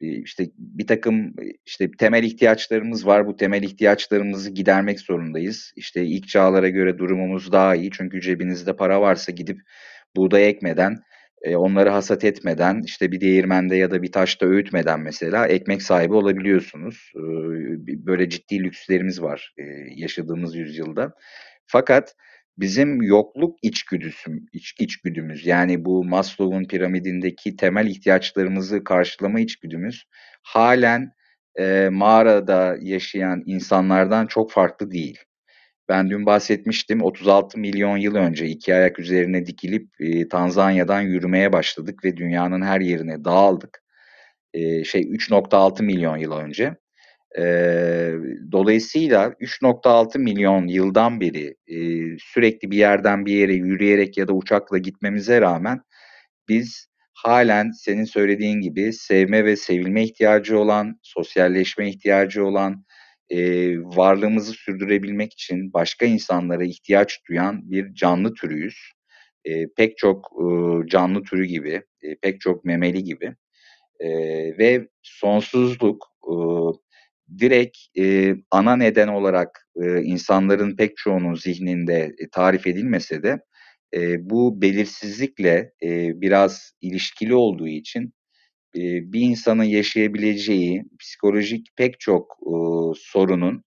işte 0.00 0.46
bir 0.58 0.86
takım 0.86 1.34
işte 1.66 1.90
temel 1.98 2.24
ihtiyaçlarımız 2.24 3.06
var. 3.06 3.26
Bu 3.26 3.36
temel 3.36 3.62
ihtiyaçlarımızı 3.62 4.50
gidermek 4.50 5.00
zorundayız. 5.00 5.72
İşte 5.76 6.04
ilk 6.04 6.28
çağlara 6.28 6.68
göre 6.68 6.98
durumumuz 6.98 7.52
daha 7.52 7.74
iyi 7.74 7.90
çünkü 7.90 8.20
cebinizde 8.20 8.76
para 8.76 9.00
varsa 9.00 9.32
gidip 9.32 9.60
buğday 10.16 10.48
ekmeden, 10.48 10.96
e, 11.42 11.56
onları 11.56 11.90
hasat 11.90 12.24
etmeden, 12.24 12.82
işte 12.84 13.12
bir 13.12 13.20
değirmende 13.20 13.76
ya 13.76 13.90
da 13.90 14.02
bir 14.02 14.12
taşta 14.12 14.46
öğütmeden 14.46 15.00
mesela 15.00 15.46
ekmek 15.46 15.82
sahibi 15.82 16.14
olabiliyorsunuz. 16.14 17.12
Böyle 17.86 18.28
ciddi 18.28 18.64
lükslerimiz 18.64 19.22
var 19.22 19.54
yaşadığımız 19.96 20.56
yüzyılda. 20.56 21.12
Fakat 21.66 22.14
bizim 22.58 23.02
yokluk 23.02 23.58
içgüdüsü, 23.62 24.30
iç, 24.52 24.74
içgüdümüz 24.78 25.46
yani 25.46 25.84
bu 25.84 26.04
Maslow'un 26.04 26.64
piramidindeki 26.64 27.56
temel 27.56 27.86
ihtiyaçlarımızı 27.86 28.84
karşılama 28.84 29.40
içgüdümüz 29.40 30.04
halen 30.42 31.12
e, 31.58 31.88
mağarada 31.92 32.76
yaşayan 32.80 33.42
insanlardan 33.46 34.26
çok 34.26 34.52
farklı 34.52 34.90
değil. 34.90 35.18
ben 35.88 36.10
dün 36.10 36.26
bahsetmiştim 36.26 37.02
36 37.02 37.58
milyon 37.60 37.96
yıl 37.96 38.14
önce 38.14 38.46
iki 38.46 38.74
ayak 38.74 38.98
üzerine 38.98 39.46
dikilip 39.46 39.90
e, 40.00 40.28
Tanzanya'dan 40.28 41.00
yürümeye 41.00 41.52
başladık 41.52 42.04
ve 42.04 42.16
dünyanın 42.16 42.62
her 42.62 42.80
yerine 42.80 43.24
dağıldık. 43.24 43.82
E, 44.54 44.84
şey 44.84 45.02
3.6 45.02 45.82
milyon 45.82 46.16
yıl 46.16 46.32
önce. 46.32 46.76
E, 47.38 47.42
dolayısıyla 48.52 49.34
3.6 49.40 50.18
milyon 50.18 50.66
yıldan 50.66 51.20
beri 51.20 51.56
e, 51.66 51.76
sürekli 52.18 52.70
bir 52.70 52.76
yerden 52.76 53.26
bir 53.26 53.32
yere 53.32 53.54
yürüyerek 53.54 54.18
ya 54.18 54.28
da 54.28 54.32
uçakla 54.32 54.78
gitmemize 54.78 55.40
rağmen 55.40 55.80
biz 56.48 56.86
halen 57.14 57.70
senin 57.70 58.04
söylediğin 58.04 58.60
gibi 58.60 58.92
sevme 58.92 59.44
ve 59.44 59.56
sevilme 59.56 60.04
ihtiyacı 60.04 60.58
olan, 60.58 60.98
sosyalleşme 61.02 61.88
ihtiyacı 61.88 62.44
olan, 62.46 62.84
e, 63.30 63.38
varlığımızı 63.78 64.52
sürdürebilmek 64.52 65.32
için 65.32 65.72
başka 65.72 66.06
insanlara 66.06 66.64
ihtiyaç 66.64 67.20
duyan 67.28 67.70
bir 67.70 67.94
canlı 67.94 68.34
türüyüz. 68.34 68.92
E, 69.44 69.66
pek 69.76 69.98
çok 69.98 70.30
e, 70.40 70.44
canlı 70.88 71.22
türü 71.22 71.44
gibi, 71.44 71.82
e, 72.02 72.16
pek 72.22 72.40
çok 72.40 72.64
memeli 72.64 73.04
gibi 73.04 73.34
e, 74.00 74.08
ve 74.58 74.88
sonsuzluk 75.02 76.06
e, 76.24 76.34
direkt 77.38 77.78
e, 77.98 78.34
ana 78.50 78.76
neden 78.76 79.08
olarak 79.08 79.68
e, 79.82 80.02
insanların 80.02 80.76
pek 80.76 80.96
çoğunun 80.96 81.34
zihninde 81.34 82.14
e, 82.18 82.28
tarif 82.32 82.66
edilmese 82.66 83.22
de 83.22 83.40
e, 83.94 84.30
bu 84.30 84.62
belirsizlikle 84.62 85.72
e, 85.82 86.20
biraz 86.20 86.72
ilişkili 86.80 87.34
olduğu 87.34 87.68
için 87.68 88.12
e, 88.76 88.80
bir 89.12 89.20
insanın 89.20 89.64
yaşayabileceği 89.64 90.84
psikolojik 91.00 91.66
pek 91.76 92.00
çok 92.00 92.36
e, 92.42 92.52
sorunun 92.96 93.64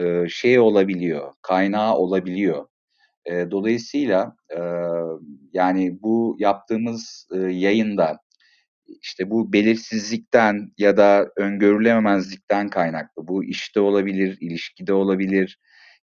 e, 0.00 0.28
şey 0.28 0.58
olabiliyor, 0.58 1.32
kaynağı 1.42 1.94
olabiliyor. 1.96 2.66
E, 3.26 3.50
dolayısıyla 3.50 4.36
e, 4.50 4.60
yani 5.52 6.02
bu 6.02 6.36
yaptığımız 6.38 7.28
e, 7.34 7.38
yayında 7.38 8.18
işte 9.02 9.30
bu 9.30 9.52
belirsizlikten 9.52 10.72
ya 10.78 10.96
da 10.96 11.28
öngörülememezlikten 11.36 12.68
kaynaklı. 12.68 13.28
Bu 13.28 13.44
işte 13.44 13.80
olabilir, 13.80 14.38
ilişkide 14.40 14.92
olabilir, 14.92 15.58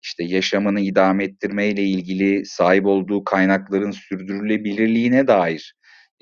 işte 0.03 0.23
yaşamını 0.23 0.79
idame 0.81 1.23
ettirmeyle 1.23 1.83
ilgili 1.83 2.45
sahip 2.45 2.85
olduğu 2.85 3.23
kaynakların 3.23 3.91
sürdürülebilirliğine 3.91 5.27
dair 5.27 5.75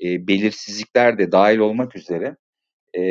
e, 0.04 0.28
belirsizlikler 0.28 1.18
de 1.18 1.32
dahil 1.32 1.58
olmak 1.58 1.96
üzere 1.96 2.36
e, 2.98 3.02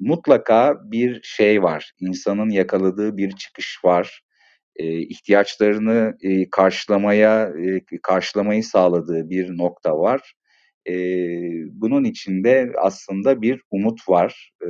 mutlaka 0.00 0.76
bir 0.84 1.22
şey 1.22 1.62
var. 1.62 1.92
İnsanın 2.00 2.50
yakaladığı 2.50 3.16
bir 3.16 3.30
çıkış 3.32 3.84
var. 3.84 4.22
E, 4.76 4.98
ihtiyaçlarını 4.98 6.16
e, 6.22 6.50
karşılamaya 6.50 7.48
e, 7.48 7.80
karşılamayı 8.02 8.64
sağladığı 8.64 9.30
bir 9.30 9.58
nokta 9.58 9.98
var. 9.98 10.34
E, 10.88 10.94
bunun 11.80 12.04
içinde 12.04 12.72
aslında 12.82 13.42
bir 13.42 13.60
umut 13.70 14.08
var. 14.08 14.52
E, 14.62 14.68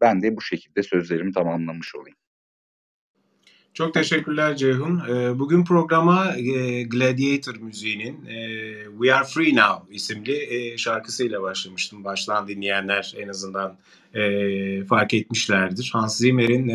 ben 0.00 0.22
de 0.22 0.36
bu 0.36 0.40
şekilde 0.40 0.82
sözlerimi 0.82 1.32
tamamlamış 1.32 1.94
olayım. 1.94 2.16
Çok 3.74 3.94
teşekkürler 3.94 4.56
Ceyhun. 4.56 5.02
Bugün 5.38 5.64
programa 5.64 6.34
Gladiator 6.86 7.56
müziğinin 7.56 8.16
We 9.00 9.14
Are 9.14 9.24
Free 9.24 9.54
Now 9.54 9.94
isimli 9.94 10.74
şarkısıyla 10.78 11.42
başlamıştım. 11.42 12.04
Baştan 12.04 12.48
dinleyenler 12.48 13.14
en 13.18 13.28
azından 13.28 13.78
fark 14.88 15.14
etmişlerdir. 15.14 15.90
Hans 15.92 16.18
Zimmer'in 16.18 16.68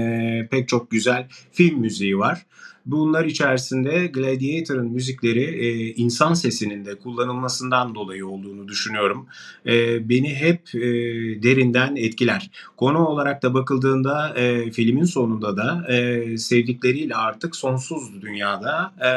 pek 0.47 0.67
çok 0.67 0.91
güzel 0.91 1.27
film 1.51 1.79
müziği 1.79 2.17
var. 2.17 2.45
Bunlar 2.85 3.25
içerisinde 3.25 4.07
Gladiator'ın 4.07 4.91
müzikleri 4.91 5.43
e, 5.43 5.93
insan 5.93 6.33
sesinin 6.33 6.85
de 6.85 6.95
kullanılmasından 6.95 7.95
dolayı 7.95 8.27
olduğunu 8.27 8.67
düşünüyorum. 8.67 9.27
E, 9.65 10.09
beni 10.09 10.35
hep 10.35 10.75
e, 10.75 10.81
derinden 11.43 11.95
etkiler. 11.95 12.51
Konu 12.77 13.05
olarak 13.07 13.43
da 13.43 13.53
bakıldığında 13.53 14.33
e, 14.35 14.71
filmin 14.71 15.03
sonunda 15.03 15.57
da 15.57 15.93
e, 15.93 16.37
sevdikleriyle 16.37 17.15
artık 17.15 17.55
sonsuz 17.55 18.21
dünyada 18.21 18.93
e, 18.99 19.11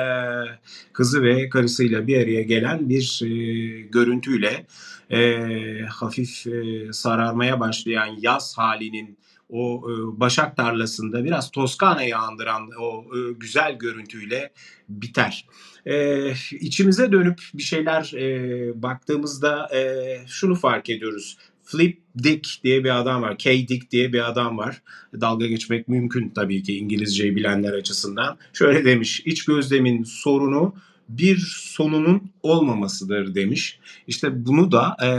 kızı 0.92 1.22
ve 1.22 1.48
karısıyla 1.48 2.06
bir 2.06 2.16
araya 2.16 2.42
gelen 2.42 2.88
bir 2.88 3.20
e, 3.24 3.80
görüntüyle 3.80 4.66
e, 5.10 5.80
hafif 5.88 6.46
e, 6.46 6.92
sararmaya 6.92 7.60
başlayan 7.60 8.16
yaz 8.20 8.58
halinin 8.58 9.18
o 9.48 9.82
e, 9.90 10.20
Başak 10.20 10.56
tarlasında 10.56 11.24
biraz 11.24 11.50
Toskana'yı 11.50 12.18
andıran 12.18 12.70
o 12.80 13.04
e, 13.16 13.32
güzel 13.32 13.78
görüntüyle 13.78 14.52
biter. 14.88 15.46
E, 15.86 16.30
içimize 16.60 17.12
dönüp 17.12 17.40
bir 17.54 17.62
şeyler 17.62 18.12
e, 18.14 18.82
baktığımızda 18.82 19.76
e, 19.76 19.80
şunu 20.26 20.54
fark 20.54 20.90
ediyoruz. 20.90 21.36
Flip 21.64 21.98
Dick 22.22 22.64
diye 22.64 22.84
bir 22.84 22.98
adam 22.98 23.22
var. 23.22 23.38
K. 23.38 23.68
Dick 23.68 23.90
diye 23.90 24.12
bir 24.12 24.30
adam 24.30 24.58
var. 24.58 24.82
Dalga 25.20 25.46
geçmek 25.46 25.88
mümkün 25.88 26.30
tabii 26.30 26.62
ki 26.62 26.78
İngilizceyi 26.78 27.36
bilenler 27.36 27.72
açısından. 27.72 28.38
Şöyle 28.52 28.84
demiş. 28.84 29.22
İç 29.24 29.44
gözlemin 29.44 30.04
sorunu 30.04 30.74
bir 31.08 31.36
sonunun 31.56 32.30
olmamasıdır 32.42 33.34
demiş. 33.34 33.78
İşte 34.06 34.46
bunu 34.46 34.72
da 34.72 34.96
e, 35.02 35.10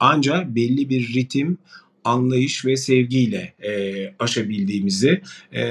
anca 0.00 0.54
belli 0.54 0.88
bir 0.88 1.14
ritim 1.14 1.58
anlayış 2.04 2.64
ve 2.64 2.76
sevgiyle 2.76 3.54
e, 3.62 4.14
aşabildiğimizi 4.18 5.20
e, 5.52 5.62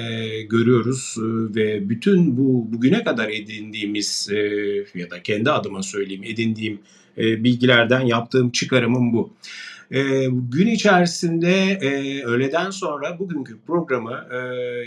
görüyoruz 0.42 1.16
e, 1.18 1.22
ve 1.56 1.90
bütün 1.90 2.38
bu 2.38 2.74
bugüne 2.74 3.04
kadar 3.04 3.30
edindiğimiz 3.30 4.30
e, 4.32 4.38
ya 4.96 5.10
da 5.10 5.24
kendi 5.24 5.52
adıma 5.52 5.84
söyleyeyim 5.84 6.24
edindiğim 6.24 6.80
e, 7.18 7.44
bilgilerden 7.44 8.02
yaptığım 8.02 8.52
çıkarımım 8.52 9.14
bu. 9.14 9.34
E, 9.94 10.28
gün 10.50 10.68
içerisinde 10.68 11.52
e, 11.82 12.24
öğleden 12.24 12.70
sonra 12.70 13.20
bugünkü 13.20 13.60
programı 13.68 14.28
e, 14.32 14.40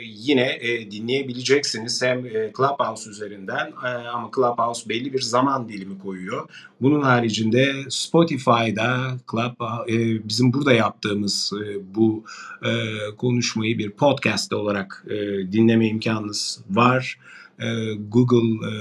yine 0.05 0.59
e, 0.61 0.91
dinleyebileceksiniz. 0.91 2.03
Hem 2.03 2.27
e, 2.27 2.53
Clubhouse 2.57 3.11
üzerinden 3.11 3.73
e, 3.85 3.89
ama 3.89 4.31
Clubhouse 4.37 4.89
belli 4.89 5.13
bir 5.13 5.21
zaman 5.21 5.69
dilimi 5.69 5.99
koyuyor. 5.99 6.49
Bunun 6.81 7.03
haricinde 7.03 7.75
Spotify'da 7.89 9.17
Club 9.31 9.89
e, 9.89 10.29
bizim 10.29 10.53
burada 10.53 10.73
yaptığımız 10.73 11.53
e, 11.65 11.95
bu 11.95 12.25
e, 12.63 12.71
konuşmayı 13.17 13.79
bir 13.79 13.91
podcast 13.91 14.53
olarak 14.53 15.05
e, 15.11 15.17
dinleme 15.53 15.89
imkanınız 15.89 16.61
var. 16.71 17.19
Ee, 17.61 17.95
Google 18.09 18.69
e, 18.69 18.73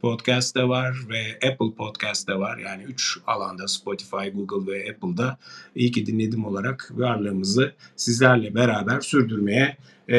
Podcast'te 0.00 0.68
var 0.68 0.96
ve 1.08 1.48
Apple 1.48 1.74
Podcast'te 1.76 2.34
var. 2.34 2.58
Yani 2.58 2.82
üç 2.82 3.18
alanda 3.26 3.68
Spotify, 3.68 4.28
Google 4.34 4.72
ve 4.72 4.90
Apple'da 4.90 5.38
iyi 5.74 5.90
ki 5.90 6.06
dinledim 6.06 6.44
olarak 6.44 6.92
varlığımızı 6.94 7.72
sizlerle 7.96 8.54
beraber 8.54 9.00
sürdürmeye 9.00 9.76
e, 10.08 10.16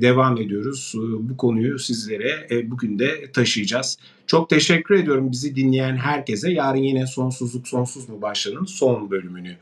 devam 0.00 0.36
ediyoruz. 0.36 0.94
Bu 1.20 1.36
konuyu 1.36 1.78
sizlere 1.78 2.46
e, 2.50 2.70
bugün 2.70 2.98
de 2.98 3.32
taşıyacağız. 3.32 3.98
Çok 4.26 4.50
teşekkür 4.50 4.94
ediyorum 4.94 5.32
bizi 5.32 5.56
dinleyen 5.56 5.96
herkese. 5.96 6.52
Yarın 6.52 6.82
yine 6.82 7.06
Sonsuzluk 7.06 7.68
Sonsuz 7.68 8.08
mu 8.08 8.22
başlanın 8.22 8.64
son 8.64 9.10
bölümünü 9.10 9.56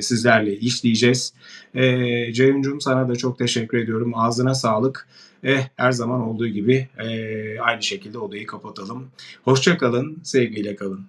sizlerle 0.00 0.56
işleyeceğiz. 0.56 1.32
E, 1.74 2.32
Ceyhun'cum 2.32 2.80
sana 2.80 3.08
da 3.08 3.16
çok 3.16 3.38
teşekkür 3.38 3.78
ediyorum. 3.78 4.12
Ağzına 4.14 4.54
sağlık. 4.54 5.06
Eh, 5.44 5.68
her 5.76 5.92
zaman 5.92 6.20
olduğu 6.20 6.48
gibi 6.48 6.88
e, 6.98 7.60
aynı 7.60 7.82
şekilde 7.82 8.18
odayı 8.18 8.46
kapatalım. 8.46 9.08
Hoşça 9.44 9.78
kalın, 9.78 10.18
sevgiyle 10.22 10.76
kalın. 10.76 11.06